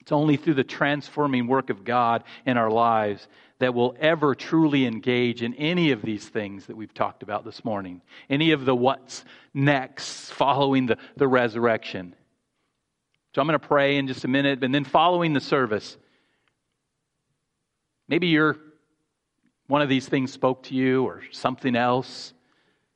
It's 0.00 0.12
only 0.12 0.36
through 0.36 0.54
the 0.54 0.64
transforming 0.64 1.46
work 1.46 1.70
of 1.70 1.84
God 1.84 2.24
in 2.46 2.56
our 2.56 2.70
lives 2.70 3.28
that 3.58 3.74
we'll 3.74 3.94
ever 3.98 4.34
truly 4.34 4.86
engage 4.86 5.42
in 5.42 5.54
any 5.54 5.90
of 5.90 6.02
these 6.02 6.26
things 6.26 6.66
that 6.66 6.76
we've 6.76 6.94
talked 6.94 7.22
about 7.22 7.44
this 7.44 7.64
morning. 7.64 8.00
Any 8.30 8.52
of 8.52 8.64
the 8.64 8.74
what's 8.74 9.24
next 9.52 10.30
following 10.30 10.86
the, 10.86 10.98
the 11.16 11.28
resurrection. 11.28 12.14
So 13.34 13.40
I'm 13.40 13.46
going 13.46 13.58
to 13.58 13.66
pray 13.66 13.96
in 13.96 14.06
just 14.06 14.24
a 14.24 14.28
minute, 14.28 14.64
and 14.64 14.74
then 14.74 14.84
following 14.84 15.32
the 15.32 15.40
service, 15.40 15.96
maybe 18.08 18.28
you're 18.28 18.56
one 19.66 19.82
of 19.82 19.88
these 19.88 20.08
things 20.08 20.32
spoke 20.32 20.62
to 20.64 20.74
you 20.74 21.04
or 21.04 21.22
something 21.30 21.76
else. 21.76 22.32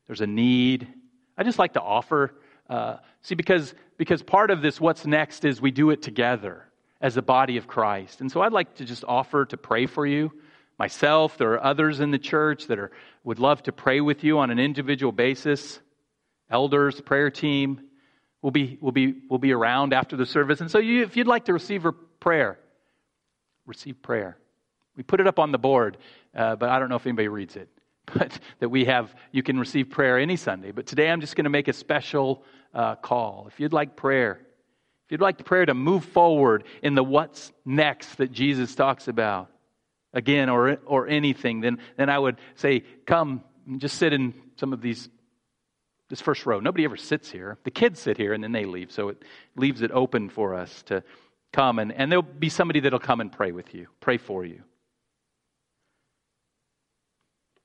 There's 0.07 0.23
a 0.23 0.27
need. 0.27 0.89
I 1.37 1.45
just 1.45 1.59
like 1.59 1.75
to 1.75 1.83
offer 1.83 2.35
Uh, 2.71 2.97
see, 3.21 3.35
because, 3.35 3.75
because 3.99 4.23
part 4.23 4.51
of 4.51 4.63
this, 4.63 4.81
what's 4.81 5.05
next, 5.05 5.45
is 5.45 5.61
we 5.61 5.71
do 5.71 5.91
it 5.91 6.01
together 6.01 6.65
as 7.01 7.17
a 7.19 7.23
body 7.23 7.59
of 7.59 7.67
Christ. 7.67 8.21
And 8.23 8.33
so 8.33 8.41
I'd 8.41 8.53
like 8.53 8.77
to 8.77 8.85
just 8.87 9.05
offer 9.05 9.45
to 9.45 9.57
pray 9.57 9.87
for 9.87 10.07
you. 10.07 10.33
Myself, 10.79 11.37
there 11.37 11.53
are 11.53 11.63
others 11.63 12.01
in 12.01 12.13
the 12.13 12.19
church 12.19 12.69
that 12.69 12.79
are, 12.79 12.91
would 13.25 13.39
love 13.39 13.63
to 13.65 13.73
pray 13.73 14.01
with 14.01 14.25
you 14.25 14.39
on 14.39 14.51
an 14.51 14.59
individual 14.59 15.13
basis. 15.13 15.81
Elders, 16.49 17.01
prayer 17.03 17.31
team 17.31 17.81
will 18.43 18.51
be, 18.51 18.77
will 18.81 18.93
be, 18.93 19.15
will 19.31 19.39
be 19.39 19.53
around 19.53 19.95
after 19.95 20.17
the 20.17 20.27
service. 20.27 20.61
And 20.61 20.71
so 20.71 20.79
you, 20.79 21.03
if 21.03 21.17
you'd 21.17 21.29
like 21.29 21.47
to 21.47 21.53
receive 21.53 21.87
a 21.87 21.93
prayer, 21.93 22.59
receive 23.65 24.03
prayer. 24.03 24.37
We 24.97 25.03
put 25.03 25.21
it 25.21 25.27
up 25.27 25.39
on 25.39 25.53
the 25.53 25.59
board, 25.59 25.97
uh, 26.37 26.57
but 26.57 26.69
I 26.69 26.79
don't 26.79 26.89
know 26.89 26.97
if 26.97 27.07
anybody 27.07 27.29
reads 27.29 27.57
it. 27.57 27.69
But 28.15 28.41
that 28.59 28.69
we 28.69 28.87
have, 28.87 29.15
you 29.31 29.45
can 29.45 29.61
receive 29.61 29.89
prayer 29.89 30.19
any 30.19 30.35
Sunday. 30.37 30.73
But 30.73 30.87
today 30.87 31.09
I'm 31.09 31.21
just 31.21 31.37
going 31.37 31.45
to 31.45 31.51
make 31.51 31.69
a 31.69 31.73
special 31.73 32.43
uh, 32.75 32.97
call. 32.97 33.47
If 33.47 33.61
you'd 33.61 33.73
like 33.73 33.95
prayer, 33.95 34.41
if 35.07 35.13
you'd 35.13 35.21
like 35.21 35.45
prayer 35.45 35.65
to 35.65 35.73
move 35.73 36.05
forward 36.07 36.65
in 36.83 36.97
the 36.97 37.05
what's 37.05 37.53
next 37.65 38.17
that 38.17 38.33
Jesus 38.33 38.75
talks 38.75 39.07
about, 39.07 39.51
again, 40.13 40.49
or, 40.49 40.79
or 40.85 41.07
anything, 41.07 41.61
then, 41.61 41.79
then 41.97 42.11
I 42.11 42.19
would 42.19 42.39
say, 42.57 42.83
come 43.07 43.45
just 43.77 43.99
sit 43.99 44.13
in 44.13 44.35
some 44.57 44.73
of 44.73 44.81
these, 44.81 45.09
this 46.13 46.21
first 46.21 46.45
row. 46.45 46.61
Nobody 46.61 46.85
ever 46.85 46.99
sits 46.99 47.31
here. 47.31 47.57
The 47.65 47.71
kids 47.71 47.99
sit 47.99 48.19
here 48.19 48.35
and 48.35 48.45
then 48.45 48.53
they 48.53 48.67
leave. 48.67 48.93
So 48.93 49.09
it 49.09 49.23
leaves 49.57 49.81
it 49.81 49.91
open 49.93 50.29
for 50.29 50.55
us 50.55 50.83
to 50.83 51.03
come. 51.55 51.79
And, 51.79 51.91
and 51.91 52.13
there'll 52.13 52.23
be 52.23 52.51
somebody 52.51 52.81
that'll 52.81 52.99
come 52.99 53.23
and 53.23 53.33
pray 53.33 53.51
with 53.51 53.75
you, 53.75 53.87
pray 53.99 54.19
for 54.19 54.45
you. 54.45 54.61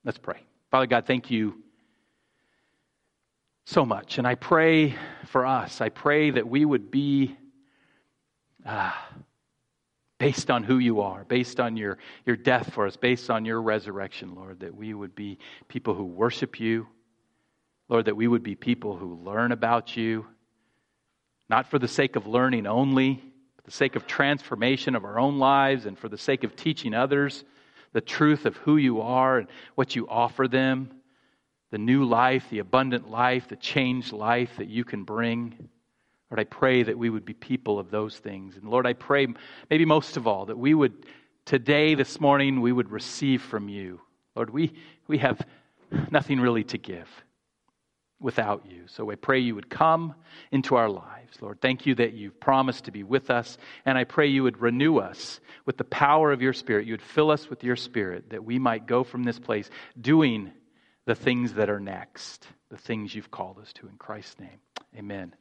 Let's 0.06 0.18
pray. 0.18 0.39
Father 0.72 0.88
God, 0.88 1.06
thank 1.06 1.30
you 1.30 1.62
so 3.66 3.86
much. 3.86 4.18
And 4.18 4.26
I 4.26 4.36
pray 4.36 4.95
for 5.26 5.45
us. 5.45 5.82
I 5.82 5.89
pray 5.89 6.30
that 6.30 6.48
we 6.48 6.64
would 6.64 6.89
be 6.89 7.36
uh, 8.66 8.93
based 10.20 10.50
on 10.50 10.64
who 10.64 10.78
you 10.78 11.02
are, 11.02 11.26
based 11.26 11.60
on 11.60 11.76
your, 11.76 11.98
your 12.26 12.38
death 12.38 12.72
for 12.72 12.88
us, 12.88 12.95
based 12.95 13.30
on 13.30 13.43
your 13.43 13.62
resurrection, 13.62 14.36
Lord, 14.36 14.62
that 14.62 14.74
we 14.74 14.93
would 14.93 15.16
be 15.16 15.38
people 15.68 15.93
who 15.93 16.06
worship 16.06 16.62
you. 16.62 16.88
Lord, 17.89 18.05
that 18.05 18.15
we 18.15 18.27
would 18.27 18.43
be 18.43 18.55
people 18.55 18.97
who 18.97 19.15
learn 19.15 19.51
about 19.51 19.95
you, 19.95 20.25
not 21.49 21.67
for 21.67 21.79
the 21.79 21.88
sake 21.88 22.15
of 22.15 22.27
learning 22.27 22.67
only, 22.67 23.23
but 23.55 23.65
the 23.65 23.71
sake 23.71 23.95
of 23.95 24.05
transformation 24.05 24.95
of 24.95 25.05
our 25.05 25.19
own 25.19 25.39
lives 25.39 25.85
and 25.85 25.97
for 25.97 26.09
the 26.09 26.17
sake 26.17 26.43
of 26.43 26.55
teaching 26.55 26.93
others 26.93 27.43
the 27.93 28.01
truth 28.01 28.45
of 28.45 28.55
who 28.57 28.77
you 28.77 29.01
are 29.01 29.39
and 29.39 29.47
what 29.75 29.95
you 29.95 30.07
offer 30.07 30.47
them, 30.47 30.91
the 31.71 31.77
new 31.77 32.03
life, 32.03 32.45
the 32.49 32.59
abundant 32.59 33.09
life, 33.09 33.47
the 33.47 33.55
changed 33.55 34.13
life 34.13 34.57
that 34.57 34.67
you 34.67 34.83
can 34.83 35.03
bring. 35.03 35.69
Lord, 36.29 36.39
I 36.39 36.43
pray 36.43 36.83
that 36.83 36.97
we 36.97 37.09
would 37.09 37.25
be 37.25 37.33
people 37.33 37.79
of 37.79 37.89
those 37.89 38.19
things. 38.19 38.57
And 38.57 38.69
Lord, 38.69 38.85
I 38.85 38.93
pray, 38.93 39.27
maybe 39.69 39.85
most 39.85 40.17
of 40.17 40.27
all, 40.27 40.45
that 40.45 40.57
we 40.57 40.73
would, 40.73 41.05
today, 41.45 41.95
this 41.95 42.19
morning, 42.19 42.61
we 42.61 42.71
would 42.71 42.91
receive 42.91 43.41
from 43.41 43.69
you. 43.69 44.01
Lord, 44.35 44.49
we, 44.49 44.73
we 45.07 45.17
have 45.19 45.41
nothing 46.11 46.39
really 46.39 46.65
to 46.65 46.77
give 46.77 47.07
without 48.20 48.65
you. 48.70 48.84
So 48.88 49.11
I 49.11 49.15
pray 49.15 49.39
you 49.39 49.55
would 49.55 49.70
come 49.70 50.15
into 50.51 50.76
our 50.76 50.89
lives. 50.89 51.41
Lord, 51.41 51.61
thank 51.61 51.86
you 51.86 51.95
that 51.95 52.13
you've 52.13 52.39
promised 52.39 52.86
to 52.86 52.91
be 52.91 53.03
with 53.03 53.30
us. 53.30 53.57
And 53.86 53.97
I 53.97 54.05
pray 54.05 54.28
you 54.28 54.43
would 54.43 54.59
renew 54.59 54.97
us 54.97 55.39
with 55.65 55.78
the 55.78 55.84
power 55.84 56.32
of 56.32 56.41
your 56.41 56.53
Spirit. 56.53 56.88
You 56.88 56.93
would 56.93 57.01
fill 57.01 57.32
us 57.32 57.49
with 57.49 57.63
your 57.63 57.76
Spirit 57.76 58.32
that 58.32 58.43
we 58.43 58.57
might 58.59 58.88
go 58.88 59.03
from 59.03 59.24
this 59.24 59.39
place 59.39 59.70
doing 59.99 60.51
the 61.05 61.15
things 61.15 61.53
that 61.53 61.70
are 61.70 61.80
next, 61.80 62.47
the 62.70 62.78
things 62.78 63.13
you've 63.13 63.32
called 63.32 63.59
us 63.59 63.72
to. 63.74 63.88
In 63.88 63.97
Christ's 63.97 64.39
name, 64.39 64.59
amen. 64.97 65.34